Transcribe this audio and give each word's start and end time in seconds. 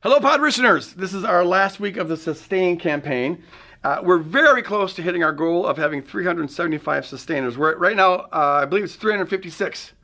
Hello, 0.00 0.20
Podritioners. 0.20 0.94
This 0.94 1.12
is 1.12 1.24
our 1.24 1.44
last 1.44 1.80
week 1.80 1.96
of 1.96 2.08
the 2.08 2.16
Sustain 2.16 2.78
campaign. 2.78 3.42
Uh, 3.82 3.98
we're 4.00 4.18
very 4.18 4.62
close 4.62 4.94
to 4.94 5.02
hitting 5.02 5.24
our 5.24 5.32
goal 5.32 5.66
of 5.66 5.76
having 5.76 6.02
375 6.02 7.04
sustainers. 7.04 7.58
We're 7.58 7.72
at, 7.72 7.80
right 7.80 7.96
now, 7.96 8.12
uh, 8.32 8.60
I 8.62 8.64
believe 8.64 8.84
it's 8.84 8.94
356, 8.94 9.94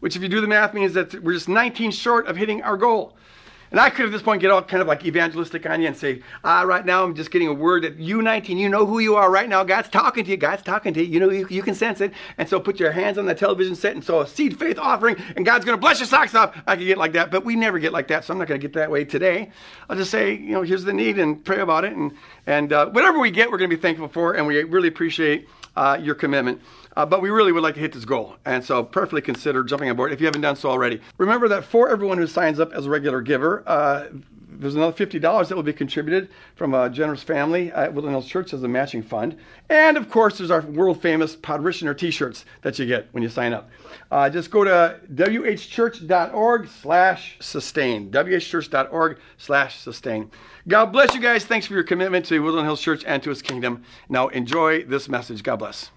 which, 0.00 0.16
if 0.16 0.22
you 0.22 0.30
do 0.30 0.40
the 0.40 0.46
math, 0.46 0.72
means 0.72 0.94
that 0.94 1.22
we're 1.22 1.34
just 1.34 1.50
19 1.50 1.90
short 1.90 2.26
of 2.26 2.38
hitting 2.38 2.62
our 2.62 2.78
goal. 2.78 3.18
And 3.74 3.80
I 3.80 3.90
could 3.90 4.06
at 4.06 4.12
this 4.12 4.22
point 4.22 4.40
get 4.40 4.52
all 4.52 4.62
kind 4.62 4.80
of 4.80 4.86
like 4.86 5.04
evangelistic 5.04 5.68
on 5.68 5.80
you 5.80 5.88
and 5.88 5.96
say, 5.96 6.22
ah, 6.44 6.62
right 6.62 6.86
now 6.86 7.02
I'm 7.02 7.12
just 7.12 7.32
getting 7.32 7.48
a 7.48 7.52
word 7.52 7.82
that 7.82 7.98
you 7.98 8.22
19, 8.22 8.56
you 8.56 8.68
know 8.68 8.86
who 8.86 9.00
you 9.00 9.16
are 9.16 9.28
right 9.28 9.48
now. 9.48 9.64
God's 9.64 9.88
talking 9.88 10.24
to 10.24 10.30
you. 10.30 10.36
God's 10.36 10.62
talking 10.62 10.94
to 10.94 11.02
you. 11.02 11.12
You 11.14 11.18
know, 11.18 11.28
you, 11.28 11.48
you 11.50 11.60
can 11.60 11.74
sense 11.74 12.00
it. 12.00 12.12
And 12.38 12.48
so 12.48 12.60
put 12.60 12.78
your 12.78 12.92
hands 12.92 13.18
on 13.18 13.26
the 13.26 13.34
television 13.34 13.74
set 13.74 13.96
and 13.96 14.04
so 14.04 14.20
a 14.20 14.28
seed 14.28 14.60
faith 14.60 14.78
offering 14.78 15.16
and 15.34 15.44
God's 15.44 15.64
going 15.64 15.76
to 15.76 15.80
bless 15.80 15.98
your 15.98 16.06
socks 16.06 16.36
off. 16.36 16.56
I 16.68 16.76
could 16.76 16.84
get 16.84 16.98
like 16.98 17.14
that, 17.14 17.32
but 17.32 17.44
we 17.44 17.56
never 17.56 17.80
get 17.80 17.92
like 17.92 18.06
that. 18.06 18.24
So 18.24 18.32
I'm 18.32 18.38
not 18.38 18.46
going 18.46 18.60
to 18.60 18.64
get 18.64 18.74
that 18.74 18.92
way 18.92 19.04
today. 19.04 19.50
I'll 19.90 19.96
just 19.96 20.12
say, 20.12 20.34
you 20.34 20.52
know, 20.52 20.62
here's 20.62 20.84
the 20.84 20.92
need 20.92 21.18
and 21.18 21.44
pray 21.44 21.58
about 21.58 21.84
it. 21.84 21.94
And, 21.94 22.12
and 22.46 22.72
uh, 22.72 22.90
whatever 22.90 23.18
we 23.18 23.32
get, 23.32 23.50
we're 23.50 23.58
going 23.58 23.70
to 23.70 23.76
be 23.76 23.82
thankful 23.82 24.06
for. 24.06 24.34
And 24.34 24.46
we 24.46 24.62
really 24.62 24.86
appreciate 24.86 25.48
uh, 25.74 25.98
your 26.00 26.14
commitment. 26.14 26.62
Uh, 26.96 27.04
but 27.04 27.20
we 27.20 27.30
really 27.30 27.52
would 27.52 27.62
like 27.62 27.74
to 27.74 27.80
hit 27.80 27.92
this 27.92 28.04
goal. 28.04 28.36
And 28.44 28.64
so 28.64 28.82
perfectly 28.82 29.20
consider 29.20 29.64
jumping 29.64 29.90
on 29.90 29.96
board 29.96 30.12
if 30.12 30.20
you 30.20 30.26
haven't 30.26 30.42
done 30.42 30.56
so 30.56 30.70
already. 30.70 31.00
Remember 31.18 31.48
that 31.48 31.64
for 31.64 31.88
everyone 31.88 32.18
who 32.18 32.26
signs 32.26 32.60
up 32.60 32.72
as 32.72 32.86
a 32.86 32.90
regular 32.90 33.20
giver, 33.20 33.62
uh, 33.66 34.06
there's 34.58 34.74
another 34.74 35.06
$50 35.06 35.48
that 35.48 35.56
will 35.56 35.62
be 35.62 35.72
contributed 35.72 36.28
from 36.54 36.74
a 36.74 36.88
generous 36.88 37.22
family 37.22 37.72
at 37.72 37.92
Woodland 37.92 38.14
Hills 38.14 38.26
Church 38.26 38.52
as 38.54 38.62
a 38.62 38.68
matching 38.68 39.02
fund. 39.02 39.36
And 39.68 39.96
of 39.96 40.08
course, 40.08 40.38
there's 40.38 40.50
our 40.50 40.62
world 40.62 41.02
famous 41.02 41.36
Podritioner 41.36 41.96
t 41.96 42.10
shirts 42.10 42.44
that 42.62 42.78
you 42.78 42.86
get 42.86 43.08
when 43.12 43.22
you 43.22 43.28
sign 43.28 43.52
up. 43.52 43.68
Uh, 44.10 44.30
just 44.30 44.50
go 44.50 44.64
to 44.64 45.00
whchurch.org 45.12 46.68
slash 46.68 47.36
sustain. 47.40 48.10
whchurch.org 48.10 49.18
slash 49.38 49.78
sustain. 49.78 50.30
God 50.68 50.86
bless 50.86 51.14
you 51.14 51.20
guys. 51.20 51.44
Thanks 51.44 51.66
for 51.66 51.74
your 51.74 51.82
commitment 51.82 52.24
to 52.26 52.38
Woodland 52.40 52.66
Hills 52.66 52.80
Church 52.80 53.04
and 53.04 53.22
to 53.22 53.30
his 53.30 53.42
kingdom. 53.42 53.82
Now 54.08 54.28
enjoy 54.28 54.84
this 54.84 55.08
message. 55.08 55.42
God 55.42 55.56
bless. 55.56 55.90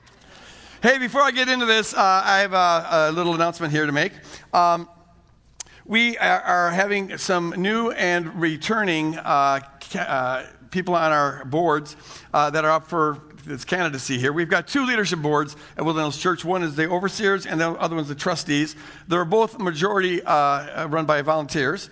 Hey, 0.80 1.00
before 1.00 1.23
I 1.23 1.31
get 1.31 1.50
into 1.50 1.66
this, 1.66 1.95
uh, 1.95 2.22
I 2.23 2.42
have 2.42 2.53
a, 2.53 3.09
a, 3.09 3.11
little 3.11 3.33
announcement 3.33 3.73
here 3.73 3.88
to 3.88 3.92
make. 3.92 4.11
Um, 4.53 4.88
we 5.88 6.20
are 6.20 6.70
having 6.70 7.17
some 7.17 7.50
new 7.58 7.89
and 7.89 8.39
returning 8.39 9.17
uh, 9.17 9.61
uh, 9.95 10.45
people 10.70 10.94
on 10.94 11.11
our 11.11 11.45
boards 11.45 11.95
uh, 12.31 12.52
that 12.52 12.64
are 12.64 12.70
up 12.70 12.86
for 12.86 13.23
this 13.44 13.66
candidacy 13.66 14.20
here. 14.20 14.31
We've 14.31 14.50
got 14.50 14.67
two 14.67 14.86
leadership 14.86 15.17
boards 15.17 15.55
at 15.78 15.83
Hills 15.83 16.20
Church. 16.20 16.45
One 16.45 16.61
is 16.61 16.75
the 16.75 16.88
overseers, 16.88 17.48
and 17.48 17.59
the 17.59 17.72
other 17.72 17.95
one's 17.95 18.09
the 18.09 18.14
trustees. 18.14 18.75
They're 19.08 19.25
both 19.25 19.58
majority 19.58 20.22
uh, 20.22 20.88
run 20.89 21.08
by 21.08 21.23
volunteers. 21.23 21.89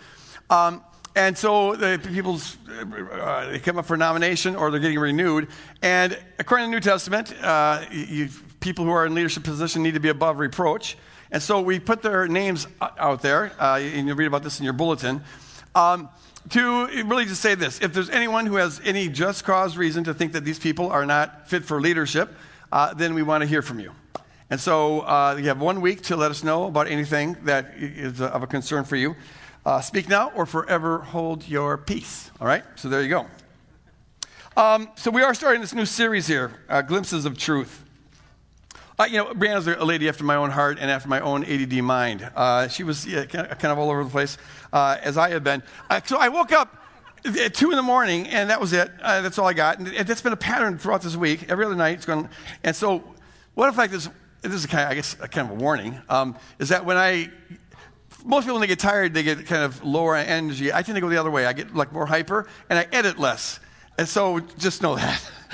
Um, 0.51 0.83
and 1.15 1.35
so 1.35 1.75
the 1.75 1.99
people's 2.13 2.57
uh, 2.69 3.49
they 3.49 3.59
come 3.59 3.79
up 3.79 3.85
for 3.85 3.95
nomination 3.95 4.55
or 4.55 4.69
they're 4.69 4.81
getting 4.81 4.99
renewed. 4.99 5.47
And 5.81 6.19
according 6.37 6.65
to 6.65 6.69
the 6.69 6.75
New 6.75 6.81
Testament, 6.81 7.33
uh, 7.41 7.85
you, 7.89 8.29
people 8.65 8.83
who 8.83 8.89
are 8.89 9.05
in 9.05 9.13
leadership 9.13 9.43
position 9.43 9.83
need 9.83 9.93
to 9.93 9.99
be 9.99 10.09
above 10.09 10.39
reproach. 10.39 10.97
And 11.29 11.41
so 11.41 11.61
we 11.61 11.79
put 11.79 12.01
their 12.01 12.27
names 12.27 12.65
out 12.81 13.21
there, 13.21 13.51
uh, 13.59 13.77
and 13.77 14.07
you'll 14.07 14.17
read 14.17 14.25
about 14.25 14.41
this 14.41 14.57
in 14.57 14.63
your 14.63 14.73
bulletin, 14.73 15.21
um, 15.75 16.09
to 16.49 16.87
really 17.05 17.25
just 17.25 17.41
say 17.41 17.53
this. 17.53 17.79
If 17.79 17.93
there's 17.93 18.09
anyone 18.09 18.47
who 18.47 18.55
has 18.55 18.81
any 18.83 19.07
just 19.07 19.43
cause 19.43 19.77
reason 19.77 20.03
to 20.05 20.15
think 20.15 20.33
that 20.33 20.43
these 20.43 20.57
people 20.57 20.89
are 20.89 21.05
not 21.05 21.47
fit 21.47 21.63
for 21.63 21.79
leadership, 21.79 22.33
uh, 22.71 22.95
then 22.95 23.13
we 23.13 23.21
want 23.21 23.43
to 23.43 23.47
hear 23.47 23.61
from 23.61 23.79
you. 23.79 23.91
And 24.49 24.59
so 24.59 25.01
uh, 25.01 25.37
you 25.39 25.47
have 25.49 25.61
one 25.61 25.79
week 25.79 26.01
to 26.03 26.15
let 26.15 26.31
us 26.31 26.43
know 26.43 26.65
about 26.65 26.87
anything 26.87 27.37
that 27.43 27.73
is 27.77 28.19
of 28.19 28.41
a 28.41 28.47
concern 28.47 28.83
for 28.83 28.95
you. 28.95 29.15
Uh, 29.63 29.79
speak 29.79 30.09
now 30.09 30.31
or 30.31 30.47
forever 30.47 30.99
hold 30.99 31.47
your 31.47 31.77
peace. 31.77 32.31
All 32.41 32.47
right? 32.47 32.63
So 32.77 32.89
there 32.89 33.03
you 33.03 33.09
go. 33.09 33.27
Um, 34.57 34.89
so 34.95 35.11
we 35.11 35.21
are 35.21 35.35
starting 35.35 35.61
this 35.61 35.73
new 35.75 35.85
series 35.85 36.25
here, 36.25 36.51
uh, 36.67 36.81
Glimpses 36.81 37.25
of 37.25 37.37
Truth. 37.37 37.84
Uh, 38.97 39.03
you 39.03 39.17
know, 39.17 39.25
Brianna's 39.33 39.67
a 39.67 39.83
lady 39.83 40.07
after 40.07 40.23
my 40.23 40.35
own 40.35 40.49
heart 40.49 40.77
and 40.79 40.89
after 40.89 41.09
my 41.09 41.19
own 41.19 41.43
ADD 41.43 41.83
mind. 41.83 42.29
Uh, 42.33 42.69
she 42.69 42.83
was 42.83 43.05
yeah, 43.05 43.25
kind 43.25 43.65
of 43.65 43.77
all 43.77 43.89
over 43.89 44.03
the 44.05 44.09
place, 44.09 44.37
uh, 44.71 44.97
as 45.01 45.17
I 45.17 45.31
have 45.31 45.43
been. 45.43 45.63
Uh, 45.89 45.99
so 46.05 46.17
I 46.17 46.29
woke 46.29 46.53
up 46.53 46.81
at 47.25 47.53
2 47.53 47.71
in 47.71 47.75
the 47.75 47.83
morning, 47.83 48.27
and 48.27 48.49
that 48.49 48.61
was 48.61 48.71
it. 48.71 48.89
Uh, 49.01 49.21
that's 49.21 49.37
all 49.37 49.47
I 49.47 49.53
got. 49.53 49.79
And 49.79 49.87
that's 49.87 50.21
been 50.21 50.31
a 50.31 50.37
pattern 50.37 50.77
throughout 50.77 51.01
this 51.01 51.17
week. 51.17 51.49
Every 51.49 51.65
other 51.65 51.75
night, 51.75 51.95
it's 51.95 52.05
going. 52.05 52.29
And 52.63 52.73
so, 52.73 53.03
what 53.53 53.67
if 53.67 53.77
like 53.77 53.91
this? 53.91 54.07
This 54.41 54.53
is 54.53 54.65
kind 54.65 54.83
of, 54.85 54.91
I 54.91 54.95
guess, 54.95 55.15
kind 55.15 55.49
of 55.49 55.57
a 55.57 55.59
warning. 55.59 55.99
Um, 56.07 56.37
is 56.59 56.69
that 56.69 56.85
when 56.85 56.97
I 56.97 57.31
most 58.23 58.43
people 58.43 58.55
when 58.55 58.61
they 58.61 58.67
get 58.67 58.79
tired 58.79 59.13
they 59.13 59.21
get 59.21 59.45
kind 59.45 59.61
of 59.61 59.83
lower 59.83 60.15
energy 60.15 60.73
i 60.73 60.81
tend 60.81 60.95
to 60.95 61.01
go 61.01 61.07
the 61.07 61.17
other 61.17 61.29
way 61.29 61.45
i 61.45 61.53
get 61.53 61.75
like 61.75 61.93
more 61.93 62.07
hyper 62.07 62.47
and 62.71 62.79
i 62.79 62.87
edit 62.91 63.19
less 63.19 63.59
and 63.99 64.09
so 64.09 64.39
just 64.57 64.81
know 64.81 64.95
that 64.95 65.21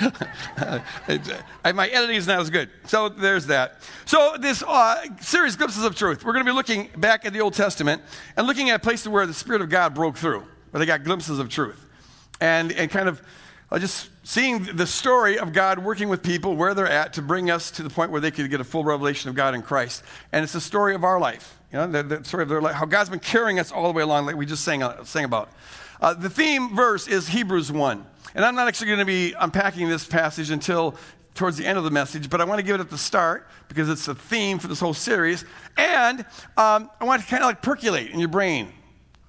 my 1.64 1.88
editing 1.88 2.16
is 2.16 2.26
not 2.26 2.40
as 2.40 2.50
good. 2.50 2.70
So 2.86 3.08
there's 3.08 3.46
that. 3.46 3.82
So 4.04 4.36
this 4.38 4.62
uh, 4.62 5.04
series, 5.20 5.56
Glimpses 5.56 5.84
of 5.84 5.94
Truth, 5.94 6.24
we're 6.24 6.32
going 6.32 6.44
to 6.44 6.50
be 6.50 6.54
looking 6.54 6.88
back 6.96 7.24
at 7.24 7.32
the 7.32 7.40
Old 7.40 7.54
Testament 7.54 8.02
and 8.36 8.46
looking 8.46 8.70
at 8.70 8.82
places 8.82 9.08
where 9.08 9.26
the 9.26 9.34
Spirit 9.34 9.62
of 9.62 9.68
God 9.68 9.94
broke 9.94 10.16
through, 10.16 10.44
where 10.70 10.78
they 10.78 10.86
got 10.86 11.04
glimpses 11.04 11.38
of 11.38 11.48
truth. 11.48 11.88
And, 12.40 12.72
and 12.72 12.90
kind 12.90 13.08
of 13.08 13.22
uh, 13.70 13.78
just 13.78 14.10
seeing 14.22 14.64
the 14.64 14.86
story 14.86 15.38
of 15.38 15.52
God 15.52 15.78
working 15.78 16.08
with 16.08 16.22
people 16.22 16.56
where 16.56 16.74
they're 16.74 16.86
at 16.86 17.14
to 17.14 17.22
bring 17.22 17.50
us 17.50 17.70
to 17.72 17.82
the 17.82 17.90
point 17.90 18.10
where 18.10 18.20
they 18.20 18.30
could 18.30 18.50
get 18.50 18.60
a 18.60 18.64
full 18.64 18.84
revelation 18.84 19.30
of 19.30 19.34
God 19.34 19.54
in 19.54 19.62
Christ. 19.62 20.02
And 20.30 20.44
it's 20.44 20.52
the 20.52 20.60
story 20.60 20.94
of 20.94 21.04
our 21.04 21.18
life, 21.18 21.58
you 21.72 21.78
know, 21.78 21.86
the, 21.86 22.02
the 22.02 22.24
story 22.24 22.42
of 22.42 22.48
their 22.48 22.60
life, 22.60 22.74
how 22.74 22.84
God's 22.84 23.08
been 23.08 23.20
carrying 23.20 23.58
us 23.58 23.72
all 23.72 23.86
the 23.86 23.96
way 23.96 24.02
along, 24.02 24.26
like 24.26 24.36
we 24.36 24.44
just 24.44 24.64
sang, 24.64 24.82
uh, 24.82 25.04
sang 25.04 25.24
about. 25.24 25.50
Uh, 26.02 26.12
the 26.12 26.28
theme 26.28 26.74
verse 26.74 27.06
is 27.06 27.28
Hebrews 27.28 27.70
1. 27.70 28.04
And 28.34 28.44
I'm 28.44 28.56
not 28.56 28.66
actually 28.66 28.88
going 28.88 28.98
to 28.98 29.04
be 29.04 29.34
unpacking 29.38 29.88
this 29.88 30.04
passage 30.04 30.50
until 30.50 30.96
towards 31.34 31.56
the 31.56 31.64
end 31.64 31.78
of 31.78 31.84
the 31.84 31.92
message, 31.92 32.28
but 32.28 32.40
I 32.40 32.44
want 32.44 32.58
to 32.58 32.64
give 32.64 32.74
it 32.74 32.80
at 32.80 32.90
the 32.90 32.98
start 32.98 33.46
because 33.68 33.88
it's 33.88 34.06
the 34.06 34.14
theme 34.16 34.58
for 34.58 34.66
this 34.66 34.80
whole 34.80 34.94
series. 34.94 35.44
And 35.76 36.20
um, 36.56 36.90
I 37.00 37.04
want 37.04 37.22
to 37.22 37.28
kind 37.28 37.44
of 37.44 37.46
like 37.46 37.62
percolate 37.62 38.10
in 38.10 38.18
your 38.18 38.28
brain. 38.28 38.72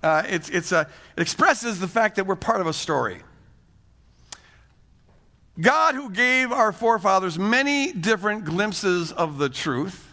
Uh, 0.02 0.24
it's, 0.26 0.50
it's 0.50 0.72
a, 0.72 0.90
it 1.16 1.22
expresses 1.22 1.80
the 1.80 1.88
fact 1.88 2.16
that 2.16 2.26
we're 2.26 2.36
part 2.36 2.60
of 2.60 2.66
a 2.66 2.74
story. 2.74 3.22
God, 5.62 5.94
who 5.94 6.10
gave 6.10 6.52
our 6.52 6.72
forefathers 6.72 7.38
many 7.38 7.94
different 7.94 8.46
glimpses 8.46 9.12
of 9.12 9.38
the 9.38 9.48
truth 9.48 10.10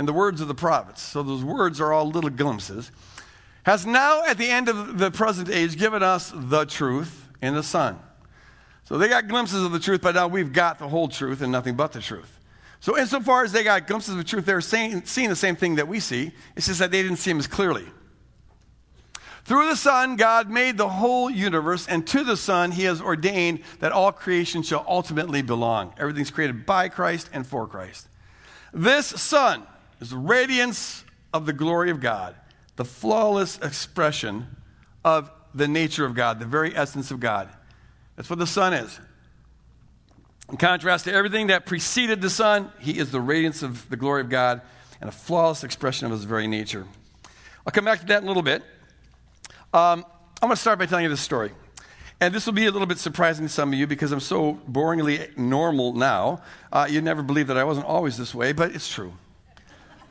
in 0.00 0.06
the 0.06 0.12
words 0.12 0.40
of 0.40 0.48
the 0.48 0.56
prophets, 0.56 1.00
so 1.00 1.22
those 1.22 1.44
words 1.44 1.80
are 1.80 1.92
all 1.92 2.10
little 2.10 2.30
glimpses, 2.30 2.90
has 3.64 3.84
now 3.84 4.24
at 4.24 4.38
the 4.38 4.48
end 4.48 4.68
of 4.68 4.98
the 4.98 5.10
present 5.10 5.50
age 5.50 5.76
given 5.76 6.02
us 6.02 6.32
the 6.34 6.64
truth 6.64 7.28
in 7.42 7.54
the 7.54 7.62
Son 7.62 7.98
so 8.84 8.98
they 8.98 9.08
got 9.08 9.28
glimpses 9.28 9.64
of 9.64 9.72
the 9.72 9.80
truth, 9.80 10.02
but 10.02 10.14
now 10.14 10.28
we've 10.28 10.52
got 10.52 10.78
the 10.78 10.88
whole 10.88 11.08
truth 11.08 11.40
and 11.40 11.50
nothing 11.50 11.74
but 11.74 11.92
the 11.92 12.00
truth. 12.00 12.38
So, 12.80 12.98
insofar 12.98 13.44
as 13.44 13.52
they 13.52 13.64
got 13.64 13.86
glimpses 13.86 14.10
of 14.10 14.18
the 14.18 14.24
truth, 14.24 14.44
they're 14.44 14.60
seeing 14.60 15.00
the 15.00 15.36
same 15.36 15.56
thing 15.56 15.76
that 15.76 15.88
we 15.88 16.00
see. 16.00 16.32
It's 16.54 16.66
just 16.66 16.80
that 16.80 16.90
they 16.90 17.02
didn't 17.02 17.16
see 17.16 17.30
him 17.30 17.38
as 17.38 17.46
clearly. 17.46 17.86
Through 19.46 19.68
the 19.68 19.76
Son, 19.76 20.16
God 20.16 20.50
made 20.50 20.76
the 20.76 20.88
whole 20.88 21.30
universe, 21.30 21.86
and 21.86 22.06
to 22.08 22.24
the 22.24 22.36
Son, 22.36 22.72
He 22.72 22.84
has 22.84 23.00
ordained 23.00 23.60
that 23.80 23.92
all 23.92 24.12
creation 24.12 24.62
shall 24.62 24.84
ultimately 24.86 25.40
belong. 25.40 25.94
Everything's 25.98 26.30
created 26.30 26.66
by 26.66 26.90
Christ 26.90 27.30
and 27.32 27.46
for 27.46 27.66
Christ. 27.66 28.06
This 28.72 29.06
Son 29.06 29.62
is 30.00 30.10
the 30.10 30.18
radiance 30.18 31.04
of 31.32 31.46
the 31.46 31.52
glory 31.54 31.90
of 31.90 32.00
God, 32.00 32.34
the 32.76 32.84
flawless 32.84 33.58
expression 33.58 34.56
of 35.04 35.30
the 35.54 35.68
nature 35.68 36.04
of 36.04 36.14
God, 36.14 36.40
the 36.40 36.46
very 36.46 36.74
essence 36.76 37.10
of 37.10 37.20
God. 37.20 37.48
That's 38.16 38.28
what 38.28 38.38
the 38.38 38.46
Son 38.46 38.72
is. 38.72 38.98
In 40.50 40.56
contrast 40.56 41.04
to 41.04 41.12
everything 41.12 41.46
that 41.46 41.66
preceded 41.66 42.20
the 42.20 42.30
Son, 42.30 42.70
he 42.80 42.98
is 42.98 43.10
the 43.10 43.20
radiance 43.20 43.62
of 43.62 43.88
the 43.88 43.96
glory 43.96 44.20
of 44.20 44.28
God 44.28 44.60
and 45.00 45.08
a 45.08 45.12
flawless 45.12 45.64
expression 45.64 46.06
of 46.06 46.12
his 46.12 46.24
very 46.24 46.46
nature. 46.46 46.86
I'll 47.66 47.72
come 47.72 47.84
back 47.84 48.00
to 48.00 48.06
that 48.06 48.18
in 48.18 48.24
a 48.24 48.26
little 48.26 48.42
bit. 48.42 48.62
Um, 49.72 50.04
I'm 50.42 50.48
going 50.48 50.56
to 50.56 50.56
start 50.56 50.78
by 50.78 50.86
telling 50.86 51.04
you 51.04 51.10
this 51.10 51.20
story. 51.20 51.52
And 52.20 52.34
this 52.34 52.46
will 52.46 52.52
be 52.52 52.66
a 52.66 52.70
little 52.70 52.86
bit 52.86 52.98
surprising 52.98 53.46
to 53.46 53.52
some 53.52 53.72
of 53.72 53.78
you 53.78 53.86
because 53.86 54.12
I'm 54.12 54.20
so 54.20 54.60
boringly 54.70 55.36
normal 55.36 55.94
now. 55.94 56.42
Uh, 56.72 56.86
you'd 56.88 57.04
never 57.04 57.22
believe 57.22 57.48
that 57.48 57.56
I 57.56 57.64
wasn't 57.64 57.86
always 57.86 58.16
this 58.16 58.34
way, 58.34 58.52
but 58.52 58.74
it's 58.74 58.88
true. 58.88 59.12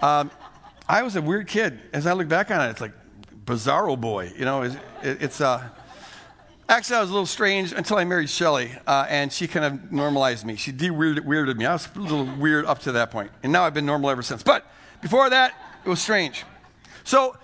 Um, 0.01 0.31
I 0.87 1.03
was 1.03 1.15
a 1.15 1.21
weird 1.21 1.47
kid. 1.47 1.79
As 1.93 2.05
I 2.05 2.13
look 2.13 2.27
back 2.27 2.51
on 2.51 2.61
it, 2.67 2.69
it's 2.71 2.81
like 2.81 2.93
bizarro 3.45 3.99
boy. 3.99 4.33
You 4.37 4.45
know, 4.45 4.63
it's, 4.63 4.75
it's 5.01 5.41
uh, 5.41 5.69
Actually, 6.69 6.95
I 6.95 7.01
was 7.01 7.09
a 7.09 7.13
little 7.13 7.25
strange 7.25 7.73
until 7.73 7.97
I 7.97 8.05
married 8.05 8.29
Shelly, 8.29 8.71
uh, 8.87 9.05
and 9.09 9.31
she 9.31 9.47
kind 9.47 9.65
of 9.65 9.91
normalized 9.91 10.45
me. 10.45 10.55
She 10.55 10.71
de-weirded 10.71 11.57
me. 11.57 11.65
I 11.65 11.73
was 11.73 11.89
a 11.93 11.99
little 11.99 12.25
weird 12.25 12.65
up 12.65 12.79
to 12.79 12.93
that 12.93 13.11
point, 13.11 13.31
and 13.43 13.51
now 13.51 13.63
I've 13.63 13.73
been 13.73 13.85
normal 13.85 14.09
ever 14.09 14.21
since. 14.21 14.43
But 14.43 14.65
before 15.01 15.29
that, 15.29 15.53
it 15.83 15.89
was 15.89 16.01
strange. 16.01 16.45
So 17.03 17.35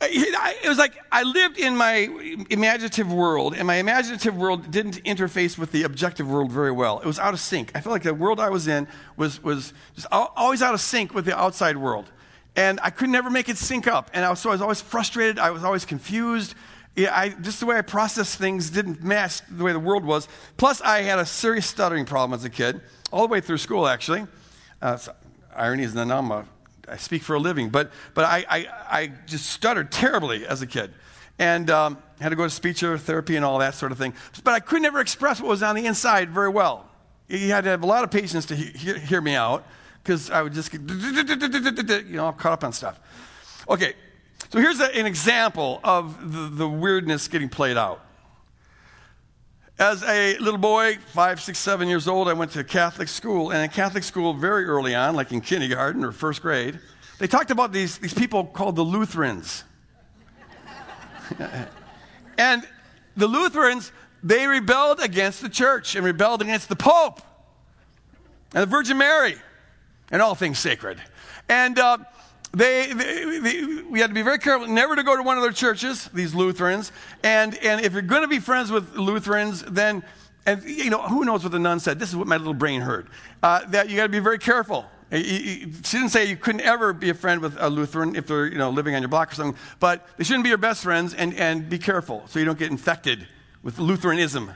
it 0.00 0.68
was 0.68 0.78
like 0.78 0.94
I 1.12 1.22
lived 1.22 1.58
in 1.58 1.76
my 1.76 2.08
imaginative 2.48 3.12
world, 3.12 3.54
and 3.54 3.66
my 3.66 3.76
imaginative 3.76 4.34
world 4.34 4.70
didn't 4.70 5.04
interface 5.04 5.58
with 5.58 5.70
the 5.70 5.82
objective 5.82 6.28
world 6.28 6.50
very 6.50 6.72
well. 6.72 6.98
It 7.00 7.06
was 7.06 7.18
out 7.18 7.34
of 7.34 7.40
sync. 7.40 7.70
I 7.74 7.82
felt 7.82 7.92
like 7.92 8.04
the 8.04 8.14
world 8.14 8.40
I 8.40 8.48
was 8.48 8.68
in 8.68 8.88
was, 9.18 9.42
was 9.42 9.74
just 9.94 10.06
always 10.10 10.62
out 10.62 10.72
of 10.72 10.80
sync 10.80 11.12
with 11.12 11.26
the 11.26 11.38
outside 11.38 11.76
world. 11.76 12.10
And 12.56 12.80
I 12.82 12.90
could 12.90 13.10
never 13.10 13.30
make 13.30 13.48
it 13.48 13.56
sync 13.56 13.86
up. 13.86 14.10
And 14.12 14.24
I 14.24 14.30
was, 14.30 14.40
so 14.40 14.50
I 14.50 14.52
was 14.52 14.62
always 14.62 14.80
frustrated. 14.80 15.38
I 15.38 15.50
was 15.50 15.64
always 15.64 15.84
confused 15.84 16.54
I, 16.98 17.34
just 17.40 17.60
the 17.60 17.66
way 17.66 17.76
I 17.76 17.82
processed 17.82 18.38
things 18.38 18.70
didn't 18.70 19.02
match 19.02 19.40
the 19.48 19.64
way 19.64 19.72
the 19.72 19.78
world 19.78 20.04
was. 20.04 20.28
Plus, 20.56 20.80
I 20.80 21.02
had 21.02 21.18
a 21.18 21.26
serious 21.26 21.66
stuttering 21.66 22.04
problem 22.04 22.38
as 22.38 22.44
a 22.44 22.50
kid, 22.50 22.80
all 23.12 23.26
the 23.26 23.32
way 23.32 23.40
through 23.40 23.58
school, 23.58 23.86
actually. 23.86 24.26
Uh, 24.82 24.96
so, 24.96 25.14
irony 25.54 25.84
is 25.84 25.94
that 25.94 26.10
I'm 26.10 26.30
a, 26.30 26.44
I 26.88 26.96
speak 26.96 27.22
for 27.22 27.34
a 27.34 27.38
living, 27.38 27.70
but, 27.70 27.92
but 28.14 28.24
I, 28.24 28.44
I, 28.48 28.66
I 28.90 29.12
just 29.26 29.46
stuttered 29.46 29.92
terribly 29.92 30.46
as 30.46 30.62
a 30.62 30.66
kid. 30.66 30.92
And 31.38 31.70
um, 31.70 31.96
had 32.20 32.30
to 32.30 32.36
go 32.36 32.44
to 32.44 32.50
speech 32.50 32.80
therapy 32.80 33.36
and 33.36 33.44
all 33.44 33.58
that 33.60 33.74
sort 33.74 33.92
of 33.92 33.98
thing. 33.98 34.12
But 34.44 34.52
I 34.52 34.60
could 34.60 34.82
never 34.82 35.00
express 35.00 35.40
what 35.40 35.48
was 35.48 35.62
on 35.62 35.74
the 35.74 35.86
inside 35.86 36.30
very 36.30 36.50
well. 36.50 36.86
You 37.28 37.50
had 37.50 37.64
to 37.64 37.70
have 37.70 37.82
a 37.82 37.86
lot 37.86 38.04
of 38.04 38.10
patience 38.10 38.44
to 38.46 38.56
he- 38.56 38.98
hear 38.98 39.22
me 39.22 39.34
out 39.34 39.64
because 40.02 40.30
I 40.30 40.42
would 40.42 40.52
just 40.52 40.70
get, 40.70 40.80
you 40.80 42.16
know, 42.16 42.32
caught 42.32 42.52
up 42.52 42.64
on 42.64 42.72
stuff. 42.72 42.98
Okay, 43.68 43.94
so 44.50 44.58
here's 44.58 44.80
a, 44.80 44.96
an 44.96 45.06
example 45.06 45.80
of 45.84 46.32
the, 46.32 46.48
the 46.48 46.68
weirdness 46.68 47.28
getting 47.28 47.48
played 47.48 47.76
out. 47.76 48.04
As 49.78 50.02
a 50.02 50.36
little 50.38 50.58
boy, 50.58 50.98
five, 51.12 51.40
six, 51.40 51.58
seven 51.58 51.88
years 51.88 52.06
old, 52.06 52.28
I 52.28 52.34
went 52.34 52.50
to 52.52 52.64
Catholic 52.64 53.08
school. 53.08 53.50
And 53.50 53.62
in 53.62 53.70
Catholic 53.70 54.02
school, 54.02 54.34
very 54.34 54.66
early 54.66 54.94
on, 54.94 55.14
like 55.14 55.32
in 55.32 55.40
kindergarten 55.40 56.04
or 56.04 56.12
first 56.12 56.42
grade, 56.42 56.78
they 57.18 57.26
talked 57.26 57.50
about 57.50 57.72
these, 57.72 57.96
these 57.98 58.12
people 58.12 58.44
called 58.44 58.76
the 58.76 58.82
Lutherans. 58.82 59.64
and 62.38 62.62
the 63.16 63.26
Lutherans, 63.26 63.92
they 64.22 64.46
rebelled 64.46 65.00
against 65.00 65.40
the 65.40 65.48
church 65.48 65.94
and 65.94 66.04
rebelled 66.04 66.42
against 66.42 66.68
the 66.68 66.76
Pope 66.76 67.22
and 68.52 68.62
the 68.62 68.66
Virgin 68.66 68.98
Mary 68.98 69.36
and 70.10 70.20
all 70.20 70.34
things 70.34 70.58
sacred. 70.58 71.00
And 71.48 71.78
uh, 71.78 71.98
they, 72.52 72.92
they, 72.92 73.38
they, 73.38 73.82
we 73.82 74.00
had 74.00 74.08
to 74.08 74.14
be 74.14 74.22
very 74.22 74.38
careful 74.38 74.66
never 74.66 74.96
to 74.96 75.02
go 75.02 75.16
to 75.16 75.22
one 75.22 75.36
of 75.36 75.42
their 75.42 75.52
churches, 75.52 76.08
these 76.12 76.34
Lutherans. 76.34 76.92
And, 77.22 77.56
and 77.58 77.84
if 77.84 77.92
you're 77.92 78.02
going 78.02 78.22
to 78.22 78.28
be 78.28 78.40
friends 78.40 78.70
with 78.70 78.94
Lutherans, 78.96 79.62
then, 79.62 80.02
and 80.46 80.62
you 80.64 80.90
know, 80.90 81.02
who 81.02 81.24
knows 81.24 81.42
what 81.42 81.52
the 81.52 81.58
nun 81.58 81.80
said? 81.80 81.98
This 81.98 82.08
is 82.08 82.16
what 82.16 82.26
my 82.26 82.36
little 82.36 82.54
brain 82.54 82.80
heard. 82.80 83.08
Uh, 83.42 83.64
that 83.66 83.88
you 83.88 83.96
got 83.96 84.04
to 84.04 84.08
be 84.08 84.18
very 84.18 84.38
careful. 84.38 84.84
She 85.12 85.66
didn't 85.90 86.10
say 86.10 86.26
you 86.26 86.36
couldn't 86.36 86.60
ever 86.60 86.92
be 86.92 87.10
a 87.10 87.14
friend 87.14 87.40
with 87.40 87.56
a 87.58 87.68
Lutheran 87.68 88.14
if 88.14 88.28
they're 88.28 88.46
you 88.46 88.58
know, 88.58 88.70
living 88.70 88.94
on 88.94 89.02
your 89.02 89.08
block 89.08 89.32
or 89.32 89.34
something, 89.34 89.60
but 89.80 90.06
they 90.16 90.24
shouldn't 90.24 90.44
be 90.44 90.50
your 90.50 90.58
best 90.58 90.84
friends 90.84 91.14
and, 91.14 91.34
and 91.34 91.68
be 91.68 91.78
careful 91.78 92.22
so 92.28 92.38
you 92.38 92.44
don't 92.44 92.58
get 92.58 92.70
infected 92.70 93.26
with 93.62 93.78
Lutheranism. 93.78 94.52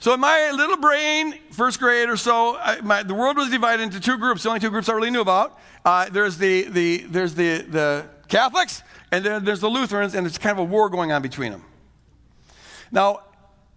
So, 0.00 0.14
in 0.14 0.20
my 0.20 0.50
little 0.52 0.78
brain, 0.78 1.38
first 1.50 1.78
grade 1.78 2.08
or 2.08 2.16
so, 2.16 2.56
I, 2.56 2.80
my, 2.80 3.02
the 3.02 3.12
world 3.12 3.36
was 3.36 3.50
divided 3.50 3.82
into 3.82 4.00
two 4.00 4.16
groups, 4.16 4.42
the 4.42 4.48
only 4.48 4.58
two 4.58 4.70
groups 4.70 4.88
I 4.88 4.94
really 4.94 5.10
knew 5.10 5.20
about. 5.20 5.60
Uh, 5.84 6.08
there's 6.08 6.38
the, 6.38 6.62
the, 6.70 7.04
there's 7.10 7.34
the, 7.34 7.66
the 7.68 8.06
Catholics, 8.26 8.82
and 9.12 9.22
then 9.22 9.44
there's 9.44 9.60
the 9.60 9.68
Lutherans, 9.68 10.14
and 10.14 10.26
it's 10.26 10.38
kind 10.38 10.52
of 10.52 10.58
a 10.60 10.64
war 10.64 10.88
going 10.88 11.12
on 11.12 11.20
between 11.20 11.52
them. 11.52 11.66
Now, 12.90 13.24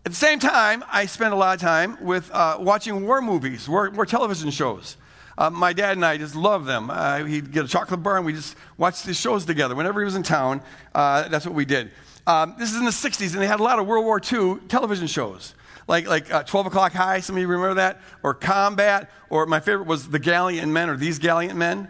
at 0.06 0.14
the 0.14 0.16
same 0.18 0.40
time, 0.40 0.81
I 0.90 1.08
spent 1.08 1.34
a 1.34 1.36
lot 1.36 1.56
of 1.56 1.62
time 1.62 1.98
with 2.02 2.31
uh, 2.31 2.56
watching 2.58 3.06
war 3.06 3.22
movies, 3.22 3.68
war, 3.68 3.90
war 3.90 4.06
television 4.06 4.50
shows. 4.50 4.96
Uh, 5.38 5.50
my 5.50 5.74
dad 5.74 5.98
and 5.98 6.06
I 6.06 6.16
just 6.16 6.36
loved 6.36 6.68
them. 6.68 6.90
Uh, 6.90 7.25
he'd 7.25 7.52
get 7.52 7.66
a 7.66 7.68
chocolate 7.68 8.02
bar 8.02 8.16
and 8.16 8.25
we 8.25 8.31
just 8.31 8.56
watched 8.78 9.06
these 9.06 9.20
shows 9.20 9.44
together. 9.44 9.75
Whenever 9.75 10.00
he 10.00 10.06
was 10.06 10.16
in 10.16 10.24
town, 10.24 10.62
uh, 10.96 11.28
that's 11.28 11.46
what 11.46 11.54
we 11.54 11.66
did. 11.66 11.92
Um, 12.25 12.56
this 12.58 12.72
is 12.72 12.78
in 12.78 12.86
the 12.86 12.92
60s, 12.92 13.34
and 13.34 13.42
they 13.42 13.48
had 13.48 13.60
a 13.60 13.64
lot 13.64 13.78
of 13.78 13.88
World 13.88 14.06
War 14.06 14.22
II 14.22 14.60
television 14.70 15.08
shows 15.08 15.54
like, 15.88 16.08
like 16.08 16.32
uh, 16.34 16.44
12 16.44 16.68
o'clock 16.68 16.94
high, 16.94 17.20
some 17.20 17.36
of 17.36 17.42
you 17.42 17.48
remember 17.48 17.76
that? 17.76 18.02
Or 18.22 18.34
combat, 18.34 19.12
or 19.30 19.46
my 19.46 19.60
favorite 19.60 19.88
was 19.88 20.10
the 20.10 20.20
Gallant 20.20 20.68
Men, 20.70 20.90
or 20.90 20.98
These 20.98 21.20
Gallant 21.20 21.56
Men. 21.56 21.90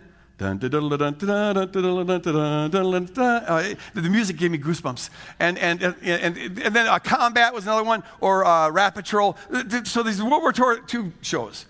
the 3.94 4.10
music 4.10 4.38
gave 4.38 4.51
me 4.51 4.57
goosebumps. 4.57 5.10
And, 5.40 5.60
and, 5.60 5.81
and, 5.81 6.38
and, 6.38 6.75
then 6.75 6.88
uh, 6.88 7.00
Combat 7.00 7.54
was 7.54 7.66
another 7.66 7.84
one, 7.84 8.04
or 8.19 8.44
uh, 8.44 8.69
Rat 8.69 8.95
Patrol. 8.95 9.38
So 9.86 10.01
these 10.04 10.22
World 10.22 10.42
War 10.42 10.81
II 10.94 11.12
shows. 11.22 11.66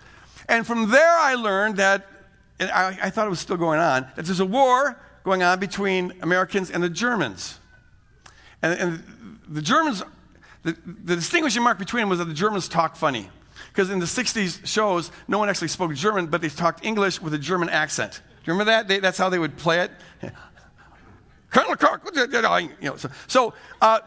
And 0.48 0.66
from 0.66 0.90
there, 0.90 1.16
I 1.16 1.34
learned 1.34 1.76
that, 1.76 2.06
and 2.58 2.70
I, 2.70 2.98
I 3.02 3.10
thought 3.10 3.26
it 3.26 3.30
was 3.30 3.40
still 3.40 3.58
going 3.58 3.80
on, 3.80 4.06
that 4.16 4.24
there's 4.24 4.40
a 4.40 4.46
war 4.46 4.98
going 5.24 5.42
on 5.42 5.60
between 5.60 6.12
Americans 6.22 6.70
and 6.70 6.82
the 6.82 6.88
Germans. 6.88 7.58
And, 8.62 8.80
and 8.80 9.38
the 9.46 9.62
Germans 9.62 10.02
the, 10.64 10.76
the 10.84 11.16
distinguishing 11.16 11.62
mark 11.62 11.78
between 11.78 12.02
them 12.02 12.08
was 12.08 12.18
that 12.18 12.24
the 12.24 12.34
Germans 12.34 12.68
talk 12.68 12.96
funny. 12.96 13.28
Because 13.68 13.90
in 13.90 13.98
the 13.98 14.06
60s 14.06 14.66
shows, 14.66 15.10
no 15.28 15.38
one 15.38 15.48
actually 15.48 15.68
spoke 15.68 15.94
German, 15.94 16.26
but 16.26 16.40
they 16.40 16.48
talked 16.48 16.84
English 16.84 17.20
with 17.20 17.34
a 17.34 17.38
German 17.38 17.68
accent. 17.68 18.20
Do 18.44 18.50
you 18.50 18.52
remember 18.52 18.70
that? 18.72 18.88
They, 18.88 18.98
that's 18.98 19.18
how 19.18 19.28
they 19.28 19.38
would 19.38 19.56
play 19.56 19.80
it. 19.80 19.90
Colonel 21.50 21.76
Cook, 21.76 22.10
you 22.14 22.68
know, 22.82 22.96
so, 22.96 23.10
so 23.28 23.54
uh, 23.80 24.00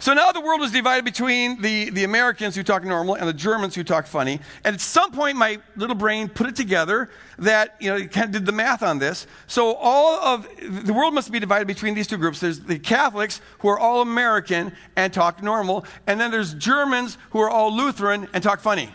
so 0.00 0.14
now 0.14 0.32
the 0.32 0.40
world 0.40 0.60
was 0.60 0.72
divided 0.72 1.04
between 1.04 1.60
the, 1.60 1.90
the 1.90 2.04
Americans 2.04 2.56
who 2.56 2.62
talk 2.62 2.82
normal 2.84 3.16
and 3.16 3.28
the 3.28 3.34
Germans 3.34 3.74
who 3.74 3.84
talk 3.84 4.06
funny. 4.06 4.40
And 4.64 4.74
at 4.74 4.80
some 4.80 5.12
point, 5.12 5.36
my 5.36 5.58
little 5.76 5.94
brain 5.94 6.30
put 6.30 6.48
it 6.48 6.56
together 6.56 7.10
that, 7.38 7.76
you 7.80 7.90
know, 7.90 7.96
it 7.96 8.10
kind 8.10 8.24
of 8.24 8.32
did 8.32 8.46
the 8.46 8.52
math 8.52 8.82
on 8.82 8.98
this. 8.98 9.26
So 9.46 9.74
all 9.74 10.18
of 10.18 10.48
the 10.86 10.94
world 10.94 11.12
must 11.12 11.30
be 11.30 11.38
divided 11.38 11.66
between 11.66 11.94
these 11.94 12.06
two 12.06 12.16
groups. 12.16 12.40
There's 12.40 12.60
the 12.60 12.78
Catholics 12.78 13.42
who 13.58 13.68
are 13.68 13.78
all 13.78 14.00
American 14.00 14.72
and 14.96 15.12
talk 15.12 15.42
normal, 15.42 15.84
and 16.06 16.18
then 16.18 16.30
there's 16.30 16.54
Germans 16.54 17.18
who 17.30 17.40
are 17.40 17.50
all 17.50 17.70
Lutheran 17.76 18.26
and 18.32 18.42
talk 18.42 18.60
funny. 18.60 18.90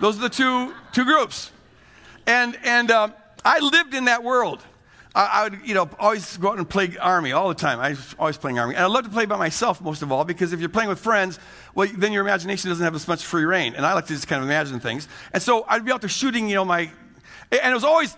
Those 0.00 0.18
are 0.18 0.22
the 0.22 0.28
two, 0.28 0.74
two 0.92 1.06
groups. 1.06 1.50
And, 2.26 2.58
and 2.62 2.90
uh, 2.90 3.08
I 3.42 3.60
lived 3.60 3.94
in 3.94 4.04
that 4.04 4.22
world. 4.22 4.62
I, 5.18 5.44
would, 5.44 5.60
you 5.64 5.72
know, 5.72 5.88
always 5.98 6.36
go 6.36 6.50
out 6.50 6.58
and 6.58 6.68
play 6.68 6.94
army 7.00 7.32
all 7.32 7.48
the 7.48 7.54
time. 7.54 7.80
I 7.80 7.90
was 7.90 8.14
always 8.18 8.36
playing 8.36 8.58
army. 8.58 8.74
And 8.74 8.84
I 8.84 8.86
love 8.86 9.04
to 9.04 9.10
play 9.10 9.24
by 9.24 9.38
myself 9.38 9.80
most 9.80 10.02
of 10.02 10.12
all 10.12 10.24
because 10.24 10.52
if 10.52 10.60
you're 10.60 10.68
playing 10.68 10.90
with 10.90 10.98
friends, 10.98 11.38
well, 11.74 11.88
then 11.96 12.12
your 12.12 12.22
imagination 12.22 12.68
doesn't 12.68 12.84
have 12.84 12.94
as 12.94 13.08
much 13.08 13.24
free 13.24 13.44
reign. 13.44 13.74
And 13.74 13.86
I 13.86 13.94
like 13.94 14.06
to 14.08 14.12
just 14.12 14.28
kind 14.28 14.42
of 14.42 14.48
imagine 14.48 14.78
things. 14.78 15.08
And 15.32 15.42
so 15.42 15.64
I'd 15.68 15.86
be 15.86 15.90
out 15.90 16.02
there 16.02 16.10
shooting, 16.10 16.50
you 16.50 16.54
know, 16.54 16.66
my, 16.66 16.90
and 17.50 17.70
it 17.70 17.72
was 17.72 17.82
always 17.82 18.14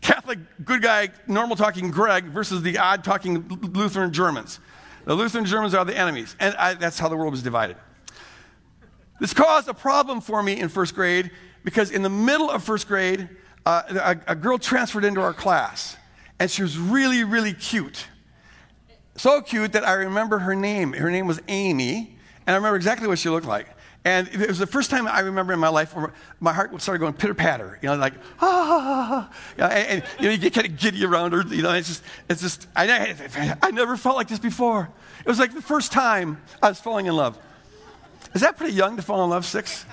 Catholic, 0.00 0.38
good 0.64 0.80
guy, 0.80 1.10
normal 1.26 1.54
talking 1.54 1.90
Greg 1.90 2.24
versus 2.24 2.62
the 2.62 2.78
odd 2.78 3.04
talking 3.04 3.46
Lutheran 3.74 4.14
Germans. 4.14 4.58
The 5.04 5.14
Lutheran 5.14 5.44
Germans 5.44 5.74
are 5.74 5.84
the 5.84 5.96
enemies. 5.96 6.34
And 6.40 6.54
I, 6.56 6.74
that's 6.74 6.98
how 6.98 7.10
the 7.10 7.16
world 7.16 7.32
was 7.32 7.42
divided. 7.42 7.76
This 9.20 9.34
caused 9.34 9.68
a 9.68 9.74
problem 9.74 10.22
for 10.22 10.42
me 10.42 10.58
in 10.58 10.70
first 10.70 10.94
grade 10.94 11.30
because 11.62 11.90
in 11.90 12.02
the 12.02 12.08
middle 12.08 12.48
of 12.50 12.64
first 12.64 12.88
grade, 12.88 13.28
uh, 13.66 14.16
a, 14.26 14.32
a 14.32 14.34
girl 14.34 14.56
transferred 14.56 15.04
into 15.04 15.20
our 15.20 15.34
class 15.34 15.98
and 16.38 16.50
she 16.50 16.62
was 16.62 16.78
really, 16.78 17.24
really 17.24 17.52
cute. 17.52 18.06
So 19.16 19.40
cute 19.40 19.72
that 19.72 19.86
I 19.86 19.94
remember 19.94 20.38
her 20.38 20.54
name. 20.54 20.92
Her 20.92 21.10
name 21.10 21.26
was 21.26 21.40
Amy, 21.48 22.16
and 22.46 22.54
I 22.54 22.56
remember 22.56 22.76
exactly 22.76 23.08
what 23.08 23.18
she 23.18 23.28
looked 23.28 23.46
like. 23.46 23.66
And 24.04 24.28
it 24.28 24.48
was 24.48 24.58
the 24.58 24.66
first 24.66 24.90
time 24.90 25.08
I 25.08 25.20
remember 25.20 25.52
in 25.52 25.58
my 25.58 25.68
life 25.68 25.94
where 25.94 26.12
my 26.40 26.52
heart 26.52 26.80
started 26.80 27.00
going 27.00 27.14
pitter 27.14 27.34
patter, 27.34 27.78
you 27.82 27.88
know, 27.88 27.96
like, 27.96 28.14
ah, 28.40 29.28
you 29.56 29.62
know, 29.62 29.66
and, 29.66 30.04
you 30.18 30.26
know, 30.26 30.30
you 30.30 30.38
get 30.38 30.54
kind 30.54 30.66
of 30.66 30.78
giddy 30.78 31.04
around 31.04 31.32
her, 31.32 31.42
you 31.42 31.62
know, 31.62 31.72
it's 31.72 31.88
just, 31.88 32.02
it's 32.30 32.40
just, 32.40 32.68
I, 32.76 33.56
I 33.60 33.70
never 33.72 33.96
felt 33.96 34.16
like 34.16 34.28
this 34.28 34.38
before. 34.38 34.88
It 35.20 35.26
was 35.26 35.38
like 35.38 35.52
the 35.52 35.60
first 35.60 35.90
time 35.90 36.40
I 36.62 36.68
was 36.68 36.80
falling 36.80 37.06
in 37.06 37.16
love. 37.16 37.36
Is 38.34 38.40
that 38.40 38.56
pretty 38.56 38.72
young 38.72 38.96
to 38.96 39.02
fall 39.02 39.24
in 39.24 39.30
love, 39.30 39.44
six? 39.44 39.84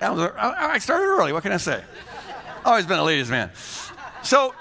I 0.00 0.78
started 0.80 1.04
early, 1.04 1.32
what 1.32 1.44
can 1.44 1.52
I 1.52 1.56
say? 1.56 1.82
Always 2.64 2.84
been 2.84 2.98
a 2.98 3.04
ladies' 3.04 3.30
man. 3.30 3.52
So, 4.22 4.54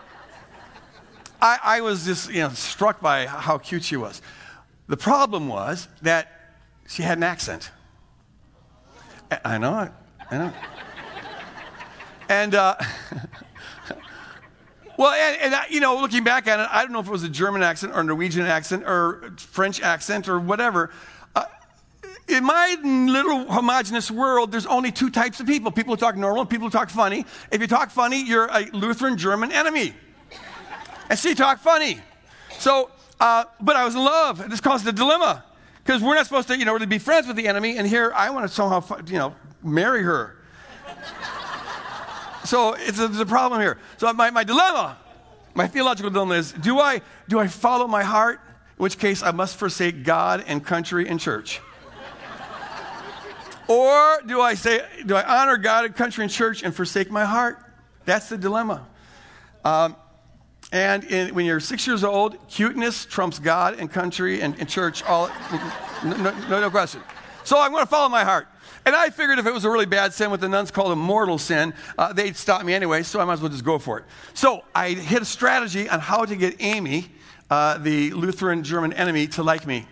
I, 1.42 1.60
I 1.64 1.82
was 1.82 2.06
just 2.06 2.32
you 2.32 2.42
know, 2.42 2.50
struck 2.50 3.02
by 3.02 3.26
how 3.26 3.58
cute 3.58 3.84
she 3.84 3.98
was. 3.98 4.22
The 4.88 4.98
problem 4.98 5.48
was 5.48 5.88
that 6.02 6.32
she 6.88 7.04
had 7.04 7.18
an 7.18 7.24
accent. 7.24 7.72
I 9.46 9.58
know 9.58 9.82
it. 9.82 9.92
I 10.32 10.38
know. 10.38 10.54
and, 12.28 12.56
uh, 12.56 12.76
well, 14.98 15.12
and, 15.12 15.54
and, 15.54 15.64
you 15.70 15.80
know, 15.80 16.02
looking 16.02 16.24
back 16.24 16.48
at 16.48 16.60
it, 16.60 16.68
I 16.72 16.82
don't 16.82 16.92
know 16.92 17.00
if 17.00 17.08
it 17.08 17.12
was 17.12 17.24
a 17.24 17.30
German 17.30 17.62
accent 17.62 17.94
or 17.96 18.04
Norwegian 18.04 18.46
accent 18.46 18.84
or 18.86 19.34
French 19.38 19.82
accent 19.82 20.28
or 20.28 20.40
whatever. 20.40 20.90
Uh, 21.36 21.46
in 22.28 22.44
my 22.44 22.76
little 22.84 23.46
homogenous 23.46 24.10
world, 24.10 24.52
there's 24.52 24.66
only 24.66 24.92
two 24.92 25.12
types 25.12 25.40
of 25.40 25.48
people 25.48 25.72
people 25.72 25.94
who 25.94 26.00
talk 26.00 26.18
normal 26.18 26.42
and 26.42 26.50
people 26.50 26.68
who 26.68 26.72
talk 26.72 26.90
funny. 26.90 27.26
If 27.52 27.62
you 27.62 27.68
talk 27.68 27.92
funny, 27.92 28.24
you're 28.24 28.48
a 28.48 28.66
Lutheran 28.74 29.18
German 29.18 29.52
enemy 29.52 29.94
and 31.10 31.18
she 31.18 31.36
talked 31.36 31.62
funny. 31.62 32.00
So, 32.60 32.92
uh, 33.20 33.46
but 33.60 33.76
I 33.76 33.86
was 33.86 33.96
in 33.96 34.02
love. 34.02 34.50
This 34.50 34.62
caused 34.62 34.88
a 34.88 34.92
dilemma 34.92 35.44
because 35.84 36.02
we're 36.02 36.16
not 36.16 36.26
supposed 36.26 36.48
to, 36.50 36.58
you 36.58 36.66
know, 36.66 36.78
to 36.78 36.88
be 36.88 37.00
friends 37.00 37.28
with 37.28 37.36
the 37.36 37.48
enemy, 37.48 37.78
and 37.78 37.88
here 37.88 38.14
I 38.16 38.30
want 38.30 38.48
to 38.48 38.54
somehow, 38.54 38.84
you 39.08 39.18
know, 39.18 39.36
marry 39.64 40.04
her. 40.04 40.36
so 42.46 42.74
it's 42.74 43.00
a, 43.00 43.08
there's 43.08 43.20
a 43.20 43.26
problem 43.26 43.60
here. 43.60 43.78
So 43.98 44.12
my, 44.14 44.30
my 44.30 44.44
dilemma, 44.44 44.98
my 45.56 45.68
theological 45.68 46.12
dilemma 46.12 46.36
is: 46.36 46.52
Do 46.52 46.80
I 46.80 47.02
do 47.28 47.40
I 47.40 47.48
follow 47.48 47.88
my 47.88 48.04
heart? 48.04 48.40
In 48.78 48.84
which 48.84 48.98
case, 48.98 49.22
I 49.24 49.32
must 49.32 49.58
forsake 49.58 50.04
God 50.04 50.44
and 50.48 50.64
country 50.64 51.08
and 51.10 51.20
church. 51.20 51.60
or 53.68 54.22
do 54.26 54.40
I 54.40 54.56
say, 54.56 54.86
do 55.06 55.16
I 55.16 55.42
honor 55.42 55.58
God 55.58 55.84
and 55.84 55.94
country 55.94 56.24
and 56.24 56.32
church 56.32 56.64
and 56.64 56.74
forsake 56.74 57.12
my 57.12 57.26
heart? 57.26 57.60
That's 58.06 58.30
the 58.30 58.38
dilemma. 58.38 58.88
Um, 59.66 59.98
And 60.72 61.04
in, 61.06 61.34
when 61.34 61.46
you're 61.46 61.60
six 61.60 61.88
years 61.88 62.04
old, 62.04 62.38
cuteness 62.48 63.06
trumps 63.06 63.40
God 63.40 63.80
and 63.80 63.92
country 63.92 64.42
and, 64.42 64.58
and 64.60 64.70
church, 64.70 65.04
all, 65.04 65.30
no, 66.04 66.32
no, 66.48 66.62
no 66.62 66.70
question. 66.70 67.02
So 67.44 67.60
I'm 67.60 67.72
going 67.72 67.84
to 67.84 67.90
follow 67.90 68.10
my 68.10 68.24
heart. 68.24 68.48
And 68.86 68.96
I 68.96 69.10
figured 69.10 69.40
if 69.40 69.46
it 69.46 69.54
was 69.54 69.66
a 69.66 69.70
really 69.70 69.86
bad 69.86 70.14
sin, 70.14 70.30
what 70.30 70.40
the 70.40 70.50
nuns 70.50 70.72
called 70.72 70.92
a 70.92 70.96
mortal 70.96 71.38
sin, 71.38 71.74
uh, 71.98 72.14
they'd 72.14 72.36
stop 72.36 72.64
me 72.64 72.74
anyway, 72.74 73.04
so 73.04 73.20
I 73.20 73.26
might 73.26 73.34
as 73.34 73.42
well 73.42 73.50
just 73.50 73.66
go 73.66 73.78
for 73.80 74.00
it. 74.00 74.06
So 74.34 74.64
I 74.74 74.90
hit 74.92 75.22
a 75.22 75.26
strategy 75.26 75.90
on 75.90 76.00
how 76.00 76.26
to 76.26 76.36
get 76.36 76.56
Amy, 76.60 77.08
uh, 77.50 77.78
the 77.80 78.12
Lutheran 78.12 78.64
German 78.64 78.94
enemy, 78.94 79.28
to 79.28 79.44
like 79.44 79.66
me. 79.68 79.88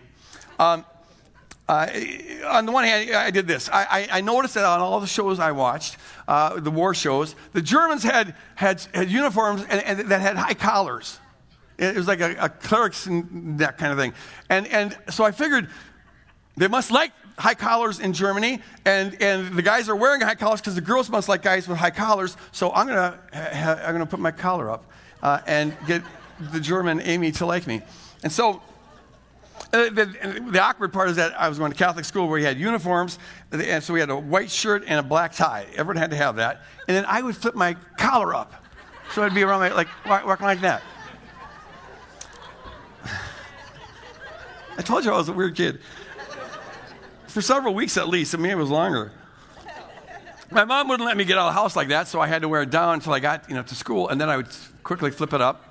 Um, 0.59 0.85
uh, 1.67 1.87
on 2.45 2.65
the 2.65 2.71
one 2.71 2.85
hand, 2.85 3.11
I 3.11 3.29
did 3.29 3.45
this. 3.45 3.69
I, 3.69 3.83
I, 3.83 4.07
I, 4.13 4.21
noticed 4.21 4.53
that 4.53 4.63
on 4.63 4.79
all 4.79 5.01
the 5.01 5.07
shows 5.07 5.37
I 5.37 5.51
watched, 5.51 5.97
uh, 6.27 6.59
the 6.61 6.71
war 6.71 6.93
shows, 6.93 7.35
the 7.51 7.61
Germans 7.61 8.03
had, 8.03 8.35
had, 8.55 8.81
had 8.93 9.11
uniforms 9.11 9.65
and, 9.69 9.83
and 9.83 9.99
that 10.11 10.21
had 10.21 10.37
high 10.37 10.53
collars. 10.53 11.19
It 11.77 11.95
was 11.95 12.07
like 12.07 12.21
a, 12.21 12.35
a 12.39 12.49
cleric's 12.49 13.05
that 13.09 13.77
kind 13.77 13.91
of 13.91 13.97
thing. 13.97 14.13
And, 14.49 14.65
and 14.67 14.97
so 15.09 15.25
I 15.25 15.31
figured 15.31 15.69
they 16.55 16.69
must 16.69 16.89
like 16.89 17.11
high 17.37 17.53
collars 17.53 17.99
in 17.99 18.13
Germany, 18.13 18.61
and, 18.85 19.21
and 19.21 19.55
the 19.55 19.61
guys 19.61 19.89
are 19.89 19.95
wearing 19.95 20.21
high 20.21 20.35
collars 20.35 20.59
because 20.59 20.75
the 20.75 20.81
girls 20.81 21.09
must 21.09 21.29
like 21.29 21.43
guys 21.43 21.67
with 21.67 21.77
high 21.77 21.91
collars. 21.91 22.35
So 22.51 22.71
I'm 22.71 22.87
ha- 22.87 23.81
I'm 23.83 23.93
gonna 23.93 24.05
put 24.05 24.19
my 24.19 24.31
collar 24.31 24.71
up 24.71 24.85
uh, 25.21 25.41
and 25.45 25.75
get 25.85 26.01
the 26.51 26.59
German 26.59 27.01
Amy 27.01 27.31
to 27.33 27.45
like 27.45 27.67
me. 27.67 27.81
And 28.23 28.31
so 28.31 28.61
uh, 29.73 29.89
the, 29.89 30.05
the, 30.51 30.61
awkward 30.61 30.93
part 30.93 31.09
is 31.09 31.17
that 31.17 31.37
I 31.39 31.49
was 31.49 31.57
going 31.59 31.71
to 31.71 31.77
Catholic 31.77 32.05
school 32.05 32.27
where 32.27 32.39
we 32.39 32.43
had 32.43 32.57
uniforms, 32.57 33.19
and 33.51 33.83
so 33.83 33.93
we 33.93 33.99
had 33.99 34.09
a 34.09 34.15
white 34.15 34.49
shirt 34.49 34.85
and 34.87 34.97
a 34.99 35.03
black 35.03 35.33
tie. 35.33 35.65
Everyone 35.75 35.97
had 35.97 36.11
to 36.11 36.15
have 36.15 36.37
that. 36.37 36.61
And 36.87 36.95
then 36.95 37.03
I 37.05 37.21
would 37.21 37.35
flip 37.35 37.53
my 37.53 37.75
collar 37.97 38.33
up. 38.33 38.63
So 39.13 39.23
I'd 39.23 39.33
be 39.33 39.43
around 39.43 39.59
my, 39.59 39.73
like, 39.73 39.89
walking 40.05 40.45
like 40.45 40.61
that. 40.61 40.81
I 44.77 44.81
told 44.81 45.03
you 45.03 45.11
I 45.11 45.17
was 45.17 45.27
a 45.27 45.33
weird 45.33 45.55
kid. 45.55 45.79
For 47.27 47.41
several 47.41 47.73
weeks 47.73 47.97
at 47.97 48.07
least, 48.07 48.33
I 48.33 48.37
mean, 48.37 48.51
it 48.51 48.57
was 48.57 48.69
longer. 48.69 49.11
My 50.49 50.63
mom 50.63 50.87
wouldn't 50.87 51.05
let 51.05 51.17
me 51.17 51.25
get 51.25 51.37
out 51.37 51.49
of 51.49 51.53
the 51.53 51.59
house 51.59 51.75
like 51.75 51.89
that, 51.89 52.07
so 52.07 52.21
I 52.21 52.27
had 52.27 52.41
to 52.43 52.47
wear 52.47 52.61
it 52.61 52.69
down 52.69 52.93
until 52.93 53.11
I 53.11 53.19
got, 53.19 53.49
you 53.49 53.55
know, 53.55 53.63
to 53.63 53.75
school, 53.75 54.07
and 54.07 54.19
then 54.19 54.29
I 54.29 54.37
would 54.37 54.47
quickly 54.83 55.11
flip 55.11 55.33
it 55.33 55.41
up. 55.41 55.66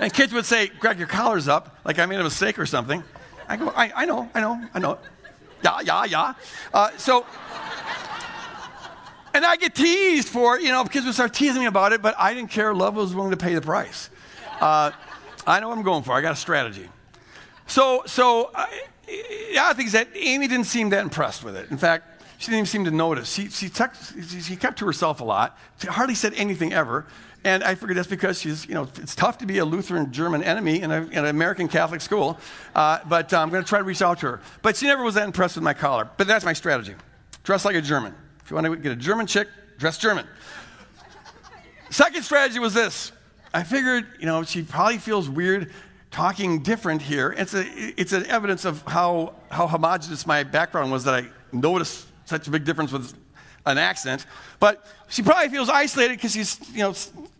And 0.00 0.12
kids 0.12 0.32
would 0.32 0.44
say, 0.44 0.68
Greg, 0.68 0.98
your 0.98 1.06
collar's 1.06 1.48
up, 1.48 1.78
like 1.84 1.98
I 1.98 2.06
made 2.06 2.20
a 2.20 2.24
mistake 2.24 2.58
or 2.58 2.66
something. 2.66 3.02
I 3.48 3.56
go, 3.56 3.68
I, 3.68 3.92
I 3.94 4.04
know, 4.06 4.28
I 4.34 4.40
know, 4.40 4.68
I 4.74 4.78
know. 4.78 4.98
Yeah, 5.62 5.80
yeah, 5.80 6.04
yeah. 6.04 6.34
Uh, 6.72 6.90
so, 6.96 7.24
and 9.32 9.44
I 9.44 9.56
get 9.56 9.74
teased 9.74 10.28
for, 10.28 10.58
you 10.58 10.70
know, 10.70 10.84
kids 10.84 11.06
would 11.06 11.14
start 11.14 11.32
teasing 11.34 11.60
me 11.60 11.66
about 11.66 11.92
it, 11.92 12.02
but 12.02 12.14
I 12.18 12.34
didn't 12.34 12.50
care. 12.50 12.74
Love 12.74 12.96
was 12.96 13.14
willing 13.14 13.30
to 13.30 13.36
pay 13.36 13.54
the 13.54 13.60
price. 13.60 14.10
Uh, 14.60 14.90
I 15.46 15.60
know 15.60 15.68
what 15.68 15.78
I'm 15.78 15.84
going 15.84 16.02
for. 16.02 16.12
I 16.12 16.20
got 16.20 16.32
a 16.32 16.36
strategy. 16.36 16.88
So, 17.66 18.02
so 18.06 18.50
uh, 18.54 18.66
yeah, 19.50 19.68
I 19.68 19.74
think 19.74 19.90
that 19.92 20.08
Amy 20.14 20.48
didn't 20.48 20.66
seem 20.66 20.90
that 20.90 21.02
impressed 21.02 21.44
with 21.44 21.56
it. 21.56 21.70
In 21.70 21.78
fact, 21.78 22.22
she 22.38 22.46
didn't 22.46 22.58
even 22.58 22.66
seem 22.66 22.84
to 22.84 22.90
notice. 22.90 23.32
She, 23.32 23.48
she, 23.48 23.68
she 23.68 24.56
kept 24.56 24.78
to 24.80 24.86
herself 24.86 25.20
a 25.20 25.24
lot. 25.24 25.58
She 25.80 25.86
hardly 25.86 26.14
said 26.14 26.34
anything 26.34 26.72
ever. 26.72 27.06
And 27.44 27.62
I 27.62 27.74
figured 27.74 27.98
that's 27.98 28.08
because 28.08 28.40
she's, 28.40 28.66
you 28.66 28.74
know, 28.74 28.88
it's 28.96 29.14
tough 29.14 29.38
to 29.38 29.46
be 29.46 29.58
a 29.58 29.64
Lutheran 29.64 30.10
German 30.12 30.42
enemy 30.42 30.80
in, 30.80 30.90
a, 30.90 31.02
in 31.02 31.18
an 31.18 31.26
American 31.26 31.68
Catholic 31.68 32.00
school. 32.00 32.38
Uh, 32.74 33.00
but 33.06 33.32
uh, 33.32 33.38
I'm 33.38 33.50
going 33.50 33.62
to 33.62 33.68
try 33.68 33.78
to 33.78 33.84
reach 33.84 34.00
out 34.00 34.20
to 34.20 34.26
her. 34.26 34.40
But 34.62 34.76
she 34.76 34.86
never 34.86 35.02
was 35.02 35.14
that 35.14 35.26
impressed 35.26 35.56
with 35.56 35.64
my 35.64 35.74
collar. 35.74 36.08
But 36.16 36.26
that's 36.26 36.44
my 36.44 36.54
strategy 36.54 36.94
dress 37.44 37.64
like 37.64 37.76
a 37.76 37.82
German. 37.82 38.14
If 38.42 38.50
you 38.50 38.56
want 38.56 38.66
to 38.66 38.76
get 38.76 38.92
a 38.92 38.96
German 38.96 39.26
chick, 39.26 39.48
dress 39.78 39.98
German. 39.98 40.26
Second 41.90 42.22
strategy 42.22 42.58
was 42.58 42.74
this 42.74 43.12
I 43.52 43.62
figured, 43.62 44.06
you 44.18 44.26
know, 44.26 44.42
she 44.42 44.62
probably 44.62 44.98
feels 44.98 45.28
weird 45.28 45.72
talking 46.10 46.62
different 46.62 47.02
here. 47.02 47.34
It's, 47.36 47.54
a, 47.54 47.64
it's 48.00 48.12
an 48.12 48.26
evidence 48.26 48.64
of 48.64 48.82
how, 48.82 49.34
how 49.50 49.66
homogenous 49.66 50.26
my 50.26 50.42
background 50.42 50.90
was 50.90 51.04
that 51.04 51.14
I 51.14 51.28
noticed 51.52 52.06
such 52.24 52.48
a 52.48 52.50
big 52.50 52.64
difference 52.64 52.92
with 52.92 53.14
an 53.66 53.78
accent. 53.78 54.26
But 54.60 54.84
she 55.08 55.22
probably 55.22 55.48
feels 55.48 55.68
isolated 55.68 56.16
because 56.16 56.32
she's, 56.32 56.58
you 56.72 56.80
know, 56.80 56.94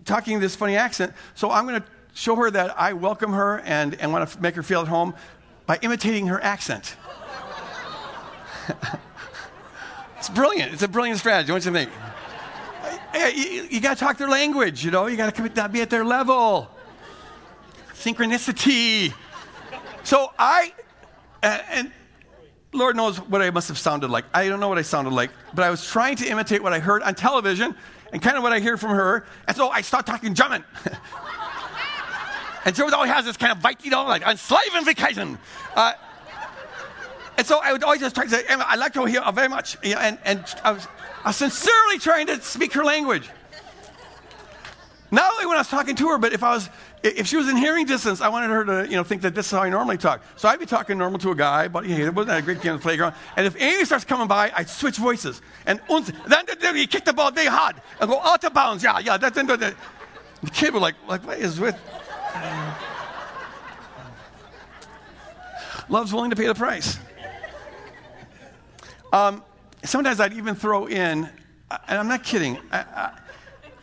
talking 0.04 0.40
this 0.40 0.56
funny 0.56 0.76
accent. 0.76 1.12
So 1.34 1.50
I'm 1.50 1.66
going 1.66 1.80
to 1.80 1.86
show 2.14 2.36
her 2.36 2.50
that 2.50 2.78
I 2.78 2.92
welcome 2.92 3.32
her 3.32 3.60
and, 3.60 3.94
and 4.00 4.12
want 4.12 4.28
to 4.28 4.40
make 4.40 4.54
her 4.54 4.62
feel 4.62 4.82
at 4.82 4.88
home 4.88 5.14
by 5.66 5.78
imitating 5.82 6.26
her 6.28 6.42
accent. 6.42 6.96
it's 10.18 10.28
brilliant. 10.30 10.72
It's 10.72 10.82
a 10.82 10.88
brilliant 10.88 11.18
strategy. 11.18 11.52
What 11.52 11.62
do 11.62 11.70
you 11.70 11.74
think? 11.74 11.90
You, 13.36 13.68
you 13.70 13.80
got 13.80 13.96
to 13.96 14.00
talk 14.04 14.18
their 14.18 14.28
language, 14.28 14.84
you 14.84 14.90
know? 14.90 15.06
You 15.06 15.16
got 15.16 15.34
to 15.34 15.68
be 15.68 15.80
at 15.80 15.90
their 15.90 16.04
level. 16.04 16.70
Synchronicity. 17.94 19.12
So 20.02 20.32
I, 20.38 20.72
and 21.42 21.90
Lord 22.72 22.96
knows 22.96 23.18
what 23.18 23.40
I 23.40 23.50
must 23.50 23.68
have 23.68 23.78
sounded 23.78 24.10
like. 24.10 24.24
I 24.34 24.48
don't 24.48 24.60
know 24.60 24.68
what 24.68 24.78
I 24.78 24.82
sounded 24.82 25.12
like, 25.12 25.30
but 25.54 25.64
I 25.64 25.70
was 25.70 25.86
trying 25.86 26.16
to 26.16 26.26
imitate 26.26 26.62
what 26.62 26.72
I 26.72 26.80
heard 26.80 27.02
on 27.02 27.14
television 27.14 27.74
and 28.14 28.22
kind 28.22 28.36
of 28.36 28.44
what 28.44 28.52
I 28.52 28.60
hear 28.60 28.76
from 28.76 28.90
her. 28.90 29.26
And 29.48 29.56
so 29.56 29.70
I 29.70 29.80
start 29.80 30.06
talking 30.06 30.34
German. 30.34 30.64
and 32.64 32.76
so 32.76 32.88
always 32.94 33.10
has 33.10 33.24
this 33.24 33.36
kind 33.36 33.50
of 33.50 33.58
weit 33.58 33.82
wieder, 33.82 33.96
like, 33.96 34.22
I'm 34.24 34.36
Slavenvacation. 34.36 35.36
Uh, 35.74 35.94
and 37.36 37.44
so 37.44 37.58
I 37.60 37.72
would 37.72 37.82
always 37.82 38.00
just 38.00 38.14
try 38.14 38.22
to 38.24 38.30
say, 38.30 38.44
I 38.48 38.76
like 38.76 38.92
to 38.92 39.04
hear 39.06 39.20
very 39.32 39.48
much. 39.48 39.76
And, 39.82 40.16
and 40.24 40.44
I, 40.62 40.70
was, 40.70 40.86
I 41.24 41.30
was 41.30 41.36
sincerely 41.36 41.98
trying 41.98 42.28
to 42.28 42.40
speak 42.40 42.72
her 42.74 42.84
language. 42.84 43.28
Not 45.14 45.32
only 45.34 45.46
when 45.46 45.56
I 45.56 45.60
was 45.60 45.68
talking 45.68 45.94
to 45.94 46.08
her, 46.08 46.18
but 46.18 46.32
if 46.32 46.42
I 46.42 46.54
was 46.54 46.68
if 47.04 47.28
she 47.28 47.36
was 47.36 47.48
in 47.48 47.56
hearing 47.56 47.86
distance, 47.86 48.20
I 48.20 48.28
wanted 48.28 48.50
her 48.50 48.64
to, 48.64 48.90
you 48.90 48.96
know, 48.96 49.04
think 49.04 49.22
that 49.22 49.32
this 49.32 49.46
is 49.46 49.52
how 49.52 49.60
I 49.60 49.68
normally 49.68 49.96
talk. 49.96 50.22
So 50.34 50.48
I'd 50.48 50.58
be 50.58 50.66
talking 50.66 50.98
normal 50.98 51.20
to 51.20 51.30
a 51.30 51.36
guy, 51.36 51.68
but 51.68 51.86
hey, 51.86 52.08
wasn't 52.08 52.28
that 52.28 52.38
a 52.38 52.42
great 52.42 52.60
game 52.60 52.72
on 52.72 52.78
the 52.78 52.82
playground. 52.82 53.14
And 53.36 53.46
if 53.46 53.54
Amy 53.62 53.84
starts 53.84 54.04
coming 54.04 54.26
by, 54.26 54.50
I'd 54.56 54.68
switch 54.68 54.96
voices. 54.96 55.40
And 55.66 55.80
then, 56.26 56.46
then 56.58 56.74
he 56.74 56.88
kicked 56.88 57.06
the 57.06 57.12
ball 57.12 57.30
very 57.30 57.46
hard 57.46 57.76
and 58.00 58.10
go 58.10 58.18
out 58.20 58.42
of 58.42 58.54
bounds. 58.54 58.82
Yeah, 58.82 58.98
yeah. 58.98 59.16
That, 59.16 59.34
that, 59.34 59.46
that. 59.46 59.74
The 60.42 60.50
kid 60.50 60.74
was 60.74 60.82
like, 60.82 60.96
like, 61.06 61.24
what 61.24 61.38
is 61.38 61.60
with? 61.60 61.78
Love's 65.88 66.12
willing 66.12 66.30
to 66.30 66.36
pay 66.36 66.48
the 66.48 66.56
price. 66.56 66.98
Um, 69.12 69.44
sometimes 69.84 70.18
I'd 70.18 70.32
even 70.32 70.56
throw 70.56 70.86
in, 70.86 71.28
and 71.70 71.98
I'm 71.98 72.08
not 72.08 72.24
kidding. 72.24 72.58
I, 72.72 72.78
I, 72.78 73.18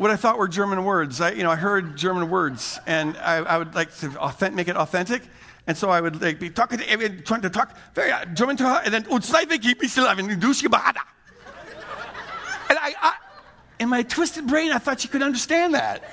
what 0.02 0.10
I 0.10 0.16
thought 0.16 0.40
were 0.40 0.48
German 0.48 0.84
words. 0.84 1.22
I, 1.22 1.34
you 1.34 1.44
know, 1.44 1.52
I 1.52 1.56
heard 1.56 1.96
German 1.96 2.32
words, 2.32 2.80
and 2.88 3.16
I, 3.18 3.36
I 3.36 3.60
would 3.60 3.76
like 3.76 3.96
to 3.98 4.08
authentic, 4.18 4.56
make 4.56 4.68
it 4.68 4.76
authentic. 4.76 5.22
And 5.68 5.78
so 5.78 5.92
I 5.92 6.02
would 6.02 6.20
like, 6.20 6.40
be 6.40 6.50
talking 6.50 6.80
to 6.80 7.10
trying 7.22 7.42
to 7.42 7.52
talk 7.52 7.78
very 7.94 8.12
uh, 8.12 8.26
German 8.34 8.58
to 8.58 8.64
her, 8.64 8.82
and 8.84 8.92
then 8.92 9.06
und 9.12 9.24
zwei 9.24 9.46
Wege 9.46 9.78
bis 9.78 9.94
zu 9.94 10.02
And 10.02 10.16
I, 12.80 12.96
I, 13.00 13.14
in 13.78 13.90
my 13.90 14.02
twisted 14.02 14.48
brain, 14.48 14.72
I 14.72 14.80
thought 14.80 15.02
she 15.02 15.08
could 15.08 15.22
understand 15.22 15.76
that. 15.76 16.04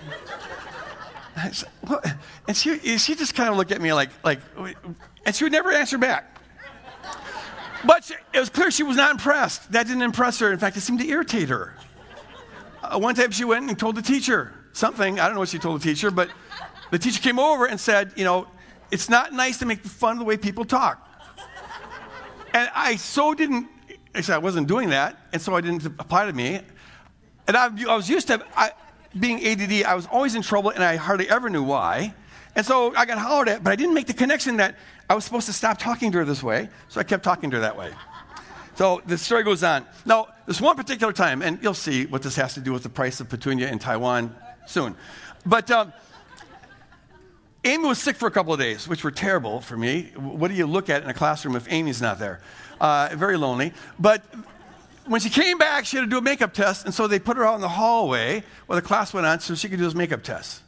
And 2.47 2.55
she, 2.55 2.99
she 2.99 3.15
just 3.15 3.35
kind 3.35 3.49
of 3.49 3.57
looked 3.57 3.73
at 3.73 3.81
me 3.81 3.95
like, 3.95 4.11
like, 4.23 4.41
and 5.25 5.35
she 5.35 5.45
would 5.45 5.53
never 5.53 5.73
answer 5.73 5.97
back. 5.97 6.39
But 7.87 8.11
it 8.35 8.39
was 8.39 8.51
clear 8.51 8.71
she 8.71 8.83
was 8.83 8.99
not 8.99 9.13
impressed. 9.13 9.73
That 9.73 9.87
didn't 9.87 10.03
impress 10.03 10.41
her. 10.41 10.53
In 10.53 10.59
fact, 10.59 10.77
it 10.77 10.83
seemed 10.83 11.01
to 11.01 11.09
irritate 11.09 11.49
her. 11.49 11.78
Uh, 12.83 12.99
one 12.99 13.15
time 13.15 13.31
she 13.31 13.45
went 13.45 13.69
and 13.69 13.79
told 13.79 13.97
the 13.97 14.03
teacher 14.03 14.53
something. 14.73 15.19
I 15.19 15.27
don't 15.27 15.35
know 15.35 15.41
what 15.41 15.49
she 15.49 15.59
told 15.59 15.81
the 15.81 15.85
teacher, 15.85 16.11
but 16.11 16.31
the 16.91 16.99
teacher 16.99 17.21
came 17.21 17.39
over 17.39 17.67
and 17.67 17.79
said, 17.79 18.13
You 18.17 18.25
know, 18.25 18.49
it's 18.91 19.09
not 19.09 19.33
nice 19.33 19.59
to 19.59 19.67
make 19.67 19.81
fun 19.81 20.13
of 20.13 20.19
the 20.19 20.25
way 20.25 20.37
people 20.37 20.65
talk. 20.65 21.05
And 22.55 22.71
I 22.75 22.97
so 22.97 23.35
didn't, 23.35 23.69
I 24.15 24.21
said 24.21 24.35
I 24.35 24.39
wasn't 24.39 24.69
doing 24.69 24.91
that, 24.91 25.19
and 25.33 25.43
so 25.43 25.55
I 25.55 25.61
didn't 25.61 25.85
apply 25.85 26.27
to 26.27 26.33
me. 26.33 26.61
And 27.47 27.57
I, 27.57 27.67
I 27.89 27.97
was 27.97 28.09
used 28.09 28.29
to 28.29 28.45
I, 28.57 28.71
being 29.19 29.45
ADD, 29.45 29.85
I 29.85 29.95
was 29.95 30.07
always 30.07 30.35
in 30.35 30.43
trouble, 30.43 30.71
and 30.71 30.83
I 30.83 30.97
hardly 30.97 31.29
ever 31.29 31.51
knew 31.51 31.63
why. 31.63 32.15
And 32.55 32.65
so 32.65 32.95
I 32.97 33.05
got 33.05 33.19
hollered 33.19 33.49
at, 33.49 33.63
but 33.63 33.73
I 33.73 33.77
didn't 33.77 33.95
make 33.95 34.07
the 34.07 34.15
connection 34.15 34.57
that 34.57 34.77
I 35.09 35.15
was 35.15 35.25
supposed 35.25 35.47
to 35.47 35.53
stop 35.53 35.79
talking 35.79 36.11
to 36.13 36.19
her 36.19 36.25
this 36.25 36.43
way, 36.43 36.69
so 36.89 37.01
I 37.01 37.05
kept 37.05 37.23
talking 37.23 37.51
to 37.51 37.57
her 37.57 37.63
that 37.63 37.77
way. 37.77 37.93
So 38.79 39.03
the 39.05 39.19
story 39.19 39.43
goes 39.43 39.65
on. 39.65 39.85
Now, 40.07 40.29
this 40.47 40.61
one 40.61 40.77
particular 40.77 41.13
time, 41.13 41.43
and 41.43 41.59
you'll 41.61 41.75
see 41.75 42.07
what 42.07 42.23
this 42.23 42.37
has 42.37 42.55
to 42.55 42.61
do 42.61 42.73
with 42.73 42.85
the 42.85 42.89
price 42.89 43.19
of 43.19 43.29
petunia 43.29 43.69
in 43.69 43.81
Taiwan 43.81 44.33
soon. 44.69 44.95
But 45.45 45.69
um, 45.73 45.93
Amy 47.65 47.89
was 47.89 47.99
sick 47.99 48.15
for 48.15 48.29
a 48.29 48.31
couple 48.31 48.53
of 48.53 48.61
days, 48.61 48.87
which 48.87 49.03
were 49.03 49.11
terrible 49.11 49.61
for 49.61 49.77
me. 49.77 50.13
What 50.15 50.47
do 50.47 50.55
you 50.55 50.65
look 50.65 50.91
at 50.91 51.03
in 51.03 51.11
a 51.11 51.15
classroom 51.15 51.57
if 51.57 51.67
Amy's 51.73 52.01
not 52.01 52.21
there? 52.21 52.41
Uh, 52.81 53.09
very 53.15 53.37
lonely. 53.37 53.73
But 53.99 54.23
when 55.07 55.21
she 55.21 55.29
came 55.29 55.59
back, 55.59 55.85
she 55.85 55.97
had 55.97 56.05
to 56.05 56.09
do 56.09 56.19
a 56.19 56.23
makeup 56.23 56.55
test, 56.55 56.85
and 56.85 56.95
so 56.95 57.09
they 57.09 57.19
put 57.19 57.37
her 57.37 57.45
out 57.45 57.57
in 57.57 57.61
the 57.61 57.69
hallway 57.69 58.45
while 58.67 58.77
the 58.77 58.87
class 58.87 59.13
went 59.13 59.27
on 59.27 59.41
so 59.41 59.57
she 59.57 59.69
could 59.69 59.81
do 59.81 59.87
this 59.87 59.97
makeup 59.97 60.23
test. 60.23 60.63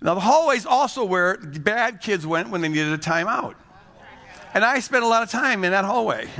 Now, 0.00 0.14
the 0.14 0.20
hallway 0.20 0.56
is 0.56 0.64
also 0.64 1.04
where 1.04 1.36
bad 1.36 2.00
kids 2.00 2.26
went 2.26 2.48
when 2.48 2.62
they 2.62 2.68
needed 2.68 2.94
a 2.94 2.96
timeout. 2.96 3.54
And 4.54 4.64
I 4.64 4.80
spent 4.80 5.04
a 5.04 5.08
lot 5.08 5.22
of 5.22 5.30
time 5.30 5.62
in 5.62 5.72
that 5.72 5.84
hallway. 5.84 6.26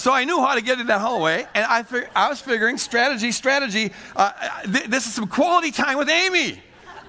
So 0.00 0.14
I 0.14 0.24
knew 0.24 0.40
how 0.40 0.54
to 0.54 0.62
get 0.62 0.80
in 0.80 0.86
that 0.86 1.02
hallway, 1.02 1.46
and 1.54 1.62
I, 1.62 1.82
fig- 1.82 2.08
I 2.16 2.30
was 2.30 2.40
figuring 2.40 2.78
strategy, 2.78 3.30
strategy. 3.32 3.92
Uh, 4.16 4.32
th- 4.62 4.86
this 4.86 5.06
is 5.06 5.12
some 5.12 5.26
quality 5.26 5.70
time 5.70 5.98
with 5.98 6.08
Amy. 6.08 6.58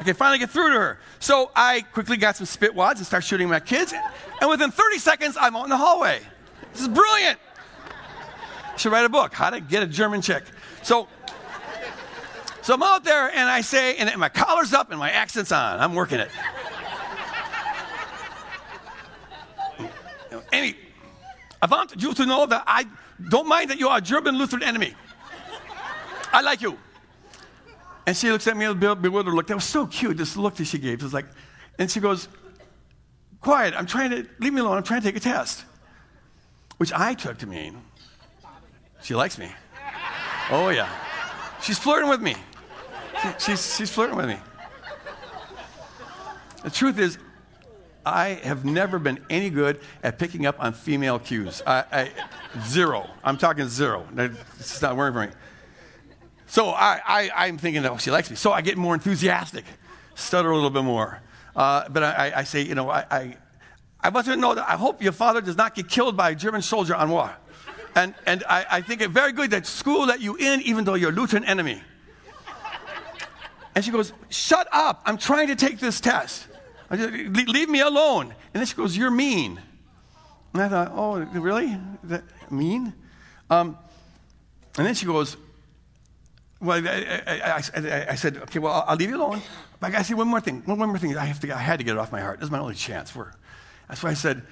Okay, 0.02 0.12
finally 0.12 0.40
get 0.40 0.50
through 0.50 0.74
to 0.74 0.78
her. 0.78 1.00
So 1.22 1.52
I 1.56 1.86
quickly 1.94 2.18
got 2.18 2.36
some 2.36 2.46
spit 2.46 2.76
wads 2.76 3.00
and 3.00 3.08
start 3.08 3.24
shooting 3.24 3.48
my 3.48 3.62
kids. 3.62 3.94
And 4.42 4.50
within 4.50 4.72
30 4.72 4.98
seconds, 4.98 5.38
I'm 5.40 5.56
out 5.56 5.64
in 5.64 5.70
the 5.70 5.78
hallway. 5.78 6.20
This 6.74 6.82
is 6.82 6.90
brilliant. 6.90 7.40
I 8.74 8.76
should 8.76 8.92
write 8.92 9.06
a 9.06 9.10
book, 9.10 9.34
How 9.34 9.52
to 9.52 9.62
Get 9.62 9.84
a 9.84 9.88
German 9.88 10.22
Chick. 10.22 10.44
So, 10.84 11.08
so 12.62 12.74
I'm 12.74 12.84
out 12.84 13.06
there 13.06 13.30
and 13.30 13.50
I 13.50 13.62
say, 13.62 13.96
and 13.96 14.20
my 14.20 14.28
collar's 14.28 14.74
up 14.74 14.90
and 14.92 15.00
my 15.00 15.12
accent's 15.12 15.54
on. 15.54 15.80
I'm 15.80 15.96
working 15.96 16.20
it. 16.20 16.30
Amy, 20.52 20.76
I 21.62 21.68
want 21.68 22.02
you 22.02 22.14
to 22.14 22.26
know 22.26 22.46
that 22.46 22.64
I 22.66 22.86
don't 23.30 23.48
mind 23.48 23.70
that 23.70 23.80
you 23.80 23.90
are 23.90 24.00
a 24.00 24.02
German 24.02 24.38
Lutheran 24.38 24.64
enemy. 24.64 24.96
I 26.34 26.42
like 26.42 26.62
you. 26.62 26.78
And 28.08 28.18
she 28.18 28.32
looks 28.32 28.48
at 28.48 28.58
me 28.58 28.68
with 28.68 28.82
a 28.84 28.96
bewildered 28.96 29.34
look. 29.34 29.48
That 29.48 29.56
was 29.56 29.64
so 29.64 29.86
cute, 29.86 30.18
this 30.18 30.36
look 30.36 30.56
that 30.56 30.66
she 30.66 30.80
gave. 30.80 30.94
It 30.94 31.04
was 31.04 31.14
like, 31.14 31.28
and 31.78 31.90
she 31.90 32.00
goes, 32.00 32.28
Quiet, 33.42 33.74
I'm 33.76 33.86
trying 33.86 34.12
to, 34.12 34.28
leave 34.40 34.54
me 34.54 34.62
alone, 34.62 34.78
I'm 34.78 34.84
trying 34.84 35.02
to 35.02 35.08
take 35.08 35.16
a 35.16 35.20
test. 35.20 35.66
Which 36.78 36.94
I 36.94 37.14
took 37.14 37.38
to 37.40 37.48
mean, 37.48 37.82
she 39.02 39.14
likes 39.16 39.38
me. 39.38 39.52
Oh, 40.50 40.70
yeah. 40.70 40.90
She's 41.62 41.78
flirting 41.78 42.10
with 42.10 42.22
me. 42.22 42.36
She, 43.22 43.30
she's, 43.40 43.76
she's 43.76 43.92
flirting 43.92 44.16
with 44.16 44.28
me. 44.28 44.38
The 46.64 46.70
truth 46.70 47.00
is, 47.00 47.18
I 48.06 48.40
have 48.44 48.66
never 48.66 48.98
been 48.98 49.24
any 49.30 49.50
good 49.50 49.80
at 50.04 50.18
picking 50.18 50.46
up 50.46 50.56
on 50.60 50.74
female 50.74 51.20
cues. 51.20 51.62
I, 51.66 51.84
I, 51.92 52.12
zero. 52.66 53.10
I'm 53.24 53.38
talking 53.38 53.68
zero. 53.68 54.08
It's 54.60 54.82
not 54.82 54.98
working 54.98 55.14
for 55.14 55.28
me. 55.28 55.34
So 56.48 56.70
I, 56.70 57.30
am 57.48 57.58
thinking, 57.58 57.86
oh, 57.86 57.98
she 57.98 58.12
likes 58.12 58.30
me. 58.30 58.36
So 58.36 58.52
I 58.52 58.62
get 58.62 58.78
more 58.78 58.94
enthusiastic, 58.94 59.66
stutter 60.16 60.50
a 60.50 60.56
little 60.56 60.70
bit 60.70 60.84
more. 60.84 61.22
Uh, 61.56 61.88
but 61.90 62.04
I, 62.04 62.34
I, 62.38 62.44
say, 62.44 62.64
you 62.64 62.76
know, 62.76 62.90
I, 62.90 63.38
I, 64.02 64.10
want 64.10 64.28
you 64.28 64.34
to 64.34 64.40
know 64.40 64.56
that 64.56 64.68
I 64.68 64.76
hope 64.76 65.02
your 65.02 65.12
father 65.12 65.42
does 65.42 65.58
not 65.58 65.76
get 65.76 65.88
killed 65.88 66.18
by 66.18 66.32
a 66.32 66.36
German 66.36 66.62
soldier 66.62 66.96
on 66.96 67.10
war. 67.10 67.34
And, 67.96 68.16
and 68.26 68.44
I, 68.50 68.66
I 68.70 68.82
think 68.82 69.02
it 69.02 69.12
very 69.12 69.32
good 69.32 69.52
that 69.52 69.66
school 69.66 70.06
let 70.06 70.22
you 70.22 70.36
in 70.36 70.62
even 70.62 70.86
though 70.86 70.96
you're 70.96 71.12
a 71.12 71.14
Lutheran 71.14 71.46
enemy. 71.46 71.82
And 73.76 73.86
she 73.86 73.92
goes, 73.92 74.12
shut 74.30 74.68
up. 74.72 75.02
I'm 75.06 75.18
trying 75.18 75.48
to 75.48 75.56
take 75.56 75.80
this 75.80 76.02
test. 76.02 76.48
Leave 76.92 77.70
me 77.70 77.80
alone. 77.80 78.34
And 78.54 78.60
then 78.60 78.66
she 78.66 78.76
goes, 78.76 78.96
You're 78.96 79.12
mean. 79.12 79.62
And 80.54 80.62
I 80.62 80.70
thought, 80.70 80.92
Oh, 80.94 81.20
really? 81.20 81.78
That 82.04 82.24
mean? 82.52 82.94
Um, 83.50 83.78
and 84.78 84.86
then 84.86 84.94
she 84.94 85.06
goes, 85.06 85.38
Well, 86.60 86.86
I, 86.86 87.22
I, 87.28 87.62
I, 87.76 88.06
I 88.10 88.16
said, 88.16 88.38
Okay, 88.38 88.60
well, 88.60 88.74
I'll, 88.74 88.86
I'll, 88.90 88.96
leave 88.96 89.10
you 89.10 89.18
alone. 89.18 89.42
But 89.80 89.88
I 89.88 89.90
got 89.92 89.98
to 90.00 90.04
say 90.04 90.14
one 90.14 90.28
more 90.28 90.42
thing. 90.42 90.64
One, 90.66 90.78
one 90.80 90.90
more 90.90 90.98
thing. 90.98 91.16
I, 91.18 91.26
have 91.26 91.40
to, 91.40 91.56
I 91.56 91.60
had 91.60 91.80
to 91.80 91.86
get 91.86 91.94
it 91.94 91.98
off 91.98 92.12
my 92.12 92.22
heart. 92.22 92.40
This 92.40 92.48
is 92.48 92.52
my 92.52 92.60
only 92.60 92.76
chance. 92.76 93.10
For, 93.10 93.34
that's 93.88 94.04
why 94.04 94.12
I 94.12 94.16
said, 94.16 94.44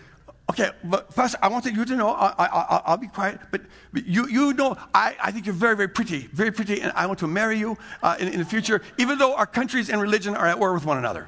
Okay, 0.50 0.72
but 0.84 1.14
first, 1.14 1.36
I 1.44 1.48
wanted 1.48 1.76
you 1.76 1.86
to 1.86 1.96
know, 1.96 2.10
I, 2.10 2.84
will 2.90 2.98
be 2.98 3.08
quiet, 3.08 3.40
but, 3.52 3.62
but, 3.94 4.08
you, 4.08 4.28
you 4.28 4.52
know, 4.54 4.76
I, 4.96 5.16
I 5.22 5.32
think 5.32 5.46
you're 5.46 5.54
very, 5.54 5.76
very 5.76 5.88
pretty, 5.88 6.28
very 6.34 6.50
pretty, 6.50 6.82
and 6.82 6.92
I 6.96 7.06
want 7.06 7.20
to 7.20 7.28
marry 7.28 7.60
you 7.60 7.78
uh, 8.02 8.16
in, 8.20 8.30
in 8.30 8.40
the 8.40 8.46
future, 8.46 8.82
even 8.98 9.20
though 9.20 9.36
our 9.36 9.46
countries 9.46 9.92
and 9.92 10.02
religion 10.02 10.36
are 10.36 10.48
at 10.48 10.58
war 10.58 10.74
with 10.74 10.86
one 10.86 10.98
another. 10.98 11.28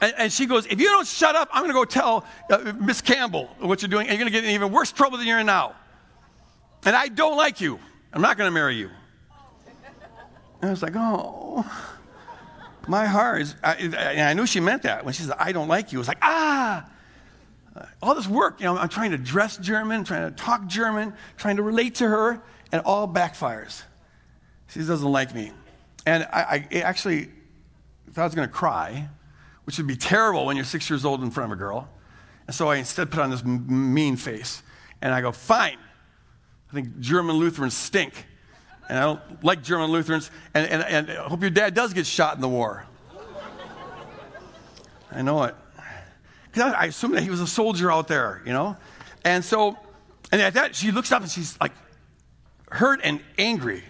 And, 0.00 0.14
and, 0.16 0.32
she 0.32 0.46
goes, 0.46 0.66
If 0.66 0.80
you 0.80 0.86
don't 0.86 1.06
shut 1.06 1.34
up, 1.34 1.48
I'm 1.52 1.62
going 1.62 1.70
to 1.70 1.74
go 1.74 1.84
tell 1.84 2.24
uh, 2.50 2.72
Miss 2.80 3.00
Campbell 3.00 3.48
what 3.58 3.82
you're 3.82 3.88
doing, 3.88 4.08
and 4.08 4.16
you're 4.16 4.28
going 4.28 4.32
to 4.32 4.38
get 4.38 4.44
in 4.44 4.50
even 4.50 4.72
worse 4.72 4.92
trouble 4.92 5.18
than 5.18 5.26
you're 5.26 5.40
in 5.40 5.46
now. 5.46 5.74
And 6.84 6.94
I 6.94 7.08
don't 7.08 7.36
like 7.36 7.60
you. 7.60 7.80
I'm 8.12 8.22
not 8.22 8.38
going 8.38 8.48
to 8.48 8.54
marry 8.54 8.76
you. 8.76 8.90
And 10.60 10.68
I 10.68 10.70
was 10.70 10.82
like, 10.82 10.94
Oh, 10.94 11.64
my 12.86 13.06
heart 13.06 13.42
is. 13.42 13.54
I, 13.62 13.74
and 13.74 13.94
I 13.94 14.34
knew 14.34 14.46
she 14.46 14.60
meant 14.60 14.82
that 14.82 15.04
when 15.04 15.14
she 15.14 15.22
said, 15.22 15.36
I 15.38 15.52
don't 15.52 15.68
like 15.68 15.92
you. 15.92 15.98
It 15.98 16.00
was 16.00 16.08
like, 16.08 16.18
Ah. 16.22 16.88
All 18.02 18.14
this 18.14 18.26
work, 18.26 18.60
you 18.60 18.66
know, 18.66 18.76
I'm 18.76 18.88
trying 18.88 19.12
to 19.12 19.18
dress 19.18 19.56
German, 19.56 20.02
trying 20.02 20.28
to 20.28 20.36
talk 20.36 20.66
German, 20.66 21.12
trying 21.36 21.56
to 21.56 21.62
relate 21.62 21.96
to 21.96 22.08
her, 22.08 22.42
and 22.72 22.82
all 22.84 23.06
backfires. 23.06 23.82
She 24.68 24.80
doesn't 24.80 25.10
like 25.10 25.34
me. 25.34 25.52
And 26.06 26.24
I, 26.32 26.66
I 26.72 26.78
actually 26.78 27.28
thought 28.12 28.22
I 28.22 28.24
was 28.24 28.34
going 28.34 28.48
to 28.48 28.54
cry 28.54 29.08
which 29.68 29.76
would 29.76 29.86
be 29.86 29.96
terrible 29.96 30.46
when 30.46 30.56
you're 30.56 30.64
six 30.64 30.88
years 30.88 31.04
old 31.04 31.22
in 31.22 31.30
front 31.30 31.52
of 31.52 31.58
a 31.58 31.60
girl. 31.60 31.90
And 32.46 32.56
so 32.56 32.68
I 32.68 32.76
instead 32.76 33.10
put 33.10 33.20
on 33.20 33.28
this 33.28 33.42
m- 33.42 33.92
mean 33.92 34.16
face. 34.16 34.62
And 35.02 35.12
I 35.12 35.20
go, 35.20 35.30
fine. 35.30 35.76
I 36.70 36.72
think 36.72 37.00
German 37.00 37.36
Lutherans 37.36 37.76
stink. 37.76 38.26
And 38.88 38.96
I 38.96 39.02
don't 39.02 39.44
like 39.44 39.62
German 39.62 39.90
Lutherans. 39.90 40.30
And, 40.54 40.66
and, 40.70 40.82
and 40.82 41.10
I 41.10 41.28
hope 41.28 41.42
your 41.42 41.50
dad 41.50 41.74
does 41.74 41.92
get 41.92 42.06
shot 42.06 42.34
in 42.34 42.40
the 42.40 42.48
war. 42.48 42.86
I 45.12 45.20
know 45.20 45.42
it. 45.42 45.54
Because 46.46 46.72
I, 46.72 46.84
I 46.84 46.84
assumed 46.86 47.16
that 47.16 47.22
he 47.22 47.28
was 47.28 47.42
a 47.42 47.46
soldier 47.46 47.92
out 47.92 48.08
there, 48.08 48.40
you 48.46 48.54
know? 48.54 48.74
And 49.22 49.44
so, 49.44 49.76
and 50.32 50.40
at 50.40 50.54
that, 50.54 50.76
she 50.76 50.92
looks 50.92 51.12
up 51.12 51.20
and 51.20 51.30
she's 51.30 51.60
like 51.60 51.72
hurt 52.70 53.00
and 53.04 53.20
angry. 53.36 53.84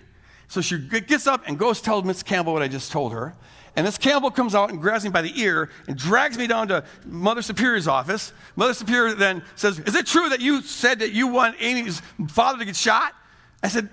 So 0.48 0.60
she 0.60 0.76
gets 0.76 1.28
up 1.28 1.46
and 1.46 1.56
goes 1.56 1.80
tell 1.80 2.02
Miss 2.02 2.24
Campbell 2.24 2.52
what 2.52 2.62
I 2.62 2.68
just 2.68 2.90
told 2.90 3.12
her. 3.12 3.36
And 3.78 3.86
this 3.86 3.96
Campbell 3.96 4.32
comes 4.32 4.56
out 4.56 4.70
and 4.70 4.80
grabs 4.80 5.04
me 5.04 5.10
by 5.10 5.22
the 5.22 5.40
ear 5.40 5.70
and 5.86 5.96
drags 5.96 6.36
me 6.36 6.48
down 6.48 6.66
to 6.66 6.82
Mother 7.06 7.42
Superior's 7.42 7.86
office. 7.86 8.32
Mother 8.56 8.74
Superior 8.74 9.14
then 9.14 9.40
says, 9.54 9.78
Is 9.78 9.94
it 9.94 10.04
true 10.04 10.30
that 10.30 10.40
you 10.40 10.62
said 10.62 10.98
that 10.98 11.12
you 11.12 11.28
want 11.28 11.54
Amy's 11.60 12.02
father 12.26 12.58
to 12.58 12.64
get 12.64 12.74
shot? 12.74 13.14
I 13.62 13.68
said, 13.68 13.88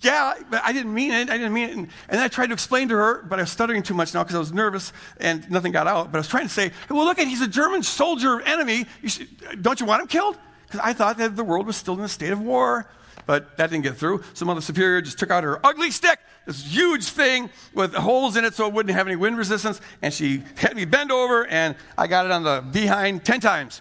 Yeah, 0.00 0.36
but 0.50 0.62
I 0.64 0.72
didn't 0.72 0.94
mean 0.94 1.12
it. 1.12 1.28
I 1.28 1.36
didn't 1.36 1.52
mean 1.52 1.68
it. 1.68 1.76
And, 1.76 1.88
and 2.08 2.18
I 2.18 2.28
tried 2.28 2.46
to 2.46 2.54
explain 2.54 2.88
to 2.88 2.94
her, 2.94 3.22
but 3.24 3.38
I 3.38 3.42
was 3.42 3.50
stuttering 3.50 3.82
too 3.82 3.92
much 3.92 4.14
now 4.14 4.22
because 4.22 4.36
I 4.36 4.38
was 4.38 4.54
nervous 4.54 4.94
and 5.20 5.50
nothing 5.50 5.70
got 5.70 5.86
out. 5.86 6.10
But 6.10 6.16
I 6.16 6.20
was 6.20 6.28
trying 6.28 6.44
to 6.44 6.54
say, 6.54 6.70
Well, 6.88 7.04
look 7.04 7.18
at 7.18 7.26
he's 7.26 7.42
a 7.42 7.48
German 7.48 7.82
soldier 7.82 8.40
enemy. 8.40 8.86
You 9.02 9.10
should, 9.10 9.60
don't 9.60 9.80
you 9.80 9.84
want 9.84 10.00
him 10.00 10.08
killed? 10.08 10.38
Because 10.64 10.80
I 10.82 10.94
thought 10.94 11.18
that 11.18 11.36
the 11.36 11.44
world 11.44 11.66
was 11.66 11.76
still 11.76 11.98
in 11.98 12.00
a 12.00 12.08
state 12.08 12.32
of 12.32 12.40
war. 12.40 12.88
But 13.26 13.56
that 13.56 13.70
didn't 13.70 13.84
get 13.84 13.96
through. 13.96 14.22
So 14.34 14.44
Mother 14.44 14.60
Superior 14.60 15.00
just 15.00 15.18
took 15.18 15.30
out 15.30 15.44
her 15.44 15.64
ugly 15.64 15.90
stick, 15.90 16.18
this 16.46 16.64
huge 16.64 17.04
thing 17.04 17.50
with 17.72 17.94
holes 17.94 18.36
in 18.36 18.44
it 18.44 18.54
so 18.54 18.66
it 18.66 18.72
wouldn't 18.72 18.94
have 18.94 19.06
any 19.06 19.16
wind 19.16 19.38
resistance, 19.38 19.80
and 20.00 20.12
she 20.12 20.42
had 20.56 20.74
me 20.74 20.84
bend 20.84 21.12
over, 21.12 21.46
and 21.46 21.76
I 21.96 22.08
got 22.08 22.26
it 22.26 22.32
on 22.32 22.42
the 22.42 22.64
behind 22.72 23.24
10 23.24 23.40
times. 23.40 23.80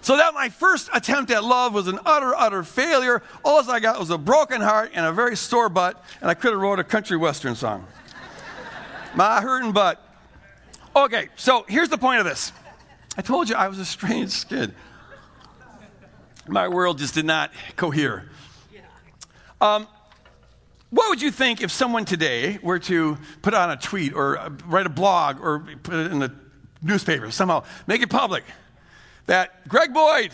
So 0.00 0.16
that 0.16 0.32
my 0.32 0.48
first 0.48 0.88
attempt 0.94 1.30
at 1.32 1.42
love 1.42 1.74
was 1.74 1.88
an 1.88 1.98
utter, 2.06 2.34
utter 2.34 2.62
failure. 2.62 3.22
All 3.44 3.68
I 3.68 3.80
got 3.80 3.98
was 3.98 4.10
a 4.10 4.18
broken 4.18 4.60
heart 4.60 4.92
and 4.94 5.04
a 5.04 5.12
very 5.12 5.36
sore 5.36 5.68
butt, 5.68 6.02
and 6.20 6.30
I 6.30 6.34
could 6.34 6.52
have 6.52 6.60
wrote 6.60 6.78
a 6.78 6.84
country 6.84 7.16
western 7.16 7.56
song. 7.56 7.86
my 9.16 9.40
hurting 9.40 9.72
butt. 9.72 10.02
Okay, 10.94 11.28
so 11.36 11.64
here's 11.68 11.88
the 11.88 11.98
point 11.98 12.20
of 12.20 12.24
this. 12.24 12.52
I 13.16 13.22
told 13.22 13.48
you 13.48 13.56
I 13.56 13.66
was 13.66 13.80
a 13.80 13.84
strange 13.84 14.48
kid 14.48 14.72
my 16.48 16.68
world 16.68 16.98
just 16.98 17.14
did 17.14 17.24
not 17.24 17.52
cohere. 17.76 18.28
Um, 19.60 19.86
what 20.90 21.10
would 21.10 21.20
you 21.20 21.30
think 21.30 21.60
if 21.60 21.70
someone 21.70 22.04
today 22.04 22.58
were 22.62 22.78
to 22.80 23.18
put 23.42 23.52
on 23.52 23.70
a 23.70 23.76
tweet 23.76 24.14
or 24.14 24.38
uh, 24.38 24.50
write 24.66 24.86
a 24.86 24.90
blog 24.90 25.40
or 25.40 25.60
put 25.82 25.94
it 25.94 26.12
in 26.12 26.18
the 26.18 26.32
newspaper, 26.80 27.30
somehow 27.30 27.64
make 27.86 28.00
it 28.00 28.08
public, 28.08 28.44
that 29.26 29.68
Greg 29.68 29.92
Boyd, 29.92 30.30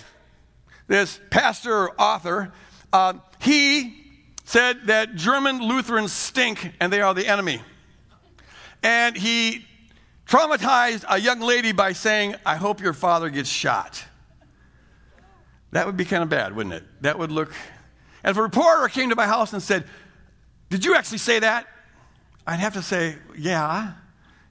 this 0.86 1.18
pastor 1.30 1.90
author, 1.92 2.52
uh, 2.92 3.14
he 3.40 3.96
said 4.44 4.86
that 4.86 5.16
German 5.16 5.60
Lutherans 5.60 6.12
stink 6.12 6.72
and 6.78 6.92
they 6.92 7.00
are 7.00 7.14
the 7.14 7.26
enemy. 7.26 7.60
And 8.82 9.16
he 9.16 9.66
traumatized 10.26 11.04
a 11.08 11.18
young 11.18 11.40
lady 11.40 11.72
by 11.72 11.94
saying, 11.94 12.36
I 12.46 12.56
hope 12.56 12.80
your 12.80 12.92
father 12.92 13.30
gets 13.30 13.48
shot. 13.48 14.04
That 15.74 15.86
would 15.86 15.96
be 15.96 16.04
kind 16.04 16.22
of 16.22 16.28
bad, 16.28 16.54
wouldn't 16.54 16.72
it? 16.72 16.84
That 17.00 17.18
would 17.18 17.32
look. 17.32 17.52
And 18.22 18.30
if 18.30 18.36
a 18.36 18.42
reporter 18.42 18.88
came 18.88 19.10
to 19.10 19.16
my 19.16 19.26
house 19.26 19.52
and 19.52 19.60
said, 19.60 19.84
Did 20.70 20.84
you 20.84 20.94
actually 20.94 21.18
say 21.18 21.40
that? 21.40 21.66
I'd 22.46 22.60
have 22.60 22.74
to 22.74 22.82
say, 22.82 23.16
Yeah, 23.36 23.94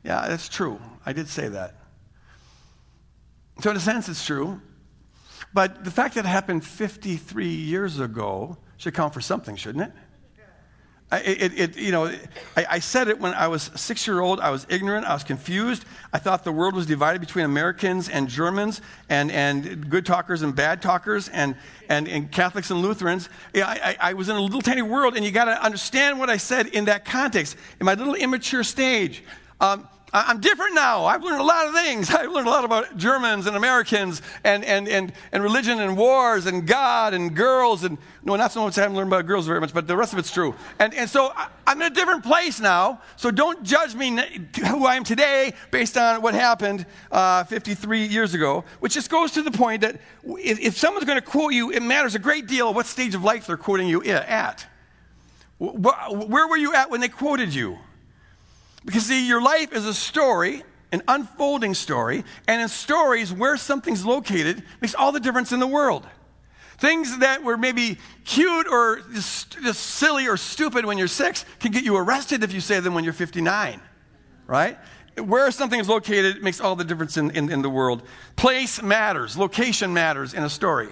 yeah, 0.03 0.27
that's 0.27 0.49
true. 0.49 0.81
I 1.05 1.13
did 1.13 1.29
say 1.29 1.47
that. 1.47 1.75
So, 3.61 3.71
in 3.71 3.77
a 3.77 3.79
sense, 3.79 4.09
it's 4.09 4.25
true. 4.25 4.59
But 5.53 5.85
the 5.85 5.91
fact 5.91 6.15
that 6.15 6.25
it 6.25 6.27
happened 6.27 6.65
53 6.65 7.47
years 7.47 7.99
ago 7.99 8.57
should 8.75 8.93
count 8.93 9.13
for 9.13 9.21
something, 9.21 9.55
shouldn't 9.55 9.85
it? 9.85 9.93
It, 11.11 11.59
it, 11.59 11.77
you 11.77 11.91
know, 11.91 12.05
I, 12.57 12.65
I, 12.69 12.79
said 12.79 13.07
it 13.07 13.19
when 13.19 13.35
I 13.35 13.47
was 13.47 13.69
six 13.75 14.07
year 14.07 14.19
old. 14.19 14.39
I 14.39 14.49
was 14.49 14.65
ignorant. 14.67 15.05
I 15.05 15.13
was 15.13 15.23
confused. 15.23 15.85
I 16.11 16.17
thought 16.17 16.43
the 16.43 16.51
world 16.51 16.73
was 16.73 16.87
divided 16.87 17.19
between 17.19 17.45
Americans 17.45 18.09
and 18.09 18.27
Germans, 18.27 18.81
and, 19.09 19.31
and 19.31 19.89
good 19.91 20.07
talkers 20.07 20.41
and 20.41 20.55
bad 20.55 20.81
talkers, 20.81 21.29
and, 21.29 21.55
and, 21.87 22.07
and 22.07 22.31
Catholics 22.31 22.71
and 22.71 22.81
Lutherans. 22.81 23.29
Yeah, 23.53 23.67
I, 23.67 23.95
I, 23.99 24.13
was 24.13 24.29
in 24.29 24.35
a 24.35 24.41
little 24.41 24.61
tiny 24.61 24.81
world, 24.81 25.15
and 25.15 25.23
you 25.23 25.29
got 25.29 25.45
to 25.45 25.63
understand 25.63 26.17
what 26.17 26.31
I 26.31 26.37
said 26.37 26.67
in 26.67 26.85
that 26.85 27.05
context, 27.05 27.57
in 27.79 27.85
my 27.85 27.93
little 27.93 28.15
immature 28.15 28.63
stage. 28.63 29.23
Um, 29.61 29.87
I'm 30.15 30.39
different 30.39 30.75
now. 30.75 31.05
I've 31.05 31.23
learned 31.23 31.41
a 31.41 31.43
lot 31.43 31.67
of 31.67 31.73
things. 31.73 32.09
I've 32.13 32.31
learned 32.31 32.47
a 32.47 32.51
lot 32.51 32.63
about 32.63 32.95
Germans 32.97 33.47
and 33.47 33.57
Americans 33.57 34.21
and, 34.43 34.63
and, 34.63 34.87
and, 34.87 35.11
and 35.31 35.41
religion 35.41 35.79
and 35.79 35.97
wars 35.97 36.45
and 36.45 36.67
God 36.67 37.15
and 37.15 37.35
girls. 37.35 37.83
And 37.83 37.97
no, 38.23 38.35
not 38.35 38.51
so 38.51 38.63
much. 38.63 38.77
I 38.77 38.81
haven't 38.81 38.95
learned 38.95 39.09
about 39.09 39.25
girls 39.25 39.47
very 39.47 39.59
much, 39.59 39.73
but 39.73 39.87
the 39.87 39.97
rest 39.97 40.13
of 40.13 40.19
it's 40.19 40.31
true. 40.31 40.53
And, 40.77 40.93
and 40.93 41.09
so 41.09 41.33
I'm 41.65 41.81
in 41.81 41.91
a 41.91 41.95
different 41.95 42.23
place 42.23 42.59
now. 42.59 43.01
So 43.15 43.31
don't 43.31 43.63
judge 43.63 43.95
me 43.95 44.15
who 44.67 44.85
I 44.85 44.95
am 44.95 45.03
today 45.03 45.53
based 45.71 45.97
on 45.97 46.21
what 46.21 46.35
happened 46.35 46.85
uh, 47.11 47.43
53 47.45 48.05
years 48.05 48.35
ago, 48.35 48.65
which 48.81 48.93
just 48.93 49.09
goes 49.09 49.31
to 49.31 49.41
the 49.41 49.51
point 49.51 49.81
that 49.81 49.99
if, 50.25 50.59
if 50.59 50.77
someone's 50.77 51.05
going 51.05 51.19
to 51.19 51.25
quote 51.25 51.53
you, 51.53 51.71
it 51.71 51.81
matters 51.81 52.13
a 52.13 52.19
great 52.19 52.45
deal 52.45 52.71
what 52.71 52.85
stage 52.85 53.15
of 53.15 53.23
life 53.23 53.47
they're 53.47 53.57
quoting 53.57 53.87
you 53.87 54.03
at. 54.03 54.67
Where 55.57 56.47
were 56.47 56.57
you 56.57 56.75
at 56.75 56.91
when 56.91 57.01
they 57.01 57.09
quoted 57.09 57.53
you? 57.53 57.79
Because, 58.85 59.05
see, 59.05 59.27
your 59.27 59.41
life 59.41 59.73
is 59.73 59.85
a 59.85 59.93
story, 59.93 60.63
an 60.91 61.01
unfolding 61.07 61.73
story, 61.73 62.23
and 62.47 62.61
in 62.61 62.67
stories, 62.67 63.31
where 63.31 63.57
something's 63.57 64.05
located 64.05 64.63
makes 64.81 64.93
all 64.93 65.11
the 65.11 65.19
difference 65.19 65.51
in 65.51 65.59
the 65.59 65.67
world. 65.67 66.05
Things 66.77 67.19
that 67.19 67.43
were 67.43 67.55
maybe 67.55 67.97
cute 68.25 68.67
or 68.67 69.01
just, 69.13 69.61
just 69.61 69.81
silly 69.81 70.27
or 70.27 70.35
stupid 70.35 70.85
when 70.85 70.97
you're 70.97 71.07
six 71.07 71.45
can 71.59 71.71
get 71.71 71.83
you 71.83 71.95
arrested 71.95 72.43
if 72.43 72.53
you 72.53 72.59
say 72.59 72.79
them 72.79 72.93
when 72.93 73.03
you're 73.03 73.13
59, 73.13 73.79
right? 74.47 74.77
Where 75.17 75.49
something 75.51 75.79
is 75.79 75.87
located 75.87 76.43
makes 76.43 76.59
all 76.59 76.75
the 76.75 76.83
difference 76.83 77.15
in, 77.15 77.31
in, 77.31 77.51
in 77.51 77.61
the 77.61 77.69
world. 77.69 78.01
Place 78.35 78.81
matters, 78.81 79.37
location 79.37 79.93
matters 79.93 80.33
in 80.33 80.43
a 80.43 80.49
story. 80.49 80.89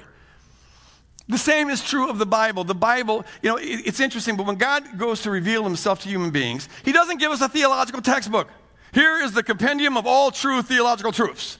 The 1.27 1.37
same 1.37 1.69
is 1.69 1.81
true 1.81 2.09
of 2.09 2.17
the 2.17 2.25
Bible. 2.25 2.63
The 2.63 2.75
Bible, 2.75 3.25
you 3.41 3.49
know, 3.49 3.57
it's 3.61 3.99
interesting, 3.99 4.35
but 4.35 4.45
when 4.45 4.57
God 4.57 4.97
goes 4.97 5.21
to 5.21 5.31
reveal 5.31 5.63
himself 5.63 6.01
to 6.01 6.09
human 6.09 6.31
beings, 6.31 6.67
he 6.83 6.91
doesn't 6.91 7.19
give 7.19 7.31
us 7.31 7.41
a 7.41 7.49
theological 7.49 8.01
textbook. 8.01 8.49
Here 8.93 9.21
is 9.21 9.31
the 9.31 9.43
compendium 9.43 9.95
of 9.97 10.05
all 10.05 10.31
true 10.31 10.61
theological 10.61 11.11
truths. 11.11 11.57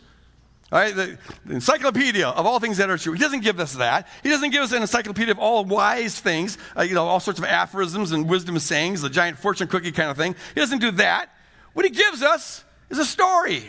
Right? 0.72 0.96
The, 0.96 1.18
the, 1.46 1.54
encyclopedia 1.54 2.28
of 2.28 2.46
all 2.46 2.60
things 2.62 2.78
that 2.78 2.90
are 2.90 2.98
true. 2.98 3.12
He 3.12 3.20
doesn't 3.20 3.42
give 3.42 3.60
us 3.60 3.74
that. 3.74 4.08
He 4.24 4.30
doesn't 4.30 4.52
give 4.52 4.64
us 4.64 4.72
an 4.72 4.82
encyclopedia 4.82 5.34
of 5.34 5.40
all 5.40 5.66
wise 5.66 6.18
things, 6.18 6.58
uh, 6.78 6.84
you 6.84 6.96
know, 6.96 7.06
all 7.06 7.20
sorts 7.20 7.40
of 7.40 7.46
aphorisms 7.46 8.14
and 8.14 8.30
wisdom 8.30 8.58
sayings, 8.58 9.02
the 9.02 9.10
giant 9.10 9.38
fortune 9.38 9.68
cookie 9.68 9.92
kind 9.92 10.10
of 10.10 10.16
thing. 10.16 10.34
He 10.54 10.62
doesn't 10.62 10.80
do 10.80 10.92
that. 10.92 11.30
What 11.74 11.84
he 11.86 11.92
gives 11.92 12.24
us 12.24 12.64
is 12.90 13.00
a 13.00 13.06
story 13.06 13.66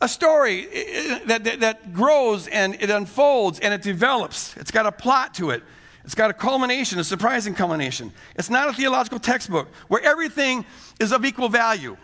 a 0.00 0.08
story 0.08 0.66
uh, 0.66 1.14
uh, 1.14 1.18
that, 1.26 1.44
that, 1.44 1.60
that, 1.60 1.92
grows 1.92 2.48
and 2.48 2.74
it 2.80 2.90
unfolds 2.90 3.60
and 3.60 3.74
it 3.74 3.82
develops. 3.82 4.56
It's 4.56 4.70
got 4.70 4.86
a 4.86 4.92
plot 4.92 5.34
to 5.34 5.50
it. 5.50 5.62
It's 6.04 6.14
got 6.14 6.30
a 6.30 6.34
culmination, 6.34 6.98
a 6.98 7.04
surprising 7.04 7.54
culmination. 7.54 8.12
It's 8.34 8.50
not 8.50 8.68
a 8.68 8.72
theological 8.72 9.18
textbook 9.18 9.68
where 9.88 10.02
everything 10.02 10.64
is 10.98 11.12
of 11.12 11.24
equal 11.24 11.48
value, 11.48 11.96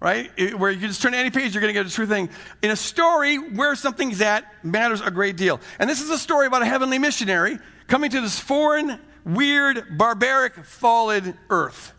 right? 0.00 0.30
It, 0.36 0.58
where 0.58 0.70
you 0.70 0.86
just 0.88 1.00
turn 1.00 1.14
any 1.14 1.30
page, 1.30 1.54
you're 1.54 1.60
going 1.60 1.72
to 1.72 1.80
get 1.80 1.86
a 1.86 1.94
true 1.94 2.06
thing. 2.06 2.28
In 2.62 2.70
a 2.70 2.76
story 2.76 3.36
where 3.36 3.76
something's 3.76 4.20
at 4.20 4.44
matters 4.64 5.00
a 5.00 5.10
great 5.10 5.36
deal. 5.36 5.60
And 5.78 5.88
this 5.88 6.02
is 6.02 6.10
a 6.10 6.18
story 6.18 6.46
about 6.46 6.62
a 6.62 6.66
heavenly 6.66 6.98
missionary 6.98 7.58
coming 7.86 8.10
to 8.10 8.20
this 8.20 8.38
foreign, 8.38 8.98
weird, 9.24 9.96
barbaric, 9.96 10.64
fallen 10.64 11.38
earth. 11.48 11.92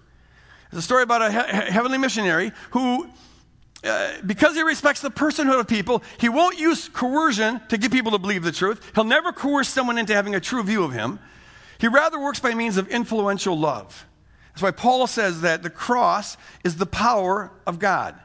It's 0.68 0.80
a 0.80 0.82
story 0.82 1.04
about 1.04 1.22
a 1.22 1.32
he- 1.32 1.72
heavenly 1.72 1.98
missionary 1.98 2.52
who 2.72 3.10
uh, 3.88 4.18
because 4.26 4.56
he 4.56 4.62
respects 4.62 5.02
the 5.02 5.10
personhood 5.10 5.60
of 5.60 5.68
people, 5.68 6.04
he 6.20 6.30
won't 6.30 6.60
use 6.60 6.90
coercion 6.90 7.62
to 7.70 7.78
get 7.78 7.92
people 7.92 8.12
to 8.12 8.18
believe 8.18 8.44
the 8.44 8.52
truth. 8.52 8.92
He'll 8.96 9.04
never 9.04 9.32
coerce 9.32 9.70
someone 9.70 9.98
into 9.98 10.14
having 10.14 10.36
a 10.36 10.40
true 10.40 10.64
view 10.64 10.84
of 10.84 10.94
him. 10.94 11.20
He 11.80 11.88
rather 11.88 12.20
works 12.20 12.40
by 12.40 12.54
means 12.54 12.78
of 12.78 12.88
influential 12.90 13.58
love. 13.58 14.06
That's 14.50 14.62
why 14.62 14.72
Paul 14.72 15.06
says 15.08 15.42
that 15.42 15.64
the 15.64 15.70
cross 15.70 16.38
is 16.64 16.78
the 16.78 16.86
power 16.86 17.52
of 17.66 17.80
God. 17.80 18.16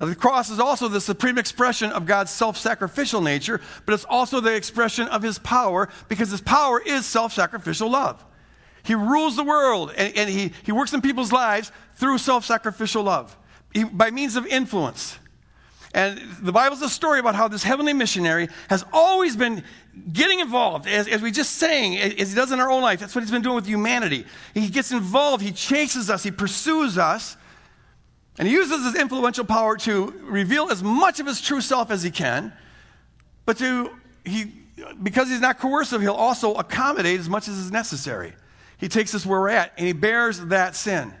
Now, 0.00 0.06
the 0.06 0.14
cross 0.14 0.50
is 0.50 0.60
also 0.60 0.88
the 0.88 1.00
supreme 1.00 1.38
expression 1.38 1.90
of 1.90 2.04
God's 2.04 2.30
self 2.30 2.58
sacrificial 2.58 3.22
nature, 3.22 3.62
but 3.86 3.94
it's 3.94 4.04
also 4.04 4.40
the 4.40 4.54
expression 4.54 5.08
of 5.08 5.22
his 5.22 5.38
power 5.38 5.88
because 6.08 6.30
his 6.30 6.42
power 6.42 6.80
is 6.80 7.06
self 7.06 7.32
sacrificial 7.32 7.90
love. 7.90 8.22
He 8.82 8.94
rules 8.94 9.36
the 9.36 9.44
world 9.44 9.92
and, 9.96 10.14
and, 10.16 10.30
he, 10.30 10.52
he 10.64 10.72
works 10.72 10.92
in 10.92 11.00
people's 11.00 11.32
lives 11.32 11.72
through 11.94 12.18
self 12.18 12.44
sacrificial 12.44 13.02
love 13.02 13.34
by 13.84 14.10
means 14.10 14.36
of 14.36 14.46
influence. 14.46 15.18
And 15.94 16.20
the 16.42 16.52
Bible's 16.52 16.82
a 16.82 16.90
story 16.90 17.20
about 17.20 17.34
how 17.34 17.48
this 17.48 17.62
heavenly 17.62 17.94
missionary 17.94 18.48
has 18.68 18.84
always 18.92 19.34
been 19.34 19.64
getting 20.12 20.40
involved, 20.40 20.86
as, 20.86 21.08
as 21.08 21.22
we 21.22 21.30
just 21.30 21.54
sang, 21.54 21.96
as 21.96 22.30
he 22.30 22.34
does 22.34 22.52
in 22.52 22.60
our 22.60 22.70
own 22.70 22.82
life. 22.82 23.00
That's 23.00 23.14
what 23.14 23.22
he's 23.22 23.30
been 23.30 23.40
doing 23.40 23.54
with 23.54 23.66
humanity. 23.66 24.26
He 24.52 24.68
gets 24.68 24.92
involved, 24.92 25.42
he 25.42 25.52
chases 25.52 26.10
us, 26.10 26.22
he 26.22 26.30
pursues 26.30 26.98
us, 26.98 27.38
and 28.38 28.46
he 28.46 28.52
uses 28.52 28.84
his 28.84 28.94
influential 28.94 29.46
power 29.46 29.76
to 29.78 30.14
reveal 30.24 30.70
as 30.70 30.82
much 30.82 31.18
of 31.18 31.26
his 31.26 31.40
true 31.40 31.62
self 31.62 31.90
as 31.90 32.02
he 32.02 32.10
can. 32.10 32.52
But 33.46 33.56
to, 33.58 33.90
he, 34.24 34.52
because 35.02 35.30
he's 35.30 35.40
not 35.40 35.58
coercive, 35.58 36.02
he'll 36.02 36.12
also 36.12 36.54
accommodate 36.54 37.18
as 37.20 37.30
much 37.30 37.48
as 37.48 37.56
is 37.56 37.70
necessary. 37.70 38.34
He 38.76 38.88
takes 38.88 39.14
us 39.14 39.24
where 39.24 39.40
we're 39.40 39.48
at, 39.48 39.72
and 39.78 39.86
he 39.86 39.94
bears 39.94 40.40
that 40.46 40.76
sin. 40.76 41.14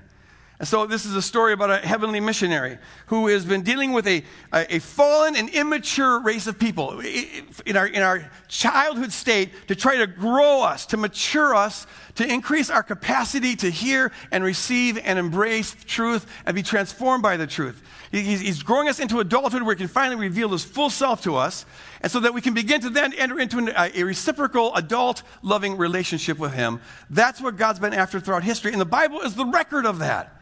And 0.58 0.66
so, 0.66 0.86
this 0.86 1.04
is 1.04 1.14
a 1.14 1.20
story 1.20 1.52
about 1.52 1.70
a 1.70 1.76
heavenly 1.76 2.18
missionary 2.18 2.78
who 3.06 3.26
has 3.26 3.44
been 3.44 3.60
dealing 3.60 3.92
with 3.92 4.06
a, 4.06 4.24
a, 4.54 4.78
fallen 4.78 5.36
and 5.36 5.50
immature 5.50 6.18
race 6.20 6.46
of 6.46 6.58
people 6.58 7.00
in 7.00 7.76
our, 7.76 7.86
in 7.86 8.02
our 8.02 8.30
childhood 8.48 9.12
state 9.12 9.50
to 9.68 9.74
try 9.74 9.98
to 9.98 10.06
grow 10.06 10.62
us, 10.62 10.86
to 10.86 10.96
mature 10.96 11.54
us, 11.54 11.86
to 12.14 12.26
increase 12.26 12.70
our 12.70 12.82
capacity 12.82 13.54
to 13.56 13.70
hear 13.70 14.12
and 14.32 14.42
receive 14.42 14.98
and 15.04 15.18
embrace 15.18 15.76
truth 15.86 16.26
and 16.46 16.54
be 16.54 16.62
transformed 16.62 17.22
by 17.22 17.36
the 17.36 17.46
truth. 17.46 17.82
He's, 18.10 18.40
he's 18.40 18.62
growing 18.62 18.88
us 18.88 18.98
into 18.98 19.20
adulthood 19.20 19.62
where 19.62 19.74
he 19.74 19.78
can 19.78 19.88
finally 19.88 20.16
reveal 20.16 20.48
his 20.48 20.64
full 20.64 20.88
self 20.88 21.22
to 21.24 21.36
us, 21.36 21.66
and 22.00 22.10
so 22.10 22.20
that 22.20 22.32
we 22.32 22.40
can 22.40 22.54
begin 22.54 22.80
to 22.80 22.88
then 22.88 23.12
enter 23.12 23.38
into 23.38 23.58
an, 23.58 23.72
a 23.76 24.04
reciprocal, 24.04 24.74
adult, 24.74 25.22
loving 25.42 25.76
relationship 25.76 26.38
with 26.38 26.54
him. 26.54 26.80
That's 27.10 27.42
what 27.42 27.58
God's 27.58 27.78
been 27.78 27.92
after 27.92 28.20
throughout 28.20 28.42
history, 28.42 28.72
and 28.72 28.80
the 28.80 28.86
Bible 28.86 29.20
is 29.20 29.34
the 29.34 29.44
record 29.44 29.84
of 29.84 29.98
that. 29.98 30.32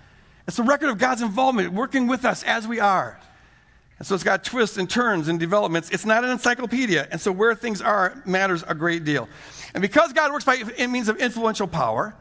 It's 0.46 0.58
a 0.58 0.62
record 0.62 0.90
of 0.90 0.98
God's 0.98 1.22
involvement, 1.22 1.72
working 1.72 2.06
with 2.06 2.24
us 2.24 2.42
as 2.42 2.68
we 2.68 2.80
are. 2.80 3.18
And 3.98 4.06
so 4.06 4.14
it's 4.14 4.24
got 4.24 4.44
twists 4.44 4.76
and 4.76 4.90
turns 4.90 5.28
and 5.28 5.38
developments. 5.38 5.90
It's 5.90 6.04
not 6.04 6.24
an 6.24 6.30
encyclopedia. 6.30 7.08
And 7.10 7.20
so 7.20 7.32
where 7.32 7.54
things 7.54 7.80
are 7.80 8.20
matters 8.26 8.64
a 8.66 8.74
great 8.74 9.04
deal. 9.04 9.28
And 9.72 9.80
because 9.80 10.12
God 10.12 10.32
works 10.32 10.44
by 10.44 10.62
means 10.86 11.08
of 11.08 11.16
influential 11.18 11.66
power, 11.66 12.14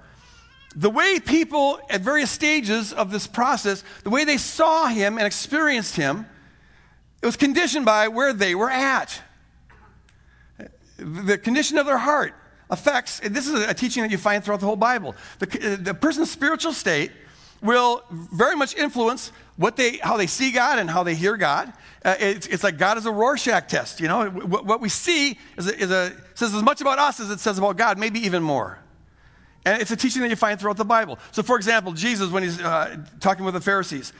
the 0.75 0.89
way 0.89 1.19
people 1.19 1.79
at 1.89 2.01
various 2.01 2.31
stages 2.31 2.93
of 2.93 3.11
this 3.11 3.27
process, 3.27 3.83
the 4.03 4.09
way 4.09 4.23
they 4.23 4.37
saw 4.37 4.87
him 4.87 5.17
and 5.17 5.27
experienced 5.27 5.95
him, 5.95 6.25
it 7.21 7.25
was 7.25 7.35
conditioned 7.35 7.85
by 7.85 8.07
where 8.07 8.33
they 8.33 8.55
were 8.55 8.69
at. 8.69 9.21
The 10.97 11.37
condition 11.37 11.77
of 11.77 11.85
their 11.85 11.97
heart 11.97 12.33
affects, 12.69 13.19
this 13.19 13.47
is 13.47 13.61
a 13.61 13.73
teaching 13.73 14.03
that 14.03 14.11
you 14.11 14.17
find 14.17 14.43
throughout 14.43 14.59
the 14.59 14.65
whole 14.65 14.75
Bible. 14.75 15.15
The, 15.39 15.77
the 15.81 15.93
person's 15.93 16.31
spiritual 16.31 16.73
state 16.73 17.11
will 17.63 18.03
very 18.11 18.55
much 18.55 18.75
influence 18.75 19.31
what 19.55 19.75
they, 19.75 19.97
how 19.97 20.17
they 20.17 20.27
see 20.27 20.51
God 20.51 20.79
and 20.79 20.89
how 20.89 21.03
they 21.03 21.15
hear 21.15 21.37
God. 21.37 21.71
Uh, 22.03 22.15
it's, 22.19 22.47
it's, 22.47 22.63
like 22.63 22.77
God 22.77 22.97
is 22.97 23.05
a 23.05 23.11
Rorschach 23.11 23.67
test. 23.67 23.99
You 23.99 24.07
know, 24.07 24.29
what, 24.29 24.65
what 24.65 24.81
we 24.81 24.89
see 24.89 25.39
is 25.57 25.67
a, 25.67 25.79
is 25.79 25.91
a, 25.91 26.13
says 26.33 26.53
as 26.53 26.61
much 26.61 26.81
about 26.81 26.99
us 26.99 27.19
as 27.19 27.29
it 27.29 27.39
says 27.39 27.57
about 27.57 27.77
God, 27.77 27.97
maybe 27.97 28.19
even 28.19 28.43
more. 28.43 28.79
And 29.65 29.81
it's 29.81 29.91
a 29.91 29.95
teaching 29.95 30.21
that 30.21 30.29
you 30.29 30.35
find 30.35 30.59
throughout 30.59 30.77
the 30.77 30.85
Bible. 30.85 31.17
So, 31.31 31.41
for 31.41 31.55
example, 31.55 31.93
Jesus, 31.93 32.29
when 32.29 32.43
he's 32.43 32.59
uh, 32.59 32.97
talking 33.21 33.45
with 33.45 33.53
the 33.53 33.61
Pharisees, 33.61 34.11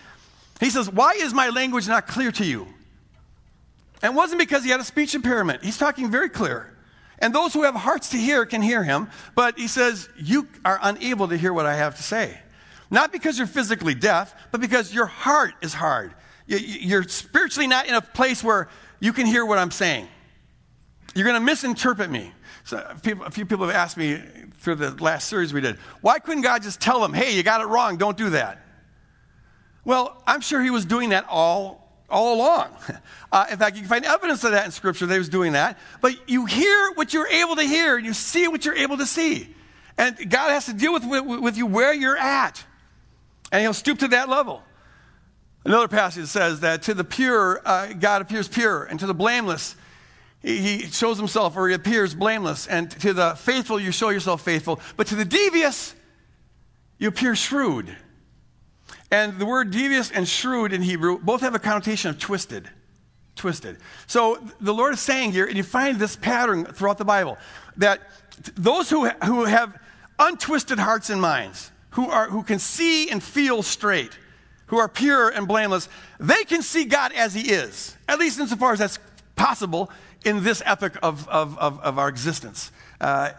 he 0.60 0.70
says, 0.70 0.90
Why 0.90 1.14
is 1.14 1.34
my 1.34 1.50
language 1.50 1.88
not 1.88 2.08
clear 2.08 2.32
to 2.34 2.46
you? 2.46 2.68
And 4.02 4.14
it 4.14 4.16
wasn't 4.16 4.40
because 4.40 4.64
he 4.64 4.70
had 4.70 4.80
a 4.80 4.86
speech 4.86 5.16
impairment. 5.16 5.64
He's 5.64 5.78
talking 5.78 6.10
very 6.10 6.30
clear. 6.30 6.70
And 7.20 7.34
those 7.34 7.54
who 7.54 7.64
have 7.64 7.76
hearts 7.76 8.10
to 8.10 8.18
hear 8.18 8.46
can 8.46 8.62
hear 8.62 8.84
him, 8.84 9.10
but 9.36 9.58
he 9.58 9.68
says, 9.68 10.08
You 10.18 10.48
are 10.64 10.80
unable 10.82 11.28
to 11.28 11.38
hear 11.38 11.52
what 11.52 11.66
I 11.66 11.76
have 11.76 11.96
to 11.98 12.04
say. 12.04 12.40
Not 12.94 13.12
because 13.12 13.40
you're 13.40 13.48
physically 13.48 13.96
deaf, 13.96 14.36
but 14.52 14.62
because 14.62 14.94
your 14.94 15.08
heart 15.08 15.56
is 15.64 15.74
hard. 15.74 16.14
You're 16.46 17.02
spiritually 17.02 17.66
not 17.66 17.88
in 17.88 17.96
a 17.96 18.02
place 18.02 18.44
where 18.44 18.70
you 19.00 19.14
can 19.14 19.26
hear 19.26 19.44
what 19.44 19.58
I'm 19.58 19.72
saying. 19.72 20.08
You're 21.16 21.26
going 21.26 21.40
to 21.40 21.44
misinterpret 21.44 22.12
me. 22.12 22.32
So 22.66 22.86
a 22.96 23.32
few 23.32 23.48
people 23.48 23.66
have 23.66 23.76
asked 23.76 23.98
me 23.98 24.22
through 24.60 24.76
the 24.76 24.92
last 25.04 25.28
series 25.28 25.52
we 25.52 25.60
did, 25.60 25.78
why 26.02 26.20
couldn't 26.20 26.44
God 26.44 26.62
just 26.62 26.80
tell 26.80 27.02
them, 27.02 27.14
hey, 27.14 27.36
you 27.36 27.42
got 27.42 27.62
it 27.62 27.66
wrong, 27.66 27.98
don't 27.98 28.16
do 28.16 28.30
that? 28.30 28.64
Well, 29.84 30.22
I'm 30.28 30.42
sure 30.42 30.62
he 30.62 30.70
was 30.70 30.86
doing 30.86 31.10
that 31.10 31.26
all, 31.28 31.92
all 32.10 32.36
along. 32.36 32.78
Uh, 33.32 33.48
in 33.50 33.58
fact, 33.58 33.76
you 33.76 33.82
can 33.82 33.90
find 33.90 34.06
evidence 34.06 34.44
of 34.44 34.52
that 34.52 34.64
in 34.64 34.70
Scripture 34.72 35.08
that 35.08 35.14
he 35.16 35.18
was 35.18 35.28
doing 35.28 35.54
that. 35.54 35.80
But 36.02 36.30
you 36.30 36.46
hear 36.46 36.92
what 36.94 37.16
you're 37.16 37.26
able 37.26 37.56
to 37.56 37.64
hear, 37.64 37.98
and 37.98 38.06
you 38.06 38.14
see 38.14 38.48
what 38.48 38.64
you're 38.64 38.76
able 38.76 38.98
to 38.98 39.08
see. 39.08 39.52
And 39.98 40.30
God 40.30 40.52
has 40.52 40.68
to 40.68 40.74
deal 40.74 40.94
with, 40.94 41.04
with, 41.04 41.40
with 41.40 41.58
you 41.58 41.66
where 41.66 41.96
you're 41.96 42.16
at. 42.16 42.64
And 43.54 43.62
he'll 43.62 43.74
stoop 43.74 44.00
to 44.00 44.08
that 44.10 44.30
level. 44.30 44.64
Another 45.64 45.88
passage 45.88 46.26
says 46.26 46.62
that 46.62 46.82
to 46.82 46.96
the 46.96 47.04
pure, 47.04 47.62
uh, 47.64 47.94
God 47.94 48.24
appears 48.24 48.48
pure, 48.48 48.84
and 48.84 49.00
to 49.00 49.06
the 49.06 49.14
blameless, 49.14 49.76
he, 50.42 50.58
he 50.58 50.80
shows 50.88 51.20
himself 51.20 51.56
or 51.56 51.70
he 51.70 51.76
appears 51.76 52.16
blameless. 52.16 52.66
And 52.66 52.90
to 53.00 53.14
the 53.14 53.36
faithful, 53.36 53.80
you 53.80 53.92
show 53.92 54.10
yourself 54.10 54.42
faithful. 54.42 54.82
But 54.98 55.06
to 55.08 55.16
the 55.16 55.24
devious, 55.24 55.94
you 56.98 57.08
appear 57.08 57.36
shrewd. 57.36 57.96
And 59.12 59.38
the 59.38 59.46
word 59.46 59.70
devious 59.70 60.10
and 60.10 60.28
shrewd 60.28 60.74
in 60.74 60.82
Hebrew 60.82 61.20
both 61.20 61.42
have 61.42 61.54
a 61.54 61.60
connotation 61.60 62.10
of 62.10 62.18
twisted. 62.18 62.68
Twisted. 63.36 63.78
So 64.08 64.44
the 64.62 64.74
Lord 64.74 64.96
is 64.96 65.00
saying 65.00 65.32
here, 65.32 65.46
and 65.46 65.56
you 65.56 65.64
find 65.64 66.00
this 66.00 66.16
pattern 66.16 66.66
throughout 66.66 66.98
the 66.98 67.06
Bible, 67.06 67.38
that 67.78 68.02
those 68.56 68.90
who, 68.90 69.08
who 69.10 69.46
have 69.46 69.78
untwisted 70.18 70.80
hearts 70.80 71.12
and 71.12 71.22
minds, 71.22 71.70
who, 71.94 72.10
are, 72.10 72.30
who 72.30 72.44
can 72.44 72.60
see 72.60 73.10
and 73.10 73.22
feel 73.22 73.64
straight, 73.64 74.18
who 74.68 74.78
are 74.78 74.88
pure 74.88 75.30
and 75.30 75.48
blameless, 75.48 75.90
they 76.20 76.44
can 76.44 76.62
see 76.62 76.86
God 76.86 77.12
as 77.14 77.34
He 77.34 77.52
is, 77.52 77.96
at 78.08 78.20
least 78.20 78.40
insofar 78.40 78.74
as 78.74 78.80
that's 78.80 79.00
possible 79.36 79.92
in 80.26 80.44
this 80.44 80.62
epoch 80.66 80.98
of, 81.04 81.28
of, 81.30 81.58
of, 81.58 81.80
of 81.82 82.00
our 82.00 82.10
existence. 82.10 82.72
Uh, 83.00 83.32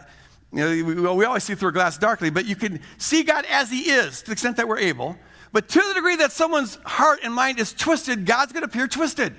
you 0.51 0.59
know, 0.59 0.69
we, 0.69 1.17
we 1.17 1.25
always 1.25 1.43
see 1.43 1.55
through 1.55 1.69
a 1.69 1.73
glass 1.73 1.97
darkly, 1.97 2.29
but 2.29 2.45
you 2.45 2.55
can 2.55 2.79
see 2.97 3.23
God 3.23 3.45
as 3.49 3.69
He 3.69 3.89
is 3.89 4.21
to 4.21 4.27
the 4.27 4.31
extent 4.31 4.57
that 4.57 4.67
we're 4.67 4.79
able. 4.79 5.17
But 5.51 5.69
to 5.69 5.81
the 5.87 5.93
degree 5.93 6.17
that 6.17 6.31
someone's 6.31 6.75
heart 6.85 7.19
and 7.23 7.33
mind 7.33 7.59
is 7.59 7.73
twisted, 7.73 8.25
God's 8.25 8.51
going 8.51 8.63
to 8.63 8.69
appear 8.69 8.87
twisted. 8.87 9.35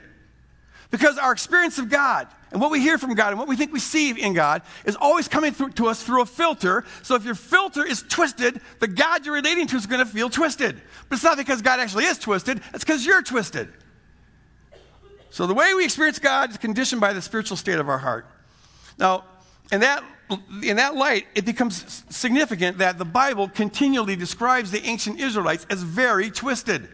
Because 0.90 1.18
our 1.18 1.32
experience 1.32 1.78
of 1.78 1.88
God 1.88 2.28
and 2.52 2.60
what 2.60 2.70
we 2.70 2.80
hear 2.80 2.96
from 2.96 3.14
God 3.14 3.30
and 3.30 3.38
what 3.38 3.48
we 3.48 3.56
think 3.56 3.72
we 3.72 3.80
see 3.80 4.10
in 4.10 4.32
God 4.32 4.62
is 4.84 4.96
always 4.96 5.28
coming 5.28 5.52
to 5.54 5.88
us 5.88 6.02
through 6.02 6.22
a 6.22 6.26
filter. 6.26 6.84
So 7.02 7.16
if 7.16 7.24
your 7.24 7.34
filter 7.34 7.84
is 7.84 8.02
twisted, 8.02 8.60
the 8.78 8.88
God 8.88 9.26
you're 9.26 9.34
relating 9.34 9.66
to 9.68 9.76
is 9.76 9.86
going 9.86 10.04
to 10.04 10.10
feel 10.10 10.30
twisted. 10.30 10.80
But 11.08 11.16
it's 11.16 11.24
not 11.24 11.36
because 11.36 11.60
God 11.62 11.80
actually 11.80 12.04
is 12.04 12.18
twisted, 12.18 12.60
it's 12.72 12.84
because 12.84 13.04
you're 13.04 13.22
twisted. 13.22 13.68
So 15.30 15.46
the 15.46 15.54
way 15.54 15.74
we 15.74 15.84
experience 15.84 16.18
God 16.18 16.50
is 16.50 16.56
conditioned 16.56 17.00
by 17.00 17.12
the 17.12 17.20
spiritual 17.20 17.56
state 17.56 17.78
of 17.78 17.88
our 17.88 17.98
heart. 17.98 18.26
Now, 18.98 19.24
in 19.70 19.80
that, 19.80 20.02
in 20.62 20.76
that 20.76 20.94
light, 20.94 21.26
it 21.34 21.44
becomes 21.44 22.04
significant 22.08 22.78
that 22.78 22.96
the 22.96 23.04
Bible 23.04 23.48
continually 23.48 24.16
describes 24.16 24.70
the 24.70 24.82
ancient 24.84 25.20
Israelites 25.20 25.66
as 25.68 25.82
very 25.82 26.30
twisted. 26.30 26.88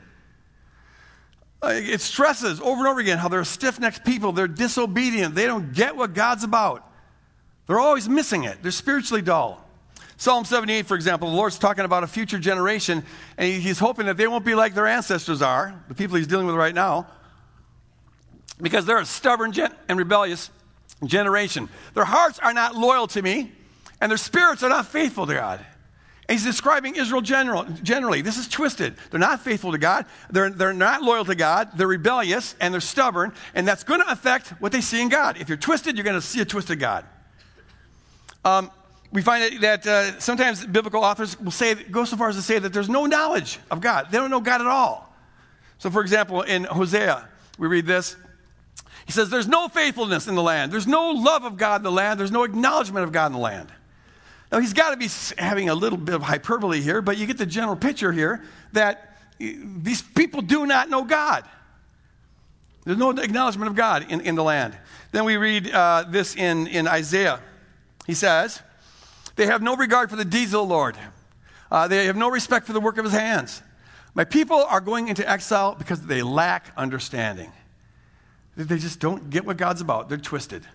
It 1.65 2.01
stresses 2.01 2.61
over 2.61 2.79
and 2.79 2.89
over 2.89 3.01
again 3.01 3.19
how 3.19 3.29
they're 3.29 3.45
stiff 3.45 3.79
necked 3.79 4.05
people, 4.05 4.33
they're 4.33 4.49
disobedient, 4.49 5.35
they 5.35 5.47
don't 5.47 5.73
get 5.73 5.97
what 5.97 6.13
God's 6.13 6.43
about. 6.43 6.89
They're 7.67 7.79
always 7.79 8.09
missing 8.09 8.45
it, 8.45 8.59
they're 8.63 8.73
spiritually 8.73 9.23
dull. 9.23 9.65
Psalm 10.17 10.45
78, 10.45 10.87
for 10.87 10.95
example, 10.95 11.31
the 11.31 11.37
Lord's 11.37 11.59
talking 11.59 11.85
about 11.85 12.05
a 12.05 12.07
future 12.07 12.39
generation, 12.39 13.05
and 13.37 13.63
He's 13.63 13.79
hoping 13.79 14.07
that 14.07 14.17
they 14.17 14.29
won't 14.29 14.45
be 14.45 14.55
like 14.55 14.75
their 14.75 14.87
ancestors 14.87 15.43
are, 15.43 15.81
the 15.89 15.95
people 15.95 16.17
He's 16.17 16.27
dealing 16.27 16.47
with 16.47 16.57
right 16.57 16.75
now, 16.75 17.07
because 18.61 18.85
they're 18.85 18.99
a 18.99 19.07
stubborn 19.07 19.53
and 19.89 19.99
rebellious 19.99 20.51
generation. 21.05 21.69
Their 21.95 22.05
hearts 22.05 22.39
are 22.39 22.53
not 22.53 22.77
loyal 22.77 23.07
to 23.09 23.23
me, 23.23 23.53
and 24.01 24.11
their 24.11 24.19
spirits 24.19 24.63
are 24.63 24.69
not 24.69 24.87
faithful 24.87 25.27
to 25.27 25.35
God. 25.35 25.65
He's 26.33 26.45
describing 26.45 26.97
Israel 26.97 27.21
general, 27.21 27.65
generally. 27.83 28.23
This 28.23 28.39
is 28.39 28.49
twisted. 28.49 28.95
They're 29.11 29.21
not 29.21 29.41
faithful 29.41 29.73
to 29.73 29.79
God. 29.79 30.07
They're, 30.31 30.51
they're 30.51 30.73
not 30.73 31.03
loyal 31.03 31.25
to 31.27 31.35
God. 31.35 31.77
They're 31.77 31.87
rebellious 31.87 32.55
and 32.61 32.73
they're 32.73 32.81
stubborn. 32.81 33.33
And 33.55 33.69
that's 33.69 33.85
going 33.85 34.01
to 34.01 34.11
affect 34.11 34.49
what 34.61 34.73
they 34.73 34.81
see 34.81 35.01
in 35.01 35.09
God. 35.09 35.37
If 35.39 35.49
you're 35.49 35.59
twisted, 35.59 35.97
you're 35.97 36.05
going 36.05 36.21
to 36.21 36.27
see 36.27 36.41
a 36.41 36.45
twisted 36.45 36.81
God. 36.81 37.05
Um, 38.45 38.71
we 39.13 39.21
find 39.21 39.63
that 39.63 39.87
uh, 39.87 40.19
sometimes 40.19 40.65
biblical 40.65 41.05
authors 41.05 41.39
will 41.39 41.51
say, 41.51 41.75
go 41.75 42.05
so 42.05 42.17
far 42.17 42.31
as 42.31 42.37
to 42.37 42.43
say 42.43 42.59
that 42.59 42.73
there's 42.73 42.89
no 42.89 43.05
knowledge 43.05 43.59
of 43.71 43.81
God. 43.81 44.09
They 44.11 44.19
don't 44.19 44.31
know 44.31 44.41
God 44.41 44.63
at 44.63 44.67
all. 44.67 45.15
So, 45.79 45.91
for 45.91 46.01
example, 46.01 46.43
in 46.43 46.65
Hosea, 46.65 47.29
we 47.59 47.69
read 47.69 47.87
this. 47.87 48.17
He 49.05 49.13
says, 49.13 49.29
There's 49.29 49.49
no 49.49 49.69
faithfulness 49.69 50.29
in 50.29 50.35
the 50.35 50.43
land. 50.43 50.73
There's 50.73 50.87
no 50.87 51.11
love 51.11 51.45
of 51.45 51.57
God 51.57 51.81
in 51.81 51.83
the 51.83 51.93
land. 51.93 52.21
There's 52.21 52.31
no 52.31 52.45
acknowledgement 52.45 53.05
of 53.05 53.13
God 53.13 53.27
in 53.27 53.33
the 53.33 53.39
land. 53.39 53.73
Now, 54.53 54.61
he's 54.61 54.75
got 54.75 54.91
to 54.91 54.99
be 54.99 55.09
having 55.39 55.71
a 55.71 55.75
little 55.75 55.97
bit 55.97 56.15
of 56.15 56.21
hyperbole 56.23 56.83
here, 56.83 57.01
but 57.01 57.17
you 57.17 57.27
get 57.27 57.39
the 57.39 57.47
general 57.47 57.75
picture 57.75 58.13
here 58.13 58.45
that 58.73 59.17
these 59.39 60.03
people 60.03 60.43
do 60.43 60.67
not 60.67 60.91
know 60.91 61.05
God. 61.05 61.45
There's 62.85 62.99
no 62.99 63.11
acknowledgement 63.11 63.71
of 63.71 63.77
God 63.77 64.13
in, 64.13 64.21
in 64.21 64.35
the 64.35 64.45
land. 64.45 64.77
Then 65.11 65.25
we 65.25 65.39
read 65.39 65.71
uh, 65.71 66.05
this 66.07 66.37
in, 66.37 66.67
in 66.67 66.87
Isaiah. 66.87 67.41
He 68.07 68.13
says, 68.13 68.61
They 69.37 69.47
have 69.47 69.63
no 69.63 69.75
regard 69.75 70.11
for 70.11 70.17
the 70.17 70.25
deeds 70.25 70.53
of 70.53 70.61
the 70.61 70.65
Lord, 70.65 70.99
uh, 71.71 71.89
they 71.89 72.05
have 72.05 72.17
no 72.17 72.29
respect 72.29 72.67
for 72.67 72.75
the 72.75 72.81
work 72.81 72.99
of 72.99 73.05
his 73.07 73.15
hands. 73.15 73.63
My 74.15 74.25
people 74.25 74.63
are 74.65 74.83
going 74.83 75.09
into 75.09 75.27
exile 75.27 75.75
because 75.75 76.03
they 76.03 76.23
lack 76.23 76.71
understanding. 76.77 77.51
They 78.55 78.77
just 78.77 79.01
don't 79.01 79.31
get 79.31 79.47
what 79.47 79.57
God's 79.57 79.81
about, 79.81 80.11
they're 80.11 80.19
twisted. 80.19 80.67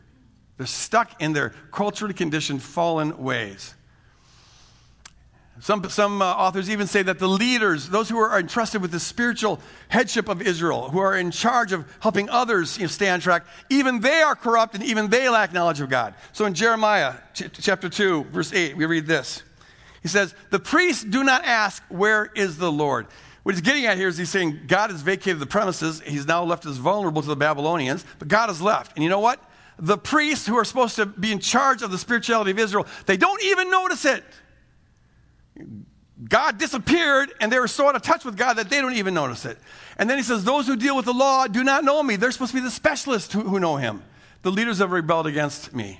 They're 0.57 0.65
stuck 0.65 1.21
in 1.21 1.33
their 1.33 1.53
culturally 1.71 2.13
conditioned, 2.13 2.61
fallen 2.63 3.17
ways. 3.23 3.73
Some, 5.59 5.89
some 5.89 6.21
uh, 6.21 6.25
authors 6.25 6.69
even 6.69 6.85
say 6.85 7.01
that 7.01 7.17
the 7.17 7.27
leaders, 7.27 7.89
those 7.89 8.09
who 8.09 8.19
are 8.19 8.39
entrusted 8.39 8.81
with 8.81 8.91
the 8.91 8.99
spiritual 8.99 9.59
headship 9.87 10.29
of 10.29 10.41
Israel, 10.41 10.89
who 10.89 10.99
are 10.99 11.17
in 11.17 11.31
charge 11.31 11.71
of 11.71 11.85
helping 11.99 12.29
others 12.29 12.77
you 12.77 12.83
know, 12.83 12.87
stay 12.87 13.09
on 13.09 13.19
track, 13.19 13.43
even 13.69 13.99
they 13.99 14.21
are 14.21 14.35
corrupt 14.35 14.75
and 14.75 14.83
even 14.83 15.09
they 15.09 15.27
lack 15.29 15.53
knowledge 15.53 15.81
of 15.81 15.89
God. 15.89 16.13
So 16.31 16.45
in 16.45 16.53
Jeremiah 16.53 17.15
ch- 17.33 17.49
chapter 17.53 17.89
2, 17.89 18.25
verse 18.25 18.53
8, 18.53 18.77
we 18.77 18.85
read 18.85 19.07
this. 19.07 19.41
He 20.03 20.07
says, 20.07 20.35
The 20.51 20.59
priests 20.59 21.03
do 21.03 21.23
not 21.23 21.43
ask, 21.43 21.81
Where 21.89 22.31
is 22.35 22.57
the 22.57 22.71
Lord? 22.71 23.07
What 23.41 23.55
he's 23.55 23.61
getting 23.61 23.85
at 23.85 23.97
here 23.97 24.09
is 24.09 24.17
he's 24.17 24.29
saying 24.29 24.59
God 24.67 24.91
has 24.91 25.01
vacated 25.01 25.39
the 25.39 25.47
premises. 25.47 26.01
He's 26.01 26.27
now 26.27 26.43
left 26.43 26.65
us 26.65 26.77
vulnerable 26.77 27.21
to 27.21 27.27
the 27.27 27.35
Babylonians, 27.35 28.05
but 28.19 28.27
God 28.27 28.47
has 28.47 28.61
left. 28.61 28.95
And 28.95 29.03
you 29.03 29.09
know 29.09 29.21
what? 29.21 29.41
The 29.79 29.97
priests 29.97 30.47
who 30.47 30.57
are 30.57 30.65
supposed 30.65 30.95
to 30.95 31.05
be 31.05 31.31
in 31.31 31.39
charge 31.39 31.81
of 31.81 31.91
the 31.91 31.97
spirituality 31.97 32.51
of 32.51 32.59
Israel, 32.59 32.87
they 33.05 33.17
don't 33.17 33.43
even 33.43 33.69
notice 33.69 34.05
it. 34.05 34.23
God 36.23 36.57
disappeared 36.57 37.31
and 37.39 37.51
they 37.51 37.59
were 37.59 37.67
so 37.67 37.87
out 37.87 37.95
of 37.95 38.01
touch 38.01 38.25
with 38.25 38.37
God 38.37 38.55
that 38.55 38.69
they 38.69 38.81
don't 38.81 38.95
even 38.95 39.13
notice 39.13 39.45
it. 39.45 39.57
And 39.97 40.09
then 40.09 40.17
he 40.17 40.23
says, 40.23 40.43
Those 40.43 40.65
who 40.65 40.75
deal 40.75 40.95
with 40.95 41.05
the 41.05 41.13
law 41.13 41.47
do 41.47 41.63
not 41.63 41.83
know 41.83 42.01
me. 42.01 42.15
They're 42.15 42.31
supposed 42.31 42.51
to 42.51 42.57
be 42.57 42.63
the 42.63 42.71
specialists 42.71 43.33
who, 43.33 43.41
who 43.41 43.59
know 43.59 43.77
him. 43.77 44.03
The 44.41 44.51
leaders 44.51 44.79
have 44.79 44.91
rebelled 44.91 45.27
against 45.27 45.73
me. 45.73 45.99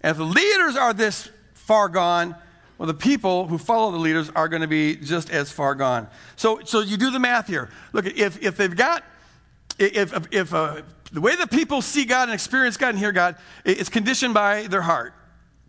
And 0.00 0.12
if 0.12 0.18
the 0.18 0.24
leaders 0.24 0.76
are 0.76 0.92
this 0.92 1.28
far 1.54 1.88
gone, 1.88 2.36
well, 2.78 2.86
the 2.86 2.94
people 2.94 3.46
who 3.46 3.58
follow 3.58 3.90
the 3.90 3.98
leaders 3.98 4.30
are 4.30 4.48
going 4.48 4.62
to 4.62 4.68
be 4.68 4.96
just 4.96 5.30
as 5.30 5.50
far 5.50 5.74
gone. 5.74 6.08
So, 6.36 6.60
so 6.64 6.80
you 6.80 6.96
do 6.96 7.10
the 7.10 7.18
math 7.18 7.46
here. 7.46 7.70
Look, 7.92 8.06
if, 8.06 8.42
if 8.42 8.56
they've 8.56 8.74
got, 8.74 9.02
if, 9.78 10.14
if, 10.14 10.26
if 10.30 10.54
uh, 10.54 10.82
the 11.12 11.20
way 11.20 11.36
that 11.36 11.50
people 11.50 11.82
see 11.82 12.04
God 12.04 12.24
and 12.24 12.34
experience 12.34 12.76
God 12.76 12.90
and 12.90 12.98
hear 12.98 13.12
God 13.12 13.36
is 13.64 13.88
conditioned 13.88 14.34
by 14.34 14.66
their 14.66 14.82
heart. 14.82 15.14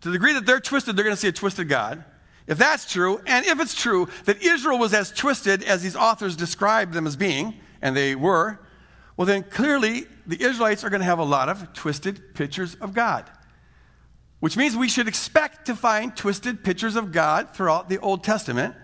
To 0.02 0.08
the 0.08 0.12
degree 0.12 0.32
that 0.34 0.46
they're 0.46 0.60
twisted, 0.60 0.96
they're 0.96 1.04
going 1.04 1.16
to 1.16 1.20
see 1.20 1.28
a 1.28 1.32
twisted 1.32 1.68
God. 1.68 2.04
If 2.46 2.56
that's 2.58 2.90
true, 2.90 3.20
and 3.26 3.44
if 3.44 3.60
it's 3.60 3.74
true 3.74 4.08
that 4.24 4.42
Israel 4.42 4.78
was 4.78 4.94
as 4.94 5.12
twisted 5.12 5.62
as 5.62 5.82
these 5.82 5.96
authors 5.96 6.34
described 6.34 6.94
them 6.94 7.06
as 7.06 7.16
being, 7.16 7.54
and 7.82 7.96
they 7.96 8.14
were, 8.14 8.58
well, 9.16 9.26
then 9.26 9.42
clearly 9.42 10.06
the 10.26 10.42
Israelites 10.42 10.84
are 10.84 10.90
going 10.90 11.00
to 11.00 11.06
have 11.06 11.18
a 11.18 11.24
lot 11.24 11.48
of 11.48 11.72
twisted 11.72 12.34
pictures 12.34 12.74
of 12.76 12.94
God. 12.94 13.28
Which 14.40 14.56
means 14.56 14.76
we 14.76 14.88
should 14.88 15.08
expect 15.08 15.66
to 15.66 15.74
find 15.74 16.16
twisted 16.16 16.62
pictures 16.62 16.96
of 16.96 17.12
God 17.12 17.54
throughout 17.54 17.88
the 17.88 17.98
Old 17.98 18.22
Testament 18.22 18.74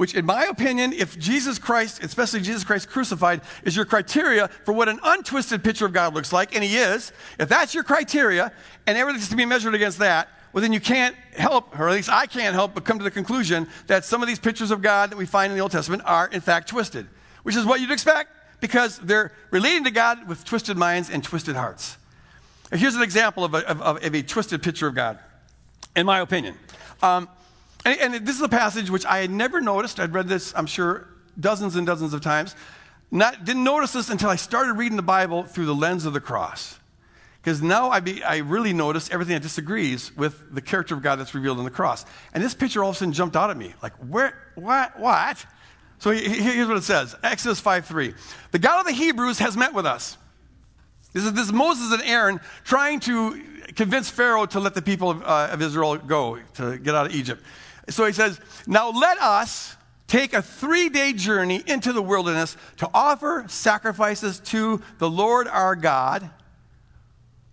which, 0.00 0.14
in 0.14 0.24
my 0.24 0.44
opinion, 0.46 0.94
if 0.94 1.18
Jesus 1.18 1.58
Christ, 1.58 2.02
especially 2.02 2.40
Jesus 2.40 2.64
Christ 2.64 2.88
crucified, 2.88 3.42
is 3.64 3.76
your 3.76 3.84
criteria 3.84 4.48
for 4.64 4.72
what 4.72 4.88
an 4.88 4.98
untwisted 5.02 5.62
picture 5.62 5.84
of 5.84 5.92
God 5.92 6.14
looks 6.14 6.32
like, 6.32 6.54
and 6.54 6.64
He 6.64 6.78
is, 6.78 7.12
if 7.38 7.50
that's 7.50 7.74
your 7.74 7.84
criteria 7.84 8.50
and 8.86 8.96
everything's 8.96 9.28
to 9.28 9.36
be 9.36 9.44
measured 9.44 9.74
against 9.74 9.98
that, 9.98 10.30
well, 10.54 10.62
then 10.62 10.72
you 10.72 10.80
can't 10.80 11.14
help, 11.36 11.78
or 11.78 11.86
at 11.86 11.92
least 11.94 12.08
I 12.08 12.24
can't 12.24 12.54
help, 12.54 12.72
but 12.72 12.86
come 12.86 12.96
to 12.96 13.04
the 13.04 13.10
conclusion 13.10 13.68
that 13.88 14.06
some 14.06 14.22
of 14.22 14.26
these 14.26 14.38
pictures 14.38 14.70
of 14.70 14.80
God 14.80 15.10
that 15.10 15.18
we 15.18 15.26
find 15.26 15.52
in 15.52 15.58
the 15.58 15.62
Old 15.62 15.72
Testament 15.72 16.02
are, 16.06 16.28
in 16.28 16.40
fact, 16.40 16.70
twisted, 16.70 17.06
which 17.42 17.54
is 17.54 17.66
what 17.66 17.82
you'd 17.82 17.90
expect 17.90 18.30
because 18.62 18.98
they're 19.00 19.32
relating 19.50 19.84
to 19.84 19.90
God 19.90 20.26
with 20.26 20.46
twisted 20.46 20.78
minds 20.78 21.10
and 21.10 21.22
twisted 21.22 21.56
hearts. 21.56 21.98
Here's 22.72 22.96
an 22.96 23.02
example 23.02 23.44
of 23.44 23.52
a, 23.52 23.68
of, 23.68 23.82
of 23.82 24.14
a 24.14 24.22
twisted 24.22 24.62
picture 24.62 24.86
of 24.86 24.94
God, 24.94 25.18
in 25.94 26.06
my 26.06 26.20
opinion. 26.20 26.54
Um, 27.02 27.28
and, 27.84 28.14
and, 28.14 28.26
this 28.26 28.36
is 28.36 28.42
a 28.42 28.48
passage 28.48 28.90
which 28.90 29.06
I 29.06 29.18
had 29.18 29.30
never 29.30 29.60
noticed. 29.60 30.00
I'd 30.00 30.12
read 30.12 30.28
this, 30.28 30.52
I'm 30.56 30.66
sure, 30.66 31.08
dozens 31.38 31.76
and 31.76 31.86
dozens 31.86 32.12
of 32.12 32.20
times. 32.20 32.54
Not, 33.10 33.44
didn't 33.44 33.64
notice 33.64 33.92
this 33.92 34.10
until 34.10 34.28
I 34.28 34.36
started 34.36 34.74
reading 34.74 34.96
the 34.96 35.02
Bible 35.02 35.44
through 35.44 35.66
the 35.66 35.74
lens 35.74 36.04
of 36.04 36.12
the 36.12 36.20
cross. 36.20 36.78
Because 37.42 37.62
now 37.62 37.88
I, 37.88 38.00
be, 38.00 38.22
I 38.22 38.38
really 38.38 38.72
notice 38.72 39.10
everything 39.10 39.34
that 39.34 39.42
disagrees 39.42 40.14
with 40.14 40.54
the 40.54 40.60
character 40.60 40.94
of 40.94 41.02
God 41.02 41.16
that's 41.16 41.34
revealed 41.34 41.58
in 41.58 41.64
the 41.64 41.70
cross. 41.70 42.04
And 42.34 42.44
this 42.44 42.54
picture 42.54 42.84
all 42.84 42.90
of 42.90 42.96
a 42.96 42.98
sudden 42.98 43.14
jumped 43.14 43.34
out 43.34 43.50
at 43.50 43.56
me. 43.56 43.74
Like, 43.82 43.94
where, 43.94 44.36
what, 44.56 44.98
what? 45.00 45.44
So 45.98 46.10
here's 46.10 46.68
what 46.68 46.76
it 46.76 46.82
says 46.82 47.14
Exodus 47.22 47.60
5 47.60 47.86
3. 47.86 48.14
The 48.52 48.58
God 48.58 48.80
of 48.80 48.86
the 48.86 48.92
Hebrews 48.92 49.38
has 49.38 49.56
met 49.56 49.72
with 49.72 49.86
us. 49.86 50.18
This 51.12 51.24
is, 51.24 51.32
this 51.32 51.46
is 51.46 51.52
Moses 51.52 51.92
and 51.92 52.02
Aaron 52.02 52.40
trying 52.62 53.00
to 53.00 53.42
convince 53.74 54.10
Pharaoh 54.10 54.46
to 54.46 54.60
let 54.60 54.74
the 54.74 54.82
people 54.82 55.10
of, 55.10 55.22
uh, 55.22 55.48
of 55.50 55.62
Israel 55.62 55.96
go, 55.96 56.38
to 56.54 56.78
get 56.78 56.94
out 56.94 57.06
of 57.06 57.14
Egypt. 57.14 57.42
So 57.88 58.04
he 58.06 58.12
says, 58.12 58.40
Now 58.66 58.90
let 58.90 59.18
us 59.18 59.76
take 60.06 60.32
a 60.32 60.42
three 60.42 60.88
day 60.88 61.12
journey 61.12 61.62
into 61.66 61.92
the 61.92 62.02
wilderness 62.02 62.56
to 62.78 62.90
offer 62.92 63.44
sacrifices 63.48 64.40
to 64.40 64.82
the 64.98 65.08
Lord 65.08 65.46
our 65.48 65.76
God, 65.76 66.28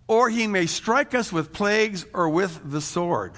or 0.06 0.28
he 0.28 0.46
may 0.46 0.66
strike 0.66 1.14
us 1.14 1.32
with 1.32 1.52
plagues 1.52 2.04
or 2.12 2.28
with 2.28 2.60
the 2.64 2.80
sword. 2.80 3.32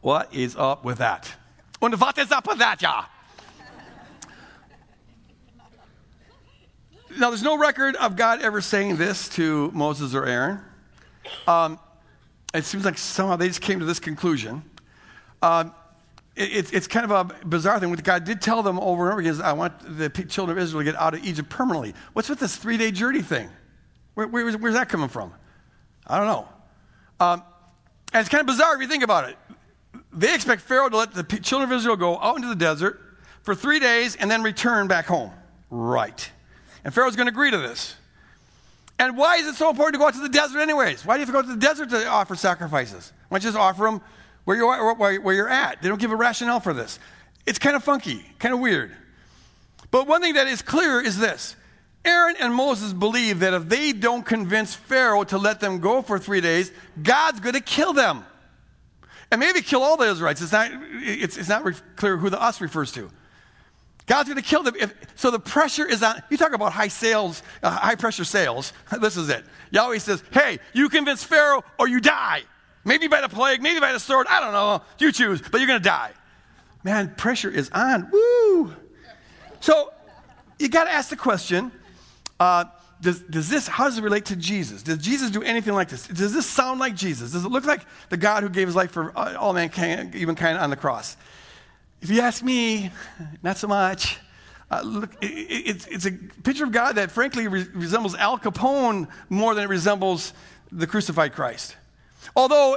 What 0.00 0.32
is 0.34 0.56
up 0.56 0.84
with 0.84 0.98
that? 0.98 1.32
What 1.78 2.18
is 2.18 2.32
up 2.32 2.46
with 2.46 2.58
that, 2.58 2.80
ja? 2.80 3.04
now, 7.18 7.30
there's 7.30 7.42
no 7.42 7.58
record 7.58 7.96
of 7.96 8.16
God 8.16 8.40
ever 8.42 8.60
saying 8.60 8.96
this 8.96 9.28
to 9.30 9.70
Moses 9.72 10.14
or 10.14 10.24
Aaron. 10.24 10.60
Um, 11.46 11.78
it 12.58 12.64
seems 12.64 12.84
like 12.84 12.98
somehow 12.98 13.36
they 13.36 13.48
just 13.48 13.60
came 13.60 13.78
to 13.78 13.84
this 13.84 14.00
conclusion. 14.00 14.62
Um, 15.42 15.72
it, 16.36 16.72
it's 16.72 16.86
kind 16.86 17.10
of 17.10 17.10
a 17.10 17.46
bizarre 17.46 17.80
thing. 17.80 17.90
What 17.90 18.02
God 18.04 18.24
did 18.24 18.40
tell 18.40 18.62
them 18.62 18.78
over 18.78 19.04
and 19.04 19.12
over 19.12 19.20
again 19.20 19.32
is, 19.32 19.40
I 19.40 19.52
want 19.52 19.98
the 19.98 20.08
children 20.08 20.56
of 20.56 20.62
Israel 20.62 20.80
to 20.80 20.92
get 20.92 21.00
out 21.00 21.14
of 21.14 21.24
Egypt 21.24 21.48
permanently. 21.48 21.94
What's 22.12 22.28
with 22.28 22.38
this 22.38 22.56
three 22.56 22.76
day 22.76 22.90
journey 22.90 23.22
thing? 23.22 23.48
Where, 24.14 24.26
where, 24.26 24.50
where's 24.58 24.74
that 24.74 24.88
coming 24.88 25.08
from? 25.08 25.32
I 26.06 26.18
don't 26.18 26.26
know. 26.26 26.48
Um, 27.20 27.42
and 28.12 28.20
it's 28.20 28.28
kind 28.28 28.40
of 28.40 28.46
bizarre 28.46 28.74
if 28.74 28.80
you 28.80 28.88
think 28.88 29.02
about 29.02 29.28
it. 29.28 29.36
They 30.12 30.34
expect 30.34 30.62
Pharaoh 30.62 30.88
to 30.88 30.96
let 30.96 31.12
the 31.12 31.22
children 31.22 31.70
of 31.70 31.76
Israel 31.76 31.96
go 31.96 32.18
out 32.18 32.36
into 32.36 32.48
the 32.48 32.56
desert 32.56 33.00
for 33.42 33.54
three 33.54 33.78
days 33.78 34.16
and 34.16 34.30
then 34.30 34.42
return 34.42 34.88
back 34.88 35.06
home. 35.06 35.30
Right. 35.70 36.30
And 36.84 36.94
Pharaoh's 36.94 37.16
going 37.16 37.26
to 37.26 37.32
agree 37.32 37.50
to 37.50 37.58
this. 37.58 37.96
And 38.98 39.16
why 39.16 39.36
is 39.36 39.46
it 39.46 39.54
so 39.54 39.70
important 39.70 39.94
to 39.94 39.98
go 39.98 40.06
out 40.06 40.14
to 40.14 40.20
the 40.20 40.28
desert, 40.28 40.58
anyways? 40.58 41.04
Why 41.04 41.14
do 41.14 41.20
you 41.20 41.26
have 41.26 41.34
to 41.34 41.42
go 41.42 41.42
to 41.42 41.54
the 41.54 41.66
desert 41.66 41.90
to 41.90 42.06
offer 42.08 42.34
sacrifices? 42.34 43.12
Why 43.28 43.38
don't 43.38 43.44
you 43.44 43.48
just 43.52 43.58
offer 43.58 43.84
them 43.84 44.00
where 44.44 44.56
you're, 44.56 44.94
where 45.20 45.34
you're 45.34 45.48
at? 45.48 45.80
They 45.82 45.88
don't 45.88 46.00
give 46.00 46.10
a 46.10 46.16
rationale 46.16 46.60
for 46.60 46.72
this. 46.72 46.98
It's 47.46 47.58
kind 47.58 47.76
of 47.76 47.84
funky, 47.84 48.24
kind 48.38 48.52
of 48.52 48.60
weird. 48.60 48.94
But 49.90 50.06
one 50.06 50.20
thing 50.20 50.34
that 50.34 50.48
is 50.48 50.62
clear 50.62 51.00
is 51.00 51.18
this 51.18 51.54
Aaron 52.04 52.36
and 52.40 52.54
Moses 52.54 52.92
believe 52.92 53.40
that 53.40 53.54
if 53.54 53.68
they 53.68 53.92
don't 53.92 54.24
convince 54.24 54.74
Pharaoh 54.74 55.24
to 55.24 55.38
let 55.38 55.60
them 55.60 55.78
go 55.78 56.02
for 56.02 56.18
three 56.18 56.40
days, 56.40 56.72
God's 57.00 57.40
going 57.40 57.54
to 57.54 57.60
kill 57.60 57.92
them. 57.92 58.24
And 59.30 59.40
maybe 59.40 59.60
kill 59.60 59.82
all 59.82 59.98
the 59.98 60.10
Israelites. 60.10 60.40
It's 60.40 60.52
not, 60.52 60.70
it's, 60.72 61.36
it's 61.36 61.48
not 61.50 61.62
clear 61.96 62.16
who 62.16 62.30
the 62.30 62.40
us 62.40 62.60
refers 62.62 62.92
to. 62.92 63.10
God's 64.08 64.28
going 64.28 64.42
to 64.42 64.48
kill 64.48 64.64
them. 64.64 64.74
If, 64.76 64.92
so 65.14 65.30
the 65.30 65.38
pressure 65.38 65.86
is 65.86 66.02
on. 66.02 66.20
You 66.30 66.36
talk 66.36 66.54
about 66.54 66.72
high 66.72 66.88
sales, 66.88 67.42
uh, 67.62 67.70
high 67.70 67.94
pressure 67.94 68.24
sales. 68.24 68.72
This 69.00 69.16
is 69.16 69.28
it. 69.28 69.44
Yahweh 69.70 69.98
says, 69.98 70.24
"Hey, 70.32 70.58
you 70.72 70.88
convince 70.88 71.22
Pharaoh 71.22 71.62
or 71.78 71.86
you 71.86 72.00
die. 72.00 72.42
Maybe 72.84 73.06
by 73.06 73.20
the 73.20 73.28
plague, 73.28 73.62
maybe 73.62 73.78
by 73.78 73.92
the 73.92 74.00
sword. 74.00 74.26
I 74.28 74.40
don't 74.40 74.52
know. 74.52 74.82
You 74.98 75.12
choose, 75.12 75.40
but 75.40 75.58
you're 75.60 75.68
going 75.68 75.80
to 75.80 75.88
die." 75.88 76.10
Man, 76.82 77.14
pressure 77.16 77.50
is 77.50 77.70
on. 77.70 78.10
Woo! 78.10 78.74
So 79.60 79.92
you 80.58 80.68
got 80.68 80.84
to 80.84 80.90
ask 80.90 81.10
the 81.10 81.16
question: 81.16 81.70
uh, 82.40 82.64
does, 83.00 83.20
does 83.20 83.48
this, 83.48 83.68
how 83.68 83.84
does 83.84 83.98
it 83.98 84.02
relate 84.02 84.24
to 84.26 84.36
Jesus? 84.36 84.82
Does 84.82 84.98
Jesus 84.98 85.30
do 85.30 85.42
anything 85.42 85.74
like 85.74 85.88
this? 85.88 86.06
Does 86.08 86.32
this 86.32 86.46
sound 86.46 86.80
like 86.80 86.96
Jesus? 86.96 87.32
Does 87.32 87.44
it 87.44 87.48
look 87.48 87.64
like 87.64 87.82
the 88.08 88.16
God 88.16 88.42
who 88.42 88.48
gave 88.48 88.66
his 88.66 88.74
life 88.74 88.90
for 88.90 89.16
uh, 89.16 89.36
all 89.36 89.52
mankind, 89.52 90.14
even 90.16 90.34
kind 90.34 90.58
on 90.58 90.70
the 90.70 90.76
cross? 90.76 91.16
If 92.00 92.10
you 92.10 92.20
ask 92.20 92.42
me, 92.42 92.90
not 93.42 93.56
so 93.56 93.66
much. 93.66 94.18
Uh, 94.70 94.82
look, 94.84 95.10
it, 95.22 95.26
it, 95.26 95.68
it's, 95.68 95.86
it's 95.86 96.06
a 96.06 96.12
picture 96.12 96.64
of 96.64 96.72
God 96.72 96.96
that 96.96 97.10
frankly 97.10 97.48
re- 97.48 97.66
resembles 97.72 98.14
Al 98.14 98.38
Capone 98.38 99.08
more 99.28 99.54
than 99.54 99.64
it 99.64 99.68
resembles 99.68 100.32
the 100.70 100.86
crucified 100.86 101.32
Christ. 101.34 101.76
Although 102.36 102.76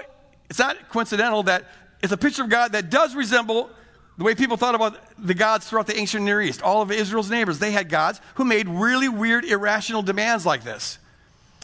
it's 0.50 0.60
not 0.60 0.90
coincidental 0.90 1.44
that 1.44 1.66
it's 2.02 2.14
a 2.14 2.18
picture 2.18 2.44
of 2.44 2.50
God 2.50 2.72
that 2.72 2.90
does 2.90 3.16
resemble 3.16 3.70
the 4.18 4.24
way 4.24 4.36
people 4.36 4.58
thought 4.58 4.76
about 4.76 4.98
the 5.18 5.34
gods 5.34 5.68
throughout 5.68 5.88
the 5.88 5.98
ancient 5.98 6.24
Near 6.24 6.42
East. 6.42 6.62
All 6.62 6.82
of 6.82 6.92
Israel's 6.92 7.30
neighbors, 7.30 7.60
they 7.60 7.72
had 7.72 7.90
gods 7.90 8.22
who 8.36 8.46
made 8.46 8.68
really 8.68 9.10
weird, 9.10 9.46
irrational 9.46 10.02
demands 10.02 10.46
like 10.46 10.64
this. 10.64 10.98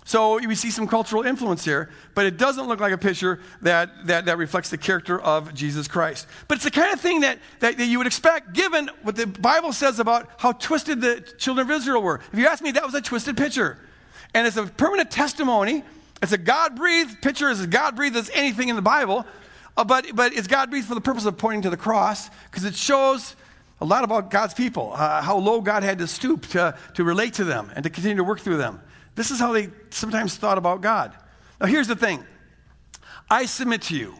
So 0.07 0.39
we 0.39 0.55
see 0.55 0.71
some 0.71 0.87
cultural 0.87 1.23
influence 1.23 1.65
here, 1.65 1.89
but 2.15 2.25
it 2.25 2.37
doesn't 2.37 2.65
look 2.65 2.79
like 2.79 2.93
a 2.93 2.97
picture 2.97 3.41
that, 3.61 4.07
that, 4.07 4.27
that 4.27 4.37
reflects 4.37 4.69
the 4.69 4.77
character 4.77 5.19
of 5.19 5.53
Jesus 5.53 5.89
Christ. 5.89 6.27
But 6.47 6.55
it's 6.55 6.63
the 6.63 6.71
kind 6.71 6.93
of 6.93 7.01
thing 7.01 7.19
that, 7.19 7.39
that, 7.59 7.77
that, 7.77 7.85
you 7.87 7.97
would 7.97 8.07
expect 8.07 8.53
given 8.53 8.89
what 9.03 9.17
the 9.17 9.27
Bible 9.27 9.73
says 9.73 9.99
about 9.99 10.29
how 10.37 10.53
twisted 10.53 11.01
the 11.01 11.19
children 11.37 11.69
of 11.69 11.71
Israel 11.75 12.01
were. 12.01 12.21
If 12.31 12.39
you 12.39 12.47
ask 12.47 12.63
me, 12.63 12.71
that 12.71 12.85
was 12.85 12.93
a 12.93 13.01
twisted 13.01 13.35
picture. 13.35 13.79
And 14.33 14.47
it's 14.47 14.55
a 14.55 14.65
permanent 14.65 15.11
testimony. 15.11 15.83
It's 16.21 16.31
a 16.31 16.37
God 16.37 16.77
breathed 16.77 17.21
picture, 17.21 17.49
as 17.49 17.65
God 17.67 17.97
breathed 17.97 18.15
as 18.15 18.31
anything 18.33 18.69
in 18.69 18.77
the 18.77 18.81
Bible. 18.81 19.25
Uh, 19.75 19.83
but, 19.83 20.15
but 20.15 20.31
it's 20.31 20.47
God 20.47 20.69
breathed 20.69 20.87
for 20.87 20.95
the 20.95 21.01
purpose 21.01 21.25
of 21.25 21.37
pointing 21.37 21.63
to 21.63 21.69
the 21.69 21.75
cross 21.75 22.29
because 22.49 22.63
it 22.63 22.75
shows 22.75 23.35
a 23.81 23.85
lot 23.85 24.05
about 24.05 24.31
God's 24.31 24.53
people, 24.53 24.93
uh, 24.93 25.21
how 25.21 25.37
low 25.37 25.59
God 25.59 25.83
had 25.83 25.97
to 25.97 26.07
stoop 26.07 26.45
to, 26.47 26.77
to 26.93 27.03
relate 27.03 27.33
to 27.33 27.43
them 27.43 27.69
and 27.75 27.83
to 27.83 27.89
continue 27.89 28.15
to 28.15 28.23
work 28.23 28.39
through 28.39 28.57
them. 28.57 28.79
This 29.17 29.31
is 29.31 29.39
how 29.39 29.51
they 29.51 29.69
sometimes 29.89 30.37
thought 30.37 30.59
about 30.59 30.81
God. 30.81 31.11
Now, 31.59 31.65
here's 31.65 31.87
the 31.87 31.95
thing 31.95 32.23
I 33.29 33.47
submit 33.47 33.81
to 33.83 33.97
you 33.97 34.13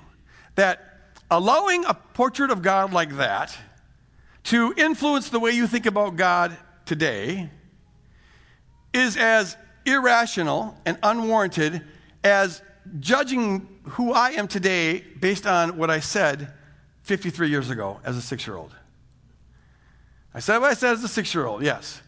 that 0.56 1.14
allowing 1.30 1.86
a 1.86 1.94
portrait 1.94 2.50
of 2.50 2.64
God 2.64 2.92
like 2.92 3.16
that 3.18 3.56
to 4.46 4.74
influence 4.76 5.30
the 5.30 5.40
way 5.40 5.52
you 5.52 5.68
think 5.68 5.86
about 5.86 6.16
God 6.16 6.58
today 6.86 7.52
is 8.92 9.18
as 9.18 9.56
irrational 9.86 10.76
and 10.84 10.98
unwarranted 11.04 11.84
as 12.24 12.64
judging 13.00 13.68
who 13.84 14.14
I 14.14 14.32
am 14.32 14.48
today 14.48 15.02
based 15.20 15.46
on 15.46 15.78
what 15.78 15.92
I 15.92 16.00
said 16.00 16.52
53 17.04 17.50
years 17.50 17.70
ago 17.70 18.00
as 18.04 18.18
a 18.18 18.22
six 18.22 18.48
year 18.48 18.56
old. 18.56 18.74
I 20.34 20.40
said 20.40 20.58
what 20.58 20.72
I 20.72 20.74
said 20.74 20.94
as 20.94 21.04
a 21.04 21.08
six 21.08 21.36
year 21.36 21.46
old, 21.46 21.62
yes. 21.62 22.02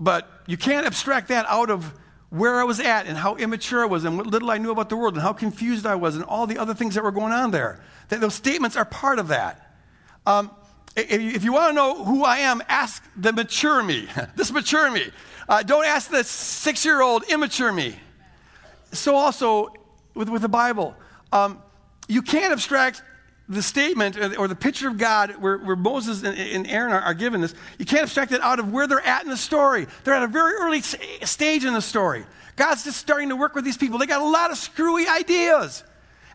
But 0.00 0.37
you 0.48 0.56
can't 0.56 0.86
abstract 0.86 1.28
that 1.28 1.44
out 1.46 1.68
of 1.68 1.92
where 2.30 2.58
I 2.58 2.64
was 2.64 2.80
at 2.80 3.06
and 3.06 3.18
how 3.18 3.36
immature 3.36 3.82
I 3.82 3.84
was 3.84 4.04
and 4.04 4.16
what 4.16 4.26
little 4.26 4.50
I 4.50 4.56
knew 4.56 4.70
about 4.70 4.88
the 4.88 4.96
world 4.96 5.12
and 5.12 5.22
how 5.22 5.34
confused 5.34 5.84
I 5.84 5.94
was 5.94 6.16
and 6.16 6.24
all 6.24 6.46
the 6.46 6.56
other 6.56 6.72
things 6.72 6.94
that 6.94 7.04
were 7.04 7.12
going 7.12 7.32
on 7.32 7.50
there. 7.50 7.80
That 8.08 8.22
those 8.22 8.34
statements 8.34 8.74
are 8.74 8.86
part 8.86 9.18
of 9.18 9.28
that. 9.28 9.76
Um, 10.26 10.50
if 10.96 11.44
you 11.44 11.52
want 11.52 11.70
to 11.70 11.74
know 11.74 12.02
who 12.02 12.24
I 12.24 12.38
am, 12.38 12.62
ask 12.66 13.04
the 13.14 13.32
mature 13.32 13.82
me, 13.82 14.08
this 14.36 14.50
mature 14.50 14.90
me. 14.90 15.10
Uh, 15.48 15.62
don't 15.62 15.84
ask 15.84 16.10
the 16.10 16.24
six 16.24 16.82
year 16.82 17.02
old 17.02 17.24
immature 17.24 17.70
me. 17.70 17.96
So, 18.92 19.16
also 19.16 19.74
with, 20.14 20.30
with 20.30 20.40
the 20.40 20.48
Bible, 20.48 20.96
um, 21.30 21.62
you 22.08 22.22
can't 22.22 22.52
abstract 22.52 23.02
the 23.48 23.62
statement 23.62 24.16
or 24.38 24.46
the 24.46 24.54
picture 24.54 24.88
of 24.88 24.98
God 24.98 25.36
where, 25.36 25.56
where 25.58 25.76
Moses 25.76 26.22
and, 26.22 26.66
Aaron 26.66 26.92
are, 26.92 27.00
are, 27.00 27.14
given 27.14 27.40
this, 27.40 27.54
you 27.78 27.86
can't 27.86 28.02
abstract 28.02 28.32
it 28.32 28.42
out 28.42 28.58
of 28.58 28.72
where 28.72 28.86
they're 28.86 29.06
at 29.06 29.22
in 29.24 29.30
the 29.30 29.36
story. 29.36 29.86
They're 30.04 30.14
at 30.14 30.22
a 30.22 30.26
very 30.26 30.54
early 30.54 30.82
stage 30.82 31.64
in 31.64 31.72
the 31.72 31.80
story. 31.80 32.26
God's 32.56 32.84
just 32.84 32.98
starting 32.98 33.30
to 33.30 33.36
work 33.36 33.54
with 33.54 33.64
these 33.64 33.78
people. 33.78 33.98
They 33.98 34.06
got 34.06 34.20
a 34.20 34.28
lot 34.28 34.50
of 34.50 34.58
screwy 34.58 35.06
ideas. 35.06 35.82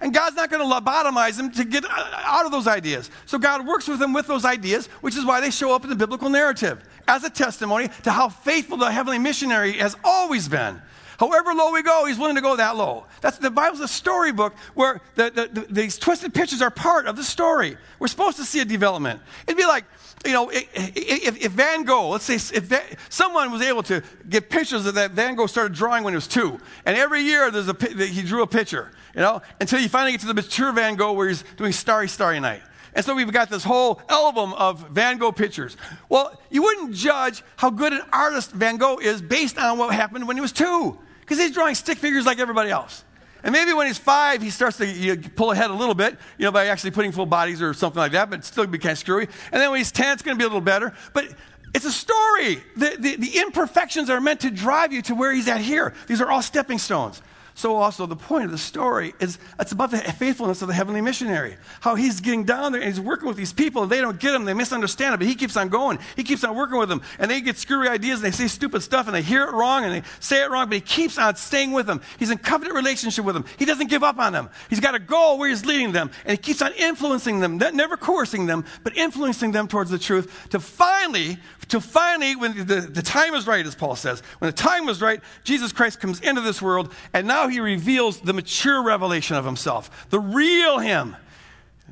And 0.02 0.14
God's 0.14 0.36
not 0.36 0.50
going 0.50 0.68
to 0.68 0.76
lobotomize 0.76 1.38
them 1.38 1.52
to 1.52 1.64
get 1.64 1.86
uh, 1.86 1.90
out 2.26 2.46
of 2.46 2.52
those 2.52 2.68
ideas. 2.68 3.10
So 3.26 3.38
God 3.38 3.66
works 3.66 3.88
with 3.88 4.00
them 4.00 4.12
with 4.12 4.28
those 4.28 4.44
ideas, 4.44 4.88
which 5.02 5.16
is 5.16 5.24
why 5.24 5.40
they 5.40 5.52
show 5.52 5.74
up 5.74 5.84
in 5.84 5.90
the 5.90 5.96
biblical 5.96 6.30
narrative 6.30 6.84
as 7.08 7.24
a 7.24 7.30
testimony 7.30 7.90
to 8.04 8.12
how 8.12 8.30
faithful 8.30 8.78
the 8.78 8.92
heavenly 8.92 9.20
missionary 9.20 9.74
has 9.74 9.96
always 10.04 10.50
been. 10.50 10.82
However 11.24 11.54
low 11.54 11.72
we 11.72 11.84
go, 11.84 12.06
he's 12.06 12.20
willing 12.20 12.36
to 12.36 12.42
go 12.42 12.58
that 12.58 12.76
low. 12.76 13.06
That's 13.22 13.38
the 13.38 13.50
Bible's 13.50 13.80
a 13.80 13.88
storybook 13.88 14.54
where 14.74 15.00
the, 15.16 15.30
the, 15.30 15.62
the, 15.62 15.74
these 15.74 15.98
twisted 15.98 16.34
pictures 16.34 16.62
are 16.62 16.70
part 16.70 17.06
of 17.06 17.16
the 17.16 17.24
story. 17.24 17.78
We're 17.98 18.10
supposed 18.10 18.36
to 18.38 18.44
see 18.44 18.60
a 18.60 18.66
development. 18.66 19.22
It'd 19.48 19.56
be 19.56 19.66
like, 19.66 19.86
you 20.26 20.34
know, 20.34 20.50
if, 20.52 21.42
if 21.42 21.52
Van 21.54 21.84
Gogh, 21.84 22.10
let's 22.10 22.26
say 22.26 22.36
if 22.36 22.66
Van, 22.66 22.82
someone 23.08 23.52
was 23.52 23.62
able 23.62 23.84
to 23.84 24.04
get 24.30 24.50
pictures 24.50 24.86
of 24.86 24.96
that 24.96 25.12
Van 25.12 25.36
Gogh 25.36 25.48
started 25.48 25.74
drawing 25.74 26.04
when 26.04 26.12
he 26.12 26.16
was 26.16 26.28
two, 26.28 26.60
and 26.86 26.98
every 26.98 27.22
year 27.22 27.50
there's 27.52 27.70
a, 27.70 28.06
he 28.06 28.22
drew 28.22 28.42
a 28.42 28.48
picture, 28.48 28.92
you 29.16 29.22
know, 29.22 29.42
until 29.62 29.80
you 29.80 29.88
finally 29.88 30.12
get 30.12 30.20
to 30.22 30.28
the 30.28 30.34
mature 30.34 30.74
Van 30.74 30.96
Gogh 30.96 31.14
where 31.14 31.30
he's 31.30 31.46
doing 31.56 31.72
Starry, 31.72 32.10
Starry 32.10 32.42
Night. 32.42 32.64
And 32.96 33.06
so 33.06 33.16
we've 33.16 33.32
got 33.32 33.50
this 33.50 33.64
whole 33.64 34.02
album 34.10 34.52
of 34.54 34.90
Van 34.90 35.18
Gogh 35.18 35.32
pictures. 35.32 35.78
Well, 36.10 36.38
you 36.52 36.64
wouldn't 36.64 36.94
judge 36.94 37.44
how 37.56 37.70
good 37.70 37.94
an 37.94 38.02
artist 38.12 38.52
Van 38.52 38.76
Gogh 38.76 38.98
is 38.98 39.22
based 39.22 39.58
on 39.58 39.78
what 39.78 39.96
happened 39.96 40.28
when 40.28 40.36
he 40.36 40.42
was 40.42 40.52
two, 40.52 41.00
because 41.24 41.40
he's 41.40 41.52
drawing 41.52 41.76
stick 41.76 41.98
figures 41.98 42.26
like 42.26 42.40
everybody 42.40 42.70
else. 42.70 43.04
And 43.44 43.52
maybe 43.52 43.74
when 43.74 43.88
he's 43.88 43.98
five, 43.98 44.42
he 44.42 44.50
starts 44.50 44.78
to 44.78 44.88
you 44.88 45.16
know, 45.16 45.22
pull 45.36 45.52
ahead 45.52 45.70
a 45.70 45.74
little 45.74 45.96
bit, 45.96 46.18
you 46.38 46.46
know, 46.46 46.52
by 46.52 46.68
actually 46.68 46.92
putting 46.92 47.12
full 47.12 47.26
bodies 47.26 47.62
or 47.62 47.74
something 47.74 48.00
like 48.00 48.14
that, 48.14 48.30
but 48.30 48.46
still 48.46 48.66
be 48.66 48.78
kind 48.78 48.94
of 48.94 48.98
screwy. 48.98 49.28
And 49.52 49.62
then 49.62 49.70
when 49.70 49.80
he's 49.80 49.92
10, 49.92 50.14
it's 50.14 50.22
going 50.22 50.38
to 50.38 50.40
be 50.40 50.46
a 50.46 50.48
little 50.48 50.62
better. 50.62 50.94
But 51.12 51.28
it's 51.74 51.86
a 51.86 51.92
story. 51.92 52.64
The, 52.78 52.96
the, 52.98 53.16
the 53.18 53.40
imperfections 53.40 54.10
are 54.10 54.22
meant 54.22 54.42
to 54.42 54.52
drive 54.52 54.94
you 54.94 55.02
to 55.04 55.16
where 55.16 55.34
he's 55.34 55.50
at 55.50 55.60
here. 55.60 55.94
These 56.08 56.22
are 56.22 56.30
all 56.30 56.42
stepping 56.42 56.78
stones. 56.78 57.22
So, 57.56 57.76
also, 57.76 58.06
the 58.06 58.16
point 58.16 58.46
of 58.46 58.52
the 58.52 58.58
story 58.58 59.14
is 59.20 59.38
it's 59.60 59.72
about 59.72 59.92
the 59.92 59.98
faithfulness 59.98 60.62
of 60.62 60.68
the 60.68 60.74
heavenly 60.74 61.02
missionary. 61.02 61.58
How 61.82 61.96
he's 61.96 62.20
getting 62.20 62.46
down 62.46 62.72
there 62.72 62.82
and 62.82 62.90
he's 62.90 63.00
working 63.00 63.28
with 63.28 63.38
these 63.38 63.54
people, 63.54 63.84
and 63.84 63.92
they 63.92 64.02
don't 64.02 64.20
get 64.20 64.34
him, 64.34 64.46
they 64.46 64.56
misunderstand 64.56 65.14
him, 65.14 65.20
but 65.20 65.28
he 65.28 65.36
keeps 65.36 65.56
on 65.56 65.70
going. 65.70 66.00
He 66.16 66.24
keeps 66.24 66.44
on 66.44 66.56
working 66.56 66.78
with 66.80 66.90
them, 66.90 67.02
and 67.20 67.30
they 67.30 67.42
get 67.42 67.58
screwy 67.58 67.88
ideas, 67.88 68.24
and 68.24 68.26
they 68.26 68.36
say 68.36 68.48
stupid 68.48 68.82
stuff, 68.82 69.06
and 69.08 69.16
they 69.16 69.22
hear 69.22 69.44
it 69.44 69.52
wrong, 69.54 69.84
and 69.84 69.94
they 69.94 70.08
say 70.20 70.44
it 70.44 70.50
wrong, 70.50 70.68
but 70.68 70.76
he 70.76 70.82
keeps 70.82 71.18
on 71.18 71.36
staying 71.36 71.72
with 71.72 71.86
them. 71.86 72.02
He's 72.18 72.32
in 72.32 72.40
covenant 72.40 72.76
relationship 72.76 73.24
with 73.24 73.36
them. 73.36 73.46
He 73.60 73.66
doesn't 73.66 73.88
give 73.88 74.04
up 74.04 74.18
on 74.18 74.34
them. 74.34 74.50
He's 74.70 74.80
got 74.80 74.96
a 74.96 75.00
goal 75.00 75.38
where 75.38 75.50
he's 75.50 75.66
leading 75.66 75.92
them, 75.92 76.10
and 76.26 76.32
he 76.32 76.38
keeps 76.38 76.62
on 76.62 76.74
influencing 76.74 77.40
them, 77.40 77.58
never 77.58 77.98
coercing 77.98 78.48
them, 78.48 78.66
but 78.84 78.98
influencing 78.98 79.52
them 79.52 79.68
towards 79.68 79.92
the 79.92 80.00
truth 80.00 80.50
to 80.50 80.60
finally, 80.60 81.38
to 81.70 81.80
finally, 81.80 82.36
when 82.36 82.66
the, 82.66 82.82
the 82.82 83.02
time 83.02 83.36
is 83.36 83.48
right, 83.48 83.66
as 83.66 83.76
Paul 83.76 83.96
says, 83.96 84.22
when 84.40 84.50
the 84.50 84.58
time 84.58 84.86
was 84.86 85.02
right, 85.02 85.22
Jesus 85.44 85.72
Christ 85.72 86.00
comes 86.00 86.20
into 86.20 86.42
this 86.42 86.62
world, 86.62 86.92
and 87.14 87.28
now 87.28 87.43
he 87.48 87.60
reveals 87.60 88.20
the 88.20 88.34
mature 88.34 88.82
revelation 88.84 89.36
of 89.36 89.46
himself, 89.46 90.08
the 90.10 90.20
real 90.20 90.80
him. 90.80 91.16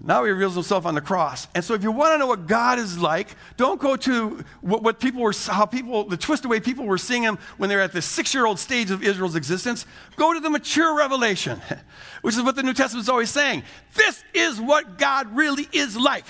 Now 0.03 0.23
he 0.23 0.31
reveals 0.31 0.55
himself 0.55 0.85
on 0.85 0.95
the 0.95 1.01
cross. 1.01 1.47
And 1.53 1.63
so 1.63 1.73
if 1.73 1.83
you 1.83 1.91
want 1.91 2.13
to 2.13 2.17
know 2.17 2.25
what 2.25 2.47
God 2.47 2.79
is 2.79 2.97
like, 2.97 3.35
don't 3.57 3.79
go 3.79 3.95
to 3.97 4.43
what, 4.61 4.81
what 4.81 4.99
people 4.99 5.21
were, 5.21 5.33
how 5.47 5.65
people, 5.65 6.05
the 6.05 6.17
twisted 6.17 6.49
way 6.49 6.59
people 6.59 6.85
were 6.85 6.97
seeing 6.97 7.23
him 7.23 7.37
when 7.57 7.69
they're 7.69 7.81
at 7.81 7.91
the 7.91 8.01
six 8.01 8.33
year 8.33 8.45
old 8.45 8.57
stage 8.57 8.89
of 8.89 9.03
Israel's 9.03 9.35
existence. 9.35 9.85
Go 10.15 10.33
to 10.33 10.39
the 10.39 10.49
mature 10.49 10.95
revelation, 10.97 11.61
which 12.21 12.35
is 12.35 12.41
what 12.41 12.55
the 12.55 12.63
New 12.63 12.73
Testament 12.73 13.03
is 13.03 13.09
always 13.09 13.29
saying. 13.29 13.63
This 13.93 14.23
is 14.33 14.59
what 14.59 14.97
God 14.97 15.35
really 15.35 15.67
is 15.71 15.97
like. 15.97 16.25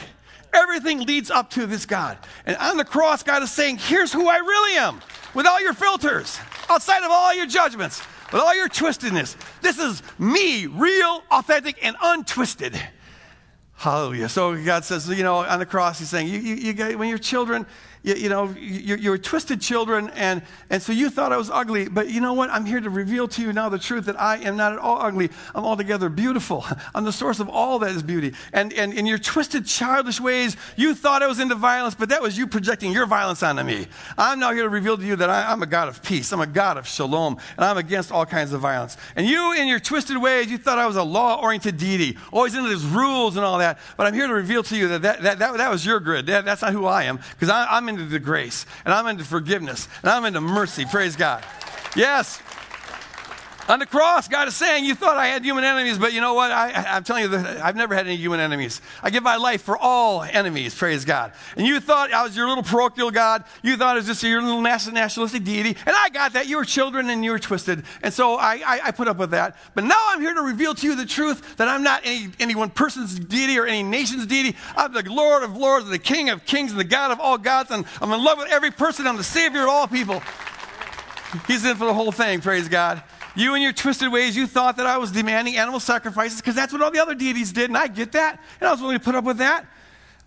Everything 0.54 1.06
leads 1.06 1.32
up 1.32 1.50
to 1.52 1.66
this 1.66 1.86
God. 1.86 2.18
And 2.46 2.58
on 2.58 2.76
the 2.76 2.84
cross, 2.84 3.24
God 3.24 3.42
is 3.42 3.52
saying, 3.52 3.78
here's 3.78 4.12
who 4.12 4.28
I 4.28 4.38
really 4.38 4.78
am, 4.78 5.00
with 5.34 5.46
all 5.46 5.62
your 5.62 5.74
filters, 5.74 6.40
outside 6.70 7.04
of 7.04 7.12
all 7.12 7.34
your 7.34 7.46
judgments, 7.46 8.02
with 8.32 8.42
all 8.42 8.56
your 8.56 8.70
twistedness. 8.70 9.36
This 9.62 9.78
is 9.78 10.02
me, 10.18 10.68
real, 10.68 11.24
authentic, 11.32 11.84
and 11.84 11.96
untwisted. 12.02 12.80
Hallelujah. 13.76 14.30
So 14.30 14.64
God 14.64 14.86
says, 14.86 15.10
you 15.10 15.24
know, 15.24 15.38
on 15.38 15.60
the 15.60 15.66
cross, 15.66 16.00
He's 16.00 16.10
saying, 16.10 16.28
you, 16.28 16.40
you, 16.40 16.74
you 16.74 16.98
when 16.98 17.10
you're 17.10 17.18
children, 17.18 17.66
you, 18.04 18.16
you 18.16 18.30
know, 18.30 18.50
you're, 18.60 18.98
you're, 18.98 19.18
twisted 19.18 19.62
children, 19.62 20.10
and, 20.16 20.42
and 20.70 20.82
so 20.82 20.92
you 20.92 21.10
thought 21.10 21.32
I 21.32 21.38
was 21.38 21.52
ugly. 21.52 21.88
But 21.88 22.10
you 22.10 22.20
know 22.20 22.34
what? 22.34 22.50
I'm 22.50 22.66
here 22.66 22.82
to 22.82 22.90
reveal 22.90 23.28
to 23.30 23.42
you 23.42 23.54
now 23.54 23.70
the 23.70 23.78
truth 23.78 24.06
that 24.06 24.20
I 24.20 24.38
am 24.38 24.58
not 24.58 24.74
at 24.74 24.80
all 24.80 25.00
ugly. 25.02 25.30
I'm 25.54 25.64
altogether 25.64 26.10
beautiful. 26.10 26.66
I'm 26.96 27.04
the 27.04 27.12
source 27.12 27.40
of 27.40 27.48
all 27.48 27.78
that 27.80 27.92
is 27.92 28.02
beauty. 28.02 28.34
And, 28.54 28.74
and 28.74 28.94
in 28.94 29.06
your 29.06 29.20
twisted, 29.20 29.68
childish 29.68 30.20
ways, 30.20 30.58
you 30.76 30.96
thought 30.96 31.22
I 31.22 31.28
was 31.28 31.40
into 31.40 31.54
violence, 31.54 31.94
but 31.94 32.10
that 32.10 32.22
was 32.22 32.38
you 32.38 32.48
projecting 32.48 32.92
your 32.92 33.06
violence 33.06 33.44
onto 33.44 33.64
me. 33.64 33.88
I'm 34.18 34.40
now 34.40 34.52
here 34.52 34.64
to 34.64 34.70
reveal 34.70 34.98
to 34.98 35.04
you 35.04 35.16
that 35.18 35.30
I, 35.30 35.52
I'm 35.52 35.62
a 35.62 35.68
God 35.68 35.88
of 35.88 36.02
peace. 36.02 36.32
I'm 36.32 36.42
a 36.42 36.48
God 36.48 36.78
of 36.78 36.88
shalom, 36.88 37.38
and 37.56 37.64
I'm 37.64 37.78
against 37.78 38.12
all 38.12 38.26
kinds 38.26 38.52
of 38.54 38.62
violence. 38.62 38.98
And 39.16 39.28
you, 39.28 39.54
in 39.54 39.68
your 39.68 39.80
twisted 39.80 40.18
ways, 40.18 40.50
you 40.50 40.58
thought 40.58 40.80
I 40.80 40.88
was 40.88 40.96
a 40.96 41.04
law 41.04 41.40
oriented 41.40 41.78
deity, 41.78 42.18
always 42.32 42.56
into 42.56 42.70
these 42.70 42.86
rules 42.86 43.36
and 43.36 43.46
all 43.46 43.60
that. 43.60 43.78
But 43.96 44.08
I'm 44.08 44.14
here 44.16 44.28
to 44.28 44.34
reveal 44.34 44.64
to 44.64 44.76
you 44.76 44.88
that 44.88 45.02
that, 45.04 45.22
that, 45.22 45.40
that, 45.40 45.58
that 45.58 45.70
was 45.70 45.86
your 45.86 46.00
grid. 46.00 46.26
That, 46.26 46.46
that's 46.46 46.64
not 46.64 46.74
who 46.74 46.86
I 46.86 47.04
am, 47.04 47.18
because 47.18 47.50
I'm 47.50 47.91
into 47.92 48.06
the 48.06 48.20
grace, 48.20 48.66
and 48.86 48.94
I'm 48.94 49.08
into 49.08 49.24
forgiveness, 49.24 49.88
and 50.02 50.10
I'm 50.10 50.26
into 50.26 50.42
mercy. 50.42 50.86
Praise 50.86 51.16
God. 51.16 51.44
Yes. 51.96 52.42
On 53.72 53.80
the 53.80 53.86
cross, 53.86 54.28
God 54.28 54.50
is 54.50 54.56
saying, 54.58 54.84
You 54.84 54.96
thought 54.96 55.16
I 55.16 55.28
had 55.28 55.46
human 55.46 55.64
enemies, 55.64 55.98
but 55.98 56.12
you 56.12 56.20
know 56.20 56.34
what? 56.34 56.52
I, 56.52 56.98
am 56.98 57.06
telling 57.06 57.32
you, 57.32 57.38
I've 57.38 57.78
never 57.78 57.96
had 57.96 58.06
any 58.06 58.18
human 58.18 58.42
enemies. 58.42 58.82
I 59.02 59.10
give 59.10 59.24
my 59.24 59.38
life 59.38 59.62
for 59.62 59.78
all 59.78 60.24
enemies, 60.24 60.76
praise 60.76 61.06
God. 61.06 61.32
And 61.56 61.66
you 61.66 61.80
thought 61.80 62.12
I 62.12 62.22
was 62.22 62.36
your 62.36 62.50
little 62.50 62.66
parochial 62.66 63.12
God. 63.12 63.46
You 63.64 63.78
thought 63.78 63.96
it 63.96 64.00
was 64.00 64.08
just 64.08 64.24
your 64.24 64.42
little 64.42 64.62
nationalistic 64.62 65.46
deity. 65.46 65.70
And 65.86 65.96
I 65.96 66.10
got 66.10 66.34
that. 66.34 66.50
You 66.50 66.58
were 66.58 66.66
children 66.66 67.10
and 67.10 67.24
you 67.24 67.32
were 67.32 67.40
twisted. 67.40 67.86
And 68.04 68.14
so 68.14 68.36
I, 68.36 68.56
I, 68.56 68.80
I 68.88 68.92
put 68.92 69.08
up 69.08 69.16
with 69.16 69.32
that. 69.32 69.56
But 69.74 69.86
now 69.86 70.06
I'm 70.10 70.20
here 70.20 70.34
to 70.34 70.42
reveal 70.42 70.76
to 70.76 70.86
you 70.86 70.94
the 70.94 71.06
truth 71.06 71.56
that 71.56 71.70
I'm 71.70 71.82
not 71.82 72.02
any, 72.04 72.28
any 72.42 72.56
one 72.56 72.72
person's 72.72 73.18
deity 73.18 73.58
or 73.58 73.66
any 73.66 73.84
nation's 73.84 74.26
deity. 74.26 74.58
I'm 74.76 74.92
the 74.92 75.10
Lord 75.10 75.44
of 75.44 75.56
lords, 75.56 75.86
and 75.86 75.94
the 75.94 76.00
King 76.00 76.30
of 76.30 76.46
kings, 76.46 76.72
and 76.72 76.80
the 76.80 76.84
God 76.84 77.12
of 77.12 77.22
all 77.22 77.38
gods. 77.38 77.72
And 77.72 77.86
I'm 78.02 78.12
in 78.12 78.22
love 78.22 78.38
with 78.38 78.52
every 78.52 78.72
person. 78.72 79.08
I'm 79.08 79.16
the 79.16 79.24
Savior 79.24 79.62
of 79.62 79.70
all 79.70 79.88
people. 79.88 80.22
He's 81.48 81.64
in 81.64 81.78
for 81.78 81.86
the 81.86 81.94
whole 81.94 82.12
thing, 82.12 82.42
praise 82.42 82.68
God. 82.68 83.02
You 83.36 83.54
and 83.54 83.64
your 83.64 83.74
twisted 83.74 84.12
ways, 84.12 84.36
you 84.36 84.46
thought 84.46 84.78
that 84.78 84.86
I 84.86 84.98
was 84.98 85.12
demanding 85.12 85.56
animal 85.56 85.80
sacrifices 85.80 86.42
because 86.42 86.56
that's 86.56 86.74
what 86.74 86.82
all 86.82 86.92
the 86.92 87.00
other 87.00 87.16
deities 87.16 87.52
did, 87.54 87.70
and 87.70 87.78
I 87.78 87.88
get 87.88 88.12
that, 88.12 88.42
and 88.60 88.68
I 88.68 88.72
was 88.72 88.82
willing 88.82 88.98
to 88.98 89.04
put 89.04 89.16
up 89.16 89.24
with 89.24 89.38
that. 89.38 89.66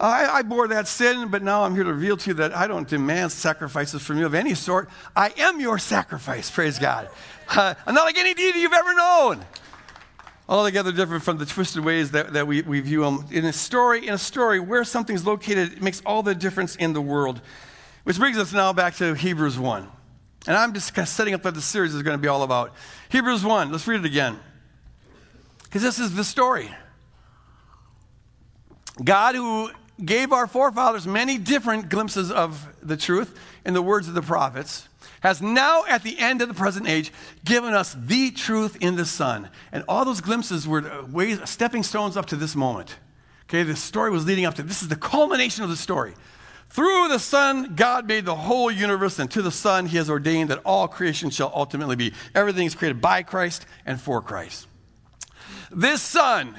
I, 0.01 0.39
I, 0.39 0.43
bore 0.43 0.67
that 0.69 0.89
sin, 0.89 1.29
but 1.29 1.43
now 1.43 1.63
I'm 1.63 1.75
here 1.75 1.85
to 1.85 1.93
reveal 1.93 2.17
to 2.17 2.31
you 2.31 2.35
that 2.35 2.55
I 2.55 2.67
don't 2.67 2.89
demand 2.89 3.31
sacrifices 3.31 4.03
from 4.03 4.19
you 4.19 4.27
of 4.27 4.35
any 4.35 4.55
sort. 4.55 4.89
I 5.15 5.33
am 5.37 5.61
your 5.61 5.79
sacrifice, 5.79 6.51
praise 6.51 6.81
God. 6.81 7.09
Uh, 7.49 7.75
I'm 7.87 7.95
not 7.95 8.05
like 8.05 8.19
any 8.19 8.35
deity 8.35 8.61
you've 8.61 8.73
ever 8.73 8.93
known. 8.93 9.45
Altogether 10.49 10.91
different 10.91 11.23
from 11.23 11.39
the 11.39 11.47
twisted 11.47 11.85
ways 11.85 12.11
that, 12.11 12.33
that 12.33 12.47
we, 12.47 12.63
we 12.63 12.81
view 12.81 13.03
them. 13.03 13.25
In 13.31 13.45
a 13.45 13.53
story, 13.53 14.07
in 14.07 14.15
a 14.15 14.19
story 14.19 14.59
where 14.59 14.85
something's 14.85 15.25
located, 15.25 15.75
it 15.75 15.83
makes 15.83 16.03
all 16.05 16.23
the 16.23 16.35
difference 16.35 16.75
in 16.77 16.93
the 16.93 17.01
world. 17.01 17.41
Which 18.03 18.19
brings 18.19 18.37
us 18.37 18.53
now 18.53 18.73
back 18.73 18.97
to 18.97 19.15
Hebrews 19.15 19.59
1. 19.59 19.89
And 20.47 20.57
I'm 20.57 20.75
just 20.75 20.95
kind 20.95 21.05
of 21.05 21.09
setting 21.09 21.35
up 21.35 21.45
what 21.45 21.55
the 21.55 21.63
series 21.63 21.95
is 21.95 22.03
going 22.03 22.17
to 22.17 22.23
be 22.23 22.29
all 22.29 22.43
about. 22.43 22.75
Hebrews 23.09 23.45
1, 23.45 23.73
let's 23.73 23.87
read 23.87 24.01
it 24.01 24.07
again. 24.07 24.39
Because 25.63 25.83
this 25.83 25.99
is 25.99 26.15
the 26.15 26.25
story. 26.25 26.71
God, 29.03 29.35
who 29.35 29.71
gave 30.05 30.33
our 30.33 30.47
forefathers 30.47 31.07
many 31.07 31.39
different 31.39 31.89
glimpses 31.89 32.31
of 32.31 32.69
the 32.83 32.97
truth 32.97 33.39
in 33.65 33.75
the 33.75 33.83
words 33.83 34.07
of 34.07 34.15
the 34.15 34.23
prophets, 34.23 34.89
has 35.21 35.41
now, 35.41 35.85
at 35.89 36.03
the 36.03 36.19
end 36.19 36.43
of 36.43 36.49
the 36.49 36.55
present 36.55 36.87
age, 36.87 37.11
given 37.45 37.73
us 37.73 37.97
the 37.99 38.31
truth 38.31 38.77
in 38.81 38.97
the 38.97 39.07
Son. 39.07 39.49
And 39.73 39.83
all 39.89 40.05
those 40.05 40.21
glimpses 40.21 40.69
were 40.69 41.03
ways, 41.11 41.41
stepping 41.49 41.83
stones 41.83 42.17
up 42.17 42.27
to 42.27 42.37
this 42.37 42.55
moment. 42.55 42.97
Okay, 43.49 43.63
the 43.63 43.75
story 43.75 44.11
was 44.11 44.27
leading 44.27 44.45
up 44.45 44.55
to 44.55 44.63
this 44.63 44.83
is 44.83 44.89
the 44.89 44.97
culmination 44.97 45.65
of 45.65 45.71
the 45.71 45.77
story. 45.77 46.15
Through 46.71 47.09
the 47.09 47.19
Son, 47.19 47.75
God 47.77 48.09
made 48.09 48.25
the 48.25 48.35
whole 48.35 48.71
universe, 48.71 49.19
and 49.19 49.31
to 49.31 49.43
the 49.43 49.53
Son, 49.53 49.87
He 49.87 49.97
has 49.97 50.11
ordained 50.11 50.51
that 50.51 50.61
all 50.65 50.89
creation 50.89 51.31
shall 51.31 51.53
ultimately 51.55 51.97
be. 51.97 52.13
Everything 52.35 52.67
is 52.67 52.75
created 52.75 53.01
by 53.01 53.23
Christ 53.23 53.67
and 53.87 54.01
for 54.01 54.21
Christ. 54.21 54.67
This 55.71 56.03
Son 56.03 56.55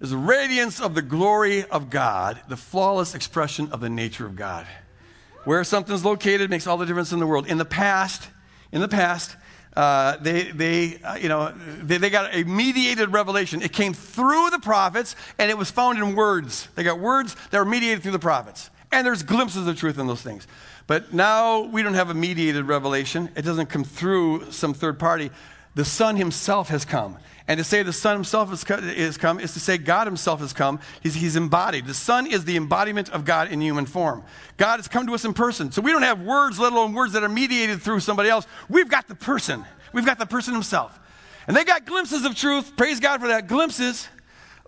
is 0.00 0.10
the 0.10 0.16
radiance 0.16 0.80
of 0.80 0.94
the 0.94 1.02
glory 1.02 1.64
of 1.64 1.90
God, 1.90 2.40
the 2.48 2.56
flawless 2.56 3.14
expression 3.14 3.70
of 3.72 3.80
the 3.80 3.90
nature 3.90 4.26
of 4.26 4.36
God. 4.36 4.66
Where 5.44 5.62
something's 5.64 6.04
located 6.04 6.50
makes 6.50 6.66
all 6.66 6.76
the 6.76 6.86
difference 6.86 7.12
in 7.12 7.18
the 7.18 7.26
world. 7.26 7.46
In 7.46 7.58
the 7.58 7.64
past, 7.64 8.28
in 8.72 8.80
the 8.80 8.88
past, 8.88 9.36
uh, 9.76 10.16
they, 10.18 10.44
they, 10.44 10.98
uh, 11.02 11.14
you 11.14 11.28
know, 11.28 11.52
they, 11.82 11.98
they 11.98 12.10
got 12.10 12.34
a 12.34 12.44
mediated 12.44 13.12
revelation. 13.12 13.62
It 13.62 13.72
came 13.72 13.94
through 13.94 14.50
the 14.50 14.58
prophets, 14.58 15.16
and 15.38 15.50
it 15.50 15.56
was 15.56 15.70
found 15.70 15.98
in 15.98 16.14
words. 16.14 16.68
They 16.74 16.82
got 16.82 16.98
words 16.98 17.36
that 17.50 17.58
were 17.58 17.64
mediated 17.64 18.02
through 18.02 18.12
the 18.12 18.18
prophets. 18.18 18.70
And 18.92 19.06
there's 19.06 19.22
glimpses 19.22 19.66
of 19.66 19.78
truth 19.78 19.98
in 19.98 20.06
those 20.06 20.22
things. 20.22 20.46
But 20.86 21.12
now 21.14 21.60
we 21.60 21.82
don't 21.82 21.94
have 21.94 22.10
a 22.10 22.14
mediated 22.14 22.66
revelation. 22.66 23.30
It 23.34 23.42
doesn't 23.42 23.66
come 23.66 23.84
through 23.84 24.52
some 24.52 24.74
third 24.74 24.98
party. 24.98 25.30
The 25.74 25.84
Son 25.84 26.16
Himself 26.16 26.68
has 26.68 26.84
come. 26.84 27.16
And 27.48 27.58
to 27.58 27.64
say 27.64 27.82
the 27.82 27.92
Son 27.92 28.14
Himself 28.14 28.50
has 28.50 28.62
come 29.18 29.40
is 29.40 29.54
to 29.54 29.60
say 29.60 29.78
God 29.78 30.06
Himself 30.06 30.40
has 30.40 30.52
come. 30.52 30.78
He's, 31.02 31.14
he's 31.14 31.36
embodied. 31.36 31.86
The 31.86 31.94
Son 31.94 32.26
is 32.26 32.44
the 32.44 32.56
embodiment 32.56 33.08
of 33.10 33.24
God 33.24 33.50
in 33.50 33.60
human 33.60 33.86
form. 33.86 34.22
God 34.58 34.76
has 34.78 34.88
come 34.88 35.06
to 35.06 35.14
us 35.14 35.24
in 35.24 35.32
person. 35.32 35.72
So 35.72 35.80
we 35.80 35.90
don't 35.90 36.02
have 36.02 36.20
words, 36.20 36.60
let 36.60 36.72
alone 36.72 36.92
words 36.92 37.14
that 37.14 37.24
are 37.24 37.28
mediated 37.28 37.80
through 37.80 38.00
somebody 38.00 38.28
else. 38.28 38.46
We've 38.68 38.88
got 38.88 39.08
the 39.08 39.14
person. 39.14 39.64
We've 39.92 40.06
got 40.06 40.18
the 40.18 40.26
person 40.26 40.52
Himself. 40.52 40.98
And 41.46 41.56
they 41.56 41.64
got 41.64 41.86
glimpses 41.86 42.24
of 42.24 42.36
truth. 42.36 42.76
Praise 42.76 43.00
God 43.00 43.20
for 43.20 43.28
that. 43.28 43.48
Glimpses. 43.48 44.08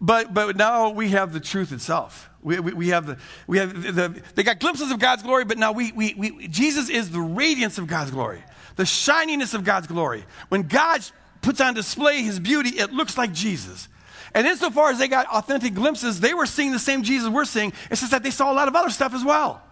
But, 0.00 0.34
but 0.34 0.56
now 0.56 0.90
we 0.90 1.10
have 1.10 1.32
the 1.32 1.40
truth 1.40 1.70
itself. 1.70 2.28
We, 2.44 2.60
we, 2.60 2.72
we, 2.74 2.88
have 2.88 3.06
the, 3.06 3.16
we 3.46 3.56
have 3.56 3.72
the, 3.96 4.22
they 4.34 4.42
got 4.42 4.60
glimpses 4.60 4.90
of 4.90 4.98
God's 4.98 5.22
glory, 5.22 5.46
but 5.46 5.56
now 5.56 5.72
we, 5.72 5.92
we, 5.92 6.14
we, 6.14 6.46
Jesus 6.48 6.90
is 6.90 7.10
the 7.10 7.20
radiance 7.20 7.78
of 7.78 7.86
God's 7.86 8.10
glory, 8.10 8.44
the 8.76 8.84
shininess 8.84 9.54
of 9.54 9.64
God's 9.64 9.86
glory. 9.86 10.24
When 10.50 10.64
God 10.64 11.00
puts 11.40 11.62
on 11.62 11.72
display 11.72 12.22
his 12.22 12.38
beauty, 12.38 12.78
it 12.78 12.92
looks 12.92 13.16
like 13.16 13.32
Jesus. 13.32 13.88
And 14.34 14.46
insofar 14.46 14.90
as 14.90 14.98
they 14.98 15.08
got 15.08 15.26
authentic 15.28 15.72
glimpses, 15.72 16.20
they 16.20 16.34
were 16.34 16.44
seeing 16.44 16.72
the 16.72 16.78
same 16.78 17.02
Jesus 17.02 17.30
we're 17.30 17.46
seeing. 17.46 17.72
It's 17.90 18.02
just 18.02 18.10
that 18.10 18.22
they 18.22 18.30
saw 18.30 18.52
a 18.52 18.54
lot 18.54 18.68
of 18.68 18.76
other 18.76 18.90
stuff 18.90 19.14
as 19.14 19.24
well. 19.24 19.62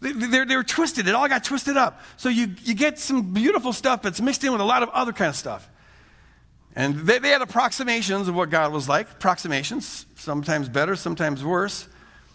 They, 0.00 0.12
they, 0.12 0.44
they 0.44 0.56
were 0.56 0.62
twisted. 0.62 1.08
It 1.08 1.16
all 1.16 1.28
got 1.28 1.42
twisted 1.42 1.76
up. 1.76 2.00
So 2.16 2.28
you, 2.28 2.54
you 2.62 2.74
get 2.74 3.00
some 3.00 3.32
beautiful 3.32 3.72
stuff 3.72 4.02
that's 4.02 4.20
mixed 4.20 4.44
in 4.44 4.52
with 4.52 4.60
a 4.60 4.64
lot 4.64 4.84
of 4.84 4.88
other 4.90 5.12
kind 5.12 5.30
of 5.30 5.36
stuff. 5.36 5.68
And 6.76 6.94
they, 6.94 7.18
they 7.18 7.30
had 7.30 7.42
approximations 7.42 8.28
of 8.28 8.36
what 8.36 8.50
God 8.50 8.72
was 8.72 8.88
like, 8.88 9.10
approximations, 9.10 10.06
sometimes 10.14 10.68
better, 10.68 10.94
sometimes 10.94 11.42
worse 11.42 11.88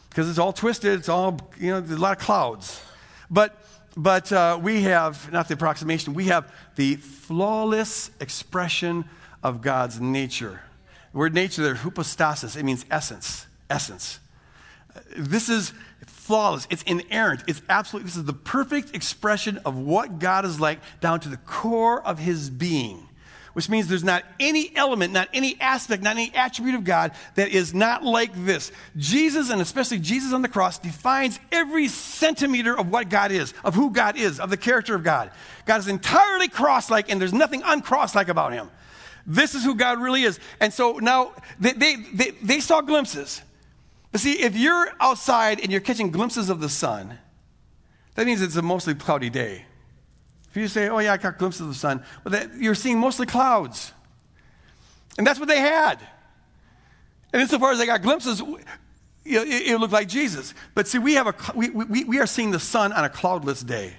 because 0.10 0.30
it's 0.30 0.40
all 0.40 0.54
twisted. 0.54 1.00
It's 1.00 1.10
all, 1.10 1.40
you 1.60 1.72
know, 1.72 1.82
there's 1.82 2.00
a 2.00 2.02
lot 2.02 2.18
of 2.18 2.24
clouds. 2.24 2.82
But, 3.30 3.56
but 3.96 4.32
uh, 4.32 4.60
we 4.62 4.84
have, 4.84 5.32
not 5.32 5.48
the 5.48 5.54
approximation, 5.54 6.14
we 6.14 6.26
have 6.26 6.52
the 6.76 6.96
flawless 6.96 8.12
expression 8.20 9.06
of 9.44 9.62
God's 9.62 10.02
nature. 10.02 10.62
The 11.12 11.18
word 11.18 11.34
nature 11.34 11.64
there, 11.64 11.76
hypostasis, 11.76 12.56
it 12.56 12.64
means 12.64 12.86
essence. 12.90 13.48
Essence. 13.70 14.20
This 15.16 15.50
is 15.50 15.74
flawless. 16.06 16.68
It's 16.70 16.84
inerrant. 16.84 17.44
It's 17.48 17.62
absolute. 17.70 18.04
This 18.04 18.16
is 18.16 18.26
the 18.26 18.34
perfect 18.34 18.96
expression 18.96 19.60
of 19.66 19.78
what 19.78 20.20
God 20.20 20.46
is 20.46 20.60
like 20.60 20.80
down 21.00 21.20
to 21.22 21.30
the 21.30 21.38
core 21.38 22.06
of 22.06 22.20
his 22.20 22.50
being 22.50 23.09
which 23.54 23.70
means 23.70 23.88
there's 23.88 24.04
not 24.04 24.24
any 24.40 24.72
element, 24.76 25.14
not 25.14 25.30
any 25.34 25.60
aspect, 25.60 26.04
not 26.04 26.16
any 26.16 26.32
attribute 26.34 26.76
of 26.76 26.84
God 26.84 27.12
that 27.36 27.50
is 27.50 27.74
not 27.74 28.04
like 28.04 28.32
this. 28.46 28.72
Jesus, 28.98 29.50
and 29.50 29.62
especially 29.62 30.00
Jesus 30.00 30.34
on 30.34 30.42
the 30.42 30.48
cross, 30.48 30.78
defines 30.78 31.40
every 31.52 31.88
centimeter 31.88 32.78
of 32.78 32.92
what 32.92 33.10
God 33.10 33.32
is, 33.32 33.54
of 33.64 33.76
who 33.76 33.92
God 33.92 34.18
is, 34.18 34.40
of 34.40 34.50
the 34.50 34.58
character 34.58 34.96
of 34.96 35.04
God. 35.04 35.32
God 35.66 35.80
is 35.80 35.88
entirely 35.88 36.48
cross 36.48 36.90
like, 36.90 37.10
and 37.10 37.20
there's 37.20 37.34
nothing 37.34 37.62
uncross 37.66 38.16
like 38.16 38.30
about 38.30 38.54
him. 38.54 38.70
This 39.26 39.54
is 39.56 39.64
who 39.64 39.76
God 39.76 40.02
really 40.02 40.24
is. 40.24 40.40
And 40.60 40.74
so 40.74 40.94
now 40.94 41.34
they, 41.60 41.74
they, 41.74 41.96
they, 41.96 42.32
they 42.42 42.60
saw 42.60 42.82
glimpses. 42.82 43.42
But 44.12 44.22
see, 44.22 44.42
if 44.42 44.58
you're 44.58 44.92
outside 45.00 45.60
and 45.60 45.72
you're 45.72 45.82
catching 45.82 46.10
glimpses 46.10 46.50
of 46.50 46.60
the 46.60 46.70
sun, 46.70 47.20
that 48.16 48.26
means 48.26 48.42
it's 48.42 48.56
a 48.56 48.62
mostly 48.62 48.96
cloudy 48.96 49.30
day. 49.30 49.66
If 50.50 50.58
you 50.58 50.68
say, 50.68 50.90
oh, 50.90 51.00
yeah, 51.00 51.14
I 51.14 51.18
got 51.18 51.38
glimpses 51.38 51.62
of 51.62 51.68
the 51.68 51.74
sun, 51.76 52.04
well, 52.24 52.32
that, 52.32 52.56
you're 52.56 52.76
seeing 52.76 53.00
mostly 53.00 53.26
clouds. 53.26 53.94
And 55.18 55.28
that's 55.28 55.40
what 55.40 55.48
they 55.48 55.60
had. 55.60 56.00
And 57.32 57.42
insofar 57.42 57.72
as 57.72 57.78
they 57.78 57.86
got 57.86 58.02
glimpses, 58.02 58.42
it, 59.26 59.72
it, 59.72 59.80
looked 59.80 59.94
like 59.94 60.08
Jesus. 60.08 60.54
But 60.74 60.88
see, 60.88 60.98
we, 60.98 61.14
have 61.14 61.28
a, 61.28 61.36
we, 61.56 61.70
we, 61.70 62.04
we 62.04 62.20
are 62.20 62.26
seeing 62.26 62.52
the 62.52 62.60
sun 62.60 62.92
on 62.94 63.04
a 63.04 63.10
cloudless 63.10 63.62
day. 63.62 63.94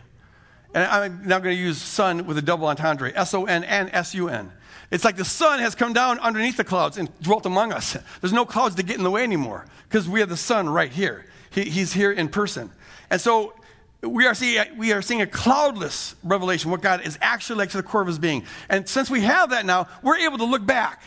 And 0.74 0.84
I'm 0.84 1.26
now 1.26 1.38
going 1.38 1.56
to 1.56 1.62
use 1.62 1.78
sun 1.78 2.26
with 2.26 2.38
a 2.38 2.42
double 2.42 2.66
entendre 2.66 3.12
S 3.14 3.34
O 3.34 3.44
N 3.44 3.64
and 3.64 3.90
S 3.92 4.14
U 4.14 4.28
N. 4.28 4.52
It's 4.90 5.04
like 5.04 5.16
the 5.16 5.24
sun 5.24 5.60
has 5.60 5.74
come 5.74 5.92
down 5.92 6.18
underneath 6.18 6.56
the 6.56 6.64
clouds 6.64 6.96
and 6.96 7.08
dwelt 7.20 7.46
among 7.46 7.72
us. 7.72 7.96
There's 8.20 8.32
no 8.32 8.44
clouds 8.44 8.74
to 8.76 8.82
get 8.82 8.96
in 8.96 9.04
the 9.04 9.10
way 9.10 9.22
anymore 9.22 9.66
because 9.88 10.08
we 10.08 10.20
have 10.20 10.28
the 10.28 10.36
sun 10.36 10.68
right 10.68 10.90
here. 10.90 11.26
He, 11.50 11.64
he's 11.64 11.92
here 11.92 12.10
in 12.10 12.28
person. 12.28 12.70
And 13.08 13.20
so 13.20 13.54
we 14.02 14.26
are, 14.26 14.34
seeing, 14.34 14.64
we 14.78 14.92
are 14.92 15.02
seeing 15.02 15.20
a 15.20 15.26
cloudless 15.26 16.14
revelation, 16.24 16.70
what 16.70 16.80
God 16.80 17.02
is 17.06 17.18
actually 17.20 17.58
like 17.58 17.70
to 17.70 17.76
the 17.76 17.82
core 17.82 18.00
of 18.00 18.06
his 18.06 18.18
being. 18.18 18.44
And 18.68 18.88
since 18.88 19.10
we 19.10 19.20
have 19.20 19.50
that 19.50 19.66
now, 19.66 19.88
we're 20.02 20.18
able 20.18 20.38
to 20.38 20.44
look 20.44 20.64
back. 20.64 21.02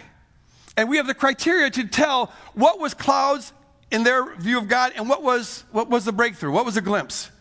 And 0.78 0.90
we 0.90 0.98
have 0.98 1.08
the 1.08 1.14
criteria 1.14 1.70
to 1.72 1.88
tell 1.88 2.32
what 2.54 2.80
was 2.80 2.94
clouds 2.94 3.52
in 3.92 4.04
their 4.04 4.36
view 4.36 4.58
of 4.58 4.68
God 4.68 4.94
and 4.96 5.10
what 5.10 5.24
was, 5.24 5.64
what 5.72 5.90
was 5.90 6.06
the 6.06 6.12
breakthrough, 6.12 6.52
what 6.52 6.66
was 6.66 6.76
the 6.76 6.82
glimpse. 6.82 7.32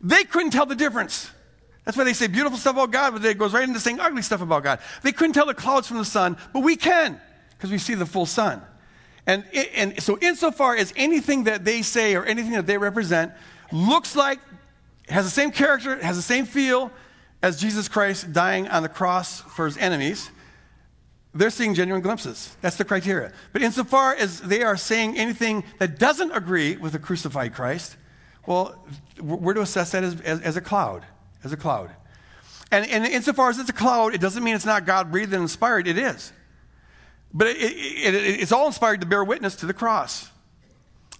They 0.00 0.24
couldn't 0.24 0.50
tell 0.50 0.66
the 0.66 0.74
difference. 0.74 1.30
That's 1.84 1.96
why 1.96 2.04
they 2.04 2.12
say 2.12 2.26
beautiful 2.26 2.58
stuff 2.58 2.74
about 2.74 2.90
God, 2.90 3.12
but 3.12 3.24
it 3.24 3.38
goes 3.38 3.52
right 3.52 3.66
into 3.66 3.80
saying 3.80 4.00
ugly 4.00 4.22
stuff 4.22 4.40
about 4.40 4.62
God. 4.62 4.78
They 5.02 5.12
couldn't 5.12 5.32
tell 5.32 5.46
the 5.46 5.54
clouds 5.54 5.88
from 5.88 5.98
the 5.98 6.04
sun, 6.04 6.36
but 6.52 6.60
we 6.60 6.76
can 6.76 7.20
because 7.56 7.70
we 7.70 7.78
see 7.78 7.94
the 7.94 8.06
full 8.06 8.26
sun. 8.26 8.62
And, 9.26 9.44
and 9.74 10.02
so, 10.02 10.18
insofar 10.20 10.74
as 10.74 10.92
anything 10.96 11.44
that 11.44 11.64
they 11.64 11.82
say 11.82 12.16
or 12.16 12.24
anything 12.24 12.52
that 12.52 12.66
they 12.66 12.76
represent 12.76 13.32
looks 13.70 14.16
like, 14.16 14.40
has 15.08 15.24
the 15.24 15.30
same 15.30 15.50
character, 15.50 15.92
it 15.92 16.02
has 16.02 16.16
the 16.16 16.22
same 16.22 16.46
feel 16.46 16.90
as 17.42 17.60
Jesus 17.60 17.88
Christ 17.88 18.32
dying 18.32 18.68
on 18.68 18.82
the 18.82 18.88
cross 18.88 19.40
for 19.40 19.66
his 19.66 19.76
enemies, 19.76 20.30
they're 21.34 21.50
seeing 21.50 21.74
genuine 21.74 22.02
glimpses. 22.02 22.54
That's 22.60 22.76
the 22.76 22.84
criteria. 22.84 23.32
But 23.52 23.62
insofar 23.62 24.14
as 24.14 24.40
they 24.40 24.62
are 24.62 24.76
saying 24.76 25.16
anything 25.16 25.64
that 25.78 25.98
doesn't 25.98 26.30
agree 26.30 26.76
with 26.76 26.92
the 26.92 26.98
crucified 26.98 27.54
Christ, 27.54 27.96
well, 28.46 28.76
we're 29.20 29.54
to 29.54 29.62
assess 29.62 29.92
that 29.92 30.04
as, 30.04 30.20
as, 30.20 30.40
as 30.42 30.56
a 30.56 30.60
cloud, 30.60 31.04
as 31.42 31.52
a 31.52 31.56
cloud. 31.56 31.90
And, 32.70 32.88
and 32.88 33.06
insofar 33.06 33.50
as 33.50 33.58
it's 33.58 33.70
a 33.70 33.74
cloud, 33.74 34.14
it 34.14 34.20
doesn't 34.20 34.42
mean 34.42 34.54
it's 34.54 34.66
not 34.66 34.84
God 34.84 35.10
breathed 35.10 35.32
and 35.32 35.42
inspired. 35.42 35.86
It 35.86 35.98
is. 35.98 36.32
But 37.32 37.48
it, 37.48 37.56
it, 37.56 38.14
it, 38.14 38.40
it's 38.40 38.52
all 38.52 38.66
inspired 38.66 39.00
to 39.00 39.06
bear 39.06 39.24
witness 39.24 39.56
to 39.56 39.66
the 39.66 39.74
cross. 39.74 40.28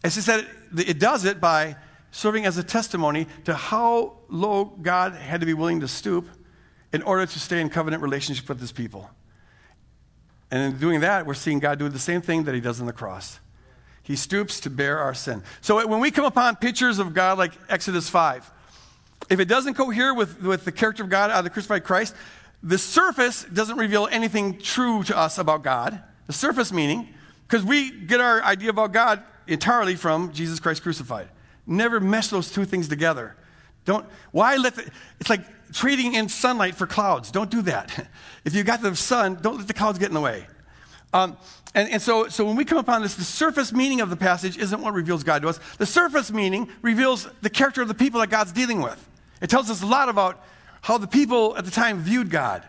As 0.04 0.14
he 0.14 0.20
said, 0.20 0.46
it 0.76 0.98
does 0.98 1.24
it 1.24 1.40
by 1.40 1.76
serving 2.12 2.46
as 2.46 2.58
a 2.58 2.62
testimony 2.62 3.26
to 3.44 3.54
how 3.54 4.18
low 4.28 4.66
God 4.66 5.14
had 5.14 5.40
to 5.40 5.46
be 5.46 5.54
willing 5.54 5.80
to 5.80 5.88
stoop 5.88 6.28
in 6.92 7.02
order 7.02 7.26
to 7.26 7.38
stay 7.40 7.60
in 7.60 7.70
covenant 7.70 8.02
relationship 8.02 8.48
with 8.48 8.60
his 8.60 8.70
people. 8.70 9.10
And 10.50 10.74
in 10.74 10.78
doing 10.78 11.00
that, 11.00 11.26
we're 11.26 11.34
seeing 11.34 11.58
God 11.58 11.78
do 11.78 11.88
the 11.88 11.98
same 11.98 12.20
thing 12.20 12.44
that 12.44 12.54
he 12.54 12.60
does 12.60 12.80
on 12.80 12.86
the 12.86 12.92
cross. 12.92 13.40
He 14.02 14.14
stoops 14.14 14.60
to 14.60 14.70
bear 14.70 14.98
our 14.98 15.14
sin. 15.14 15.42
So 15.62 15.86
when 15.86 16.00
we 16.00 16.10
come 16.10 16.26
upon 16.26 16.56
pictures 16.56 16.98
of 16.98 17.14
God 17.14 17.38
like 17.38 17.52
Exodus 17.70 18.08
5, 18.10 18.50
if 19.30 19.40
it 19.40 19.46
doesn't 19.46 19.74
cohere 19.74 20.12
with, 20.12 20.42
with 20.42 20.66
the 20.66 20.72
character 20.72 21.02
of 21.02 21.08
God 21.08 21.30
out 21.30 21.38
of 21.38 21.44
the 21.44 21.50
crucified 21.50 21.84
Christ, 21.84 22.14
the 22.62 22.76
surface 22.76 23.44
doesn't 23.44 23.78
reveal 23.78 24.08
anything 24.10 24.58
true 24.58 25.02
to 25.04 25.16
us 25.16 25.38
about 25.38 25.62
God. 25.62 26.02
The 26.26 26.32
surface 26.32 26.72
meaning, 26.72 27.08
because 27.48 27.64
we 27.64 27.90
get 27.90 28.20
our 28.20 28.42
idea 28.42 28.70
about 28.70 28.92
God 28.92 29.22
entirely 29.46 29.94
from 29.96 30.32
Jesus 30.32 30.60
Christ 30.60 30.82
crucified. 30.82 31.28
Never 31.66 32.00
mesh 32.00 32.28
those 32.28 32.50
two 32.50 32.64
things 32.64 32.88
together. 32.88 33.36
Don't, 33.84 34.06
why 34.30 34.56
let 34.56 34.76
the, 34.76 34.90
it's 35.20 35.30
like 35.30 35.42
trading 35.72 36.14
in 36.14 36.28
sunlight 36.28 36.74
for 36.74 36.86
clouds. 36.86 37.30
Don't 37.30 37.50
do 37.50 37.62
that. 37.62 38.08
If 38.44 38.56
you 38.56 38.64
got 38.64 38.82
the 38.82 38.96
sun, 38.96 39.38
don't 39.40 39.58
let 39.58 39.68
the 39.68 39.72
clouds 39.72 40.00
get 40.00 40.08
in 40.08 40.14
the 40.14 40.20
way. 40.20 40.48
Um, 41.12 41.36
and, 41.76 41.88
and 41.90 42.02
so, 42.02 42.26
so 42.26 42.44
when 42.44 42.56
we 42.56 42.64
come 42.64 42.78
upon 42.78 43.02
this, 43.02 43.14
the 43.14 43.22
surface 43.22 43.72
meaning 43.72 44.00
of 44.00 44.10
the 44.10 44.16
passage 44.16 44.58
isn't 44.58 44.82
what 44.82 44.94
reveals 44.94 45.22
God 45.22 45.42
to 45.42 45.48
us. 45.48 45.60
The 45.78 45.86
surface 45.86 46.32
meaning 46.32 46.68
reveals 46.82 47.28
the 47.42 47.50
character 47.50 47.82
of 47.82 47.86
the 47.88 47.94
people 47.94 48.18
that 48.18 48.30
God's 48.30 48.50
dealing 48.50 48.82
with. 48.82 49.08
It 49.40 49.48
tells 49.48 49.70
us 49.70 49.80
a 49.80 49.86
lot 49.86 50.08
about 50.08 50.44
how 50.80 50.98
the 50.98 51.06
people 51.06 51.56
at 51.56 51.64
the 51.64 51.70
time 51.70 52.00
viewed 52.00 52.30
God. 52.30 52.64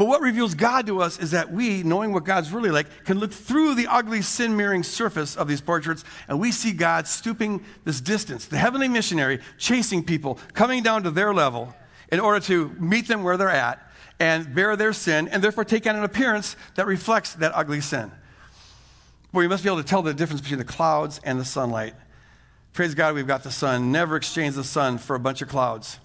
But 0.00 0.06
what 0.06 0.22
reveals 0.22 0.54
God 0.54 0.86
to 0.86 1.02
us 1.02 1.18
is 1.18 1.32
that 1.32 1.52
we, 1.52 1.82
knowing 1.82 2.14
what 2.14 2.24
God's 2.24 2.52
really 2.52 2.70
like, 2.70 3.04
can 3.04 3.18
look 3.18 3.30
through 3.30 3.74
the 3.74 3.86
ugly, 3.86 4.22
sin 4.22 4.56
mirroring 4.56 4.82
surface 4.82 5.36
of 5.36 5.46
these 5.46 5.60
portraits 5.60 6.04
and 6.26 6.40
we 6.40 6.52
see 6.52 6.72
God 6.72 7.06
stooping 7.06 7.62
this 7.84 8.00
distance, 8.00 8.46
the 8.46 8.56
heavenly 8.56 8.88
missionary 8.88 9.40
chasing 9.58 10.02
people, 10.02 10.38
coming 10.54 10.82
down 10.82 11.02
to 11.02 11.10
their 11.10 11.34
level 11.34 11.74
in 12.10 12.18
order 12.18 12.40
to 12.46 12.70
meet 12.78 13.08
them 13.08 13.22
where 13.22 13.36
they're 13.36 13.50
at 13.50 13.78
and 14.18 14.54
bear 14.54 14.74
their 14.74 14.94
sin 14.94 15.28
and 15.28 15.44
therefore 15.44 15.66
take 15.66 15.86
on 15.86 15.96
an 15.96 16.02
appearance 16.02 16.56
that 16.76 16.86
reflects 16.86 17.34
that 17.34 17.52
ugly 17.54 17.82
sin. 17.82 18.10
Well, 19.34 19.42
you 19.42 19.50
must 19.50 19.64
be 19.64 19.68
able 19.68 19.82
to 19.82 19.86
tell 19.86 20.00
the 20.00 20.14
difference 20.14 20.40
between 20.40 20.60
the 20.60 20.64
clouds 20.64 21.20
and 21.24 21.38
the 21.38 21.44
sunlight. 21.44 21.92
Praise 22.72 22.94
God, 22.94 23.14
we've 23.14 23.26
got 23.26 23.42
the 23.42 23.50
sun. 23.50 23.92
Never 23.92 24.16
exchange 24.16 24.54
the 24.54 24.64
sun 24.64 24.96
for 24.96 25.14
a 25.14 25.20
bunch 25.20 25.42
of 25.42 25.48
clouds. 25.48 25.98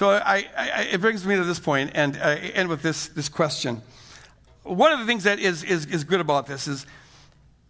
So 0.00 0.08
I, 0.12 0.46
I, 0.56 0.88
it 0.92 1.02
brings 1.02 1.26
me 1.26 1.36
to 1.36 1.44
this 1.44 1.60
point, 1.60 1.90
and 1.92 2.16
I 2.16 2.36
end 2.36 2.70
with 2.70 2.80
this, 2.80 3.08
this 3.08 3.28
question. 3.28 3.82
One 4.62 4.92
of 4.92 4.98
the 4.98 5.04
things 5.04 5.24
that 5.24 5.38
is, 5.38 5.62
is, 5.62 5.84
is 5.84 6.04
good 6.04 6.20
about 6.20 6.46
this 6.46 6.66
is 6.68 6.86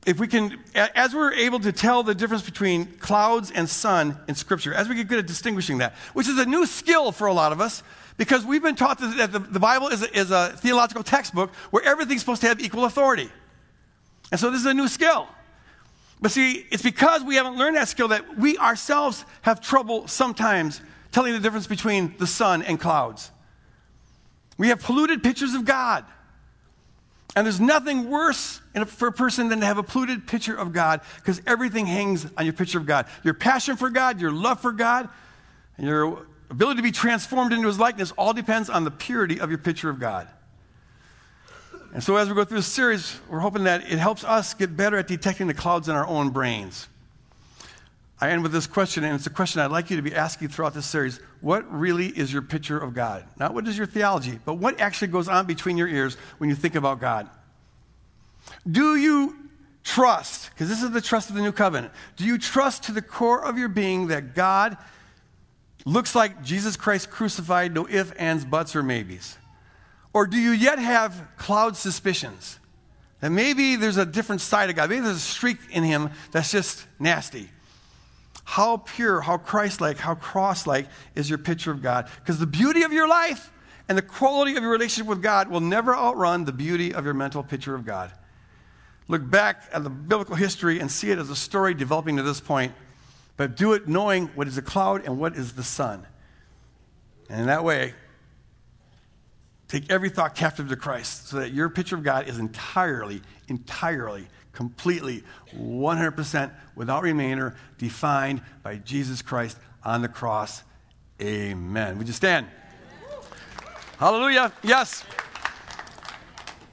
if 0.07 0.21
we 0.21 0.29
can, 0.29 0.57
as 0.77 1.13
we're 1.13 1.33
able 1.33 1.59
to 1.59 1.73
tell 1.73 2.05
the 2.05 2.15
difference 2.15 2.45
between 2.45 2.87
clouds 2.99 3.51
and 3.51 3.69
sun 3.69 4.17
in 4.29 4.37
Scripture, 4.37 4.73
as 4.73 4.89
we 4.89 4.95
get 4.95 5.09
good 5.09 5.19
at 5.19 5.27
distinguishing 5.27 5.79
that, 5.79 5.95
which 6.13 6.29
is 6.29 6.39
a 6.39 6.47
new 6.47 6.67
skill 6.67 7.11
for 7.11 7.27
a 7.27 7.33
lot 7.33 7.51
of 7.51 7.61
us, 7.61 7.83
because 8.17 8.45
we've 8.45 8.63
been 8.63 8.77
taught 8.77 9.01
that 9.01 9.33
the, 9.33 9.41
the 9.41 9.59
Bible 9.59 9.89
is 9.89 10.05
a, 10.05 10.17
is 10.17 10.31
a 10.31 10.51
theological 10.59 11.03
textbook 11.03 11.53
where 11.73 11.83
everything's 11.83 12.21
supposed 12.21 12.43
to 12.43 12.47
have 12.47 12.61
equal 12.61 12.85
authority. 12.85 13.29
And 14.31 14.39
so 14.39 14.53
this 14.53 14.61
is 14.61 14.67
a 14.67 14.75
new 14.75 14.87
skill. 14.87 15.27
But 16.21 16.31
see, 16.31 16.65
it's 16.71 16.85
because 16.85 17.25
we 17.25 17.35
haven't 17.35 17.57
learned 17.57 17.77
that 17.77 17.89
skill 17.89 18.07
that 18.07 18.39
we 18.39 18.57
ourselves 18.57 19.25
have 19.43 19.61
trouble 19.61 20.07
sometimes 20.07 20.81
telling 21.13 21.33
the 21.33 21.41
difference 21.41 21.67
between 21.67 22.15
the 22.19 22.27
sun 22.27 22.63
and 22.63 22.79
clouds. 22.79 23.31
We 24.59 24.69
have 24.69 24.81
polluted 24.81 25.23
pictures 25.23 25.55
of 25.55 25.65
God. 25.65 26.05
And 27.37 27.47
there's 27.47 27.61
nothing 27.61 28.11
worse 28.11 28.61
a, 28.75 28.85
for 28.85 29.09
a 29.09 29.13
person 29.13 29.49
than 29.49 29.61
to 29.61 29.67
have 29.67 29.79
a 29.79 29.83
polluted 29.83 30.27
picture 30.27 30.55
of 30.55 30.73
God 30.73 31.01
because 31.17 31.41
everything 31.47 31.87
hangs 31.87 32.27
on 32.37 32.45
your 32.45 32.53
picture 32.53 32.79
of 32.79 32.87
God. 32.87 33.07
Your 33.23 33.35
passion 33.35 33.77
for 33.77 33.89
God, 33.89 34.21
your 34.21 34.33
love 34.33 34.61
for 34.61 34.73
God, 34.73 35.09
and 35.77 35.87
your 35.87 36.27
ability 36.51 36.79
to 36.79 36.83
be 36.83 36.91
transformed 36.91 37.53
into 37.53 37.69
his 37.69 37.79
likeness 37.79 38.11
all 38.13 38.33
depends 38.33 38.69
on 38.69 38.85
the 38.85 38.91
purity 38.91 39.41
of 39.41 39.49
your 39.49 39.59
picture 39.59 39.89
of 39.89 40.01
God. 40.01 40.29
And 41.93 42.03
so, 42.03 42.17
as 42.17 42.29
we 42.29 42.35
go 42.35 42.45
through 42.45 42.59
this 42.59 42.67
series, 42.67 43.19
we're 43.29 43.41
hoping 43.41 43.65
that 43.65 43.83
it 43.83 43.99
helps 43.99 44.23
us 44.23 44.55
get 44.55 44.77
better 44.77 44.97
at 44.97 45.09
detecting 45.09 45.47
the 45.47 45.55
clouds 45.55 45.89
in 45.89 45.97
our 45.97 46.07
own 46.07 46.31
brains. 46.31 46.87
I 48.21 48.31
end 48.31 48.43
with 48.43 48.53
this 48.53 48.67
question, 48.67 49.03
and 49.03 49.15
it's 49.15 49.27
a 49.27 49.31
question 49.31 49.63
I'd 49.63 49.71
like 49.71 49.89
you 49.89 49.97
to 49.97 50.03
be 50.03 50.15
asking 50.15 50.49
throughout 50.49 50.75
this 50.75 50.85
series. 50.85 51.21
What 51.41 51.71
really 51.73 52.07
is 52.09 52.31
your 52.31 52.43
picture 52.43 52.79
of 52.79 52.93
God? 52.93 53.25
Not 53.39 53.55
what 53.55 53.67
is 53.67 53.79
your 53.79 53.87
theology, 53.87 54.39
but 54.45 54.55
what 54.55 54.79
actually 54.79 55.09
goes 55.09 55.27
on 55.27 55.47
between 55.47 55.79
your 55.79 55.89
ears 55.89 56.17
when 56.37 56.51
you 56.51 56.57
think 56.57 56.75
about 56.75 57.01
God? 57.01 57.31
Do 58.71 58.97
you 58.97 59.37
trust, 59.85 60.51
because 60.51 60.69
this 60.69 60.83
is 60.83 60.91
the 60.91 61.01
trust 61.01 61.31
of 61.31 61.37
the 61.37 61.41
new 61.41 61.53
covenant, 61.53 61.95
do 62.17 62.25
you 62.25 62.37
trust 62.37 62.85
to 62.85 62.93
the 62.93 63.01
core 63.01 63.43
of 63.43 63.57
your 63.57 63.69
being 63.69 64.09
that 64.09 64.35
God 64.35 64.77
looks 65.87 66.15
like 66.15 66.43
Jesus 66.43 66.77
Christ 66.77 67.11
crucified, 67.11 67.73
no 67.73 67.89
ifs, 67.89 68.11
ands, 68.13 68.45
buts, 68.45 68.77
or 68.77 68.83
maybes? 68.83 69.39
Or 70.13 70.27
do 70.27 70.37
you 70.37 70.51
yet 70.51 70.79
have 70.79 71.27
cloud 71.39 71.75
suspicions 71.77 72.59
that 73.21 73.31
maybe 73.31 73.77
there's 73.77 73.97
a 73.97 74.05
different 74.05 74.43
side 74.43 74.69
of 74.69 74.77
God? 74.77 74.91
Maybe 74.91 75.03
there's 75.03 75.17
a 75.17 75.21
streak 75.21 75.57
in 75.71 75.85
him 75.85 76.11
that's 76.33 76.51
just 76.51 76.85
nasty. 76.99 77.49
How 78.51 78.79
pure, 78.79 79.21
how 79.21 79.39
Christ 79.39 79.81
like, 79.81 79.97
how 79.97 80.17
cross 80.17 80.67
like 80.67 80.89
is 81.15 81.29
your 81.29 81.39
picture 81.39 81.71
of 81.71 81.83
God? 81.83 82.09
Because 82.19 82.41
the 82.41 82.49
beauty 82.49 82.83
of 82.83 82.93
your 82.93 83.07
life 83.07 83.53
and 83.89 83.97
the 83.97 84.03
quality 84.03 84.57
of 84.57 84.63
your 84.65 84.73
relationship 84.73 85.09
with 85.09 85.23
God 85.23 85.49
will 85.49 85.61
never 85.61 85.95
outrun 85.95 86.47
the 86.47 86.53
beauty 86.53 86.93
of 86.93 87.05
your 87.05 87.15
mental 87.15 87.45
picture 87.45 87.77
of 87.77 87.87
God. 87.87 88.11
Look 89.07 89.31
back 89.31 89.69
at 89.73 89.85
the 89.85 89.89
biblical 89.89 90.35
history 90.35 90.81
and 90.81 90.91
see 90.91 91.13
it 91.13 91.21
as 91.21 91.31
a 91.31 91.37
story 91.37 91.75
developing 91.75 92.17
to 92.17 92.25
this 92.25 92.41
point, 92.41 92.73
but 93.37 93.57
do 93.57 93.73
it 93.75 93.87
knowing 93.87 94.27
what 94.35 94.49
is 94.49 94.57
the 94.57 94.63
cloud 94.63 95.05
and 95.05 95.17
what 95.17 95.37
is 95.37 95.53
the 95.53 95.63
sun. 95.63 96.05
And 97.29 97.43
in 97.43 97.47
that 97.47 97.63
way, 97.63 97.95
take 99.69 99.89
every 99.93 100.09
thought 100.09 100.35
captive 100.35 100.69
to 100.71 100.77
Christ 100.77 101.29
so 101.29 101.37
that 101.37 101.53
your 101.53 101.69
picture 101.69 101.95
of 101.95 102.03
God 102.03 102.27
is 102.27 102.41
entirely, 102.41 103.23
entirely 103.47 104.27
completely, 104.61 105.25
100%, 105.57 106.51
without 106.77 107.03
remainder, 107.03 107.57
defined 107.79 108.43
by 108.63 108.77
Jesus 108.77 109.23
Christ 109.23 109.57
on 109.83 110.03
the 110.03 110.09
cross. 110.09 110.65
Amen. 111.19 111.97
Would 111.97 112.07
you 112.07 112.13
stand? 112.13 112.47
Hallelujah. 113.97 114.53
Yes. 114.63 115.03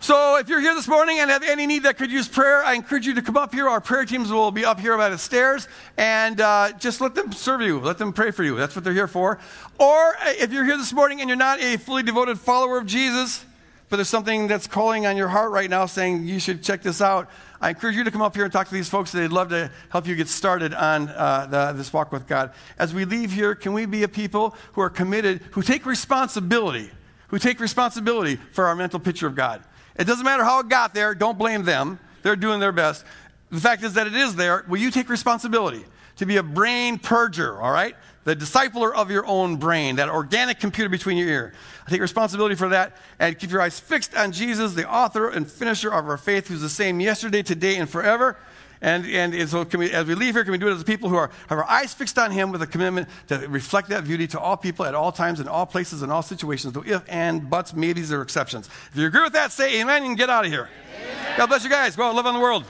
So 0.01 0.38
if 0.38 0.49
you're 0.49 0.59
here 0.59 0.75
this 0.75 0.89
morning 0.89 1.19
and 1.19 1.31
have 1.31 1.43
any 1.43 1.65
need 1.65 1.83
that 1.83 1.97
could 1.97 2.11
use 2.11 2.27
prayer, 2.27 2.61
I 2.61 2.73
encourage 2.73 3.07
you 3.07 3.13
to 3.13 3.21
come 3.21 3.38
up 3.38 3.53
here. 3.53 3.69
Our 3.69 3.79
prayer 3.79 4.03
teams 4.03 4.33
will 4.33 4.51
be 4.51 4.65
up 4.65 4.81
here 4.81 4.97
by 4.97 5.07
the 5.07 5.17
stairs 5.17 5.69
and 5.95 6.41
uh, 6.41 6.73
just 6.73 6.99
let 6.99 7.15
them 7.15 7.31
serve 7.31 7.61
you. 7.61 7.79
Let 7.79 7.97
them 7.97 8.11
pray 8.11 8.31
for 8.31 8.43
you. 8.43 8.57
That's 8.57 8.75
what 8.75 8.83
they're 8.83 8.91
here 8.91 9.07
for. 9.07 9.39
Or 9.79 10.15
uh, 10.17 10.33
if 10.38 10.51
you're 10.51 10.65
here 10.65 10.77
this 10.77 10.91
morning 10.91 11.21
and 11.21 11.29
you're 11.29 11.38
not 11.38 11.61
a 11.61 11.77
fully 11.77 12.03
devoted 12.03 12.38
follower 12.38 12.79
of 12.79 12.85
Jesus, 12.85 13.45
but 13.89 13.97
there's 13.97 14.09
something 14.09 14.47
that's 14.47 14.67
calling 14.67 15.05
on 15.05 15.15
your 15.15 15.29
heart 15.29 15.51
right 15.51 15.69
now 15.69 15.85
saying 15.85 16.25
you 16.25 16.39
should 16.39 16.61
check 16.61 16.81
this 16.81 17.01
out, 17.01 17.29
I 17.61 17.69
encourage 17.69 17.95
you 17.95 18.03
to 18.03 18.11
come 18.11 18.21
up 18.21 18.35
here 18.35 18.43
and 18.43 18.53
talk 18.53 18.67
to 18.67 18.73
these 18.73 18.89
folks. 18.89 19.11
They'd 19.11 19.31
love 19.31 19.49
to 19.49 19.71
help 19.89 20.05
you 20.07 20.15
get 20.15 20.27
started 20.27 20.73
on 20.73 21.09
uh, 21.09 21.47
the, 21.49 21.73
this 21.73 21.91
walk 21.91 22.11
with 22.11 22.27
God. 22.27 22.51
As 22.77 22.93
we 22.93 23.05
leave 23.05 23.31
here, 23.31 23.55
can 23.55 23.73
we 23.73 23.85
be 23.85 24.03
a 24.03 24.07
people 24.07 24.55
who 24.73 24.81
are 24.81 24.89
committed, 24.89 25.41
who 25.51 25.61
take 25.61 25.85
responsibility, 25.85 26.91
who 27.29 27.39
take 27.39 27.59
responsibility 27.59 28.35
for 28.51 28.65
our 28.65 28.75
mental 28.75 28.99
picture 28.99 29.25
of 29.25 29.35
God? 29.35 29.63
It 29.95 30.05
doesn't 30.05 30.25
matter 30.25 30.43
how 30.43 30.59
it 30.59 30.69
got 30.69 30.93
there, 30.93 31.15
don't 31.15 31.38
blame 31.38 31.63
them. 31.63 31.99
They're 32.21 32.35
doing 32.35 32.59
their 32.59 32.71
best. 32.71 33.05
The 33.51 33.61
fact 33.61 33.83
is 33.83 33.93
that 33.93 34.05
it 34.05 34.15
is 34.15 34.35
there. 34.35 34.65
Will 34.67 34.79
you 34.79 34.91
take 34.91 35.09
responsibility 35.09 35.85
to 36.17 36.25
be 36.25 36.38
a 36.38 36.43
brain 36.43 36.99
purger, 36.99 37.61
all 37.61 37.71
right? 37.71 37.95
The 38.28 38.36
discipler 38.36 38.93
of 38.93 39.09
your 39.09 39.25
own 39.25 39.55
brain, 39.55 39.95
that 39.95 40.09
organic 40.09 40.59
computer 40.59 40.89
between 40.89 41.15
your 41.15 41.30
ear. 41.30 41.53
I 41.86 41.89
take 41.89 42.01
responsibility 42.01 42.55
for 42.55 42.67
that 42.67 42.97
and 43.19 43.39
keep 43.39 43.49
your 43.49 43.61
eyes 43.61 43.80
fixed 43.80 44.13
on 44.17 44.34
Jesus, 44.34 44.73
the 44.73 44.86
author 44.86 45.30
and 45.30 45.49
finisher 45.49 45.93
of 45.93 46.09
our 46.09 46.17
faith, 46.17 46.49
who's 46.49 46.59
the 46.59 46.67
same 46.67 46.99
yesterday, 46.99 47.41
today, 47.41 47.78
and 47.78 47.89
forever. 47.89 48.36
And, 48.82 49.05
and, 49.05 49.47
so 49.47 49.65
we, 49.78 49.93
as 49.93 50.07
we 50.07 50.15
leave 50.15 50.34
here, 50.34 50.43
can 50.43 50.51
we 50.51 50.57
do 50.57 50.67
it 50.67 50.73
as 50.73 50.84
people 50.84 51.07
who 51.07 51.15
are, 51.15 51.32
have 51.47 51.57
our 51.57 51.69
eyes 51.69 51.93
fixed 51.93 52.19
on 52.19 52.32
Him 52.32 52.51
with 52.51 52.61
a 52.61 52.67
commitment 52.67 53.07
to 53.30 53.38
reflect 53.47 53.88
that 53.91 54.03
beauty 54.03 54.28
to 54.28 54.39
all 54.41 54.57
people 54.57 54.84
at 54.84 54.93
all 54.93 55.13
times, 55.13 55.39
in 55.39 55.47
all 55.47 55.65
places, 55.65 56.01
in 56.01 56.11
all 56.11 56.21
situations, 56.21 56.75
no 56.75 56.84
if, 56.86 57.03
and, 57.07 57.49
buts, 57.49 57.73
maybes, 57.73 58.11
or 58.11 58.21
exceptions. 58.21 58.67
If 58.91 58.97
you 58.97 59.07
agree 59.07 59.23
with 59.23 59.34
that, 59.34 59.53
say 59.53 59.80
amen 59.80 60.03
and 60.03 60.17
get 60.17 60.30
out 60.30 60.43
of 60.43 60.51
here. 60.51 60.67
Amen. 60.97 61.38
God 61.38 61.47
bless 61.47 61.63
you 61.63 61.69
guys. 61.69 61.95
Go 61.95 62.03
out, 62.03 62.13
live 62.13 62.25
on 62.25 62.34
the 62.34 62.41
world. 62.41 62.65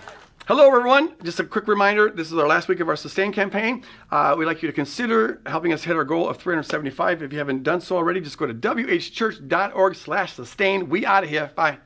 Hello, 0.48 0.66
everyone. 0.66 1.14
Just 1.26 1.41
a 1.41 1.43
quick 1.43 1.68
reminder 1.68 2.10
this 2.10 2.32
is 2.32 2.38
our 2.38 2.48
last 2.48 2.70
week 2.70 2.80
of 2.80 2.88
our 2.88 2.95
Sustain 2.95 3.34
campaign. 3.34 3.84
Uh, 4.10 4.34
we'd 4.39 4.45
like 4.45 4.64
you 4.64 4.68
to 4.68 4.74
consider 4.74 5.41
helping 5.45 5.74
us 5.74 5.84
hit 5.84 5.93
our 5.93 6.06
goal 6.06 6.30
of 6.30 6.38
375. 6.38 7.22
If 7.22 7.34
you 7.34 7.38
haven't 7.38 7.64
done 7.64 7.82
so 7.82 7.98
already, 7.98 8.22
just 8.22 8.38
go 8.38 8.45
to 8.48 8.54
whchurch.org 8.54 9.95
slash 9.95 10.32
sustain. 10.32 10.88
We 10.88 11.06
out 11.06 11.26
of 11.26 11.30
here. 11.30 11.52
Bye. 11.54 11.80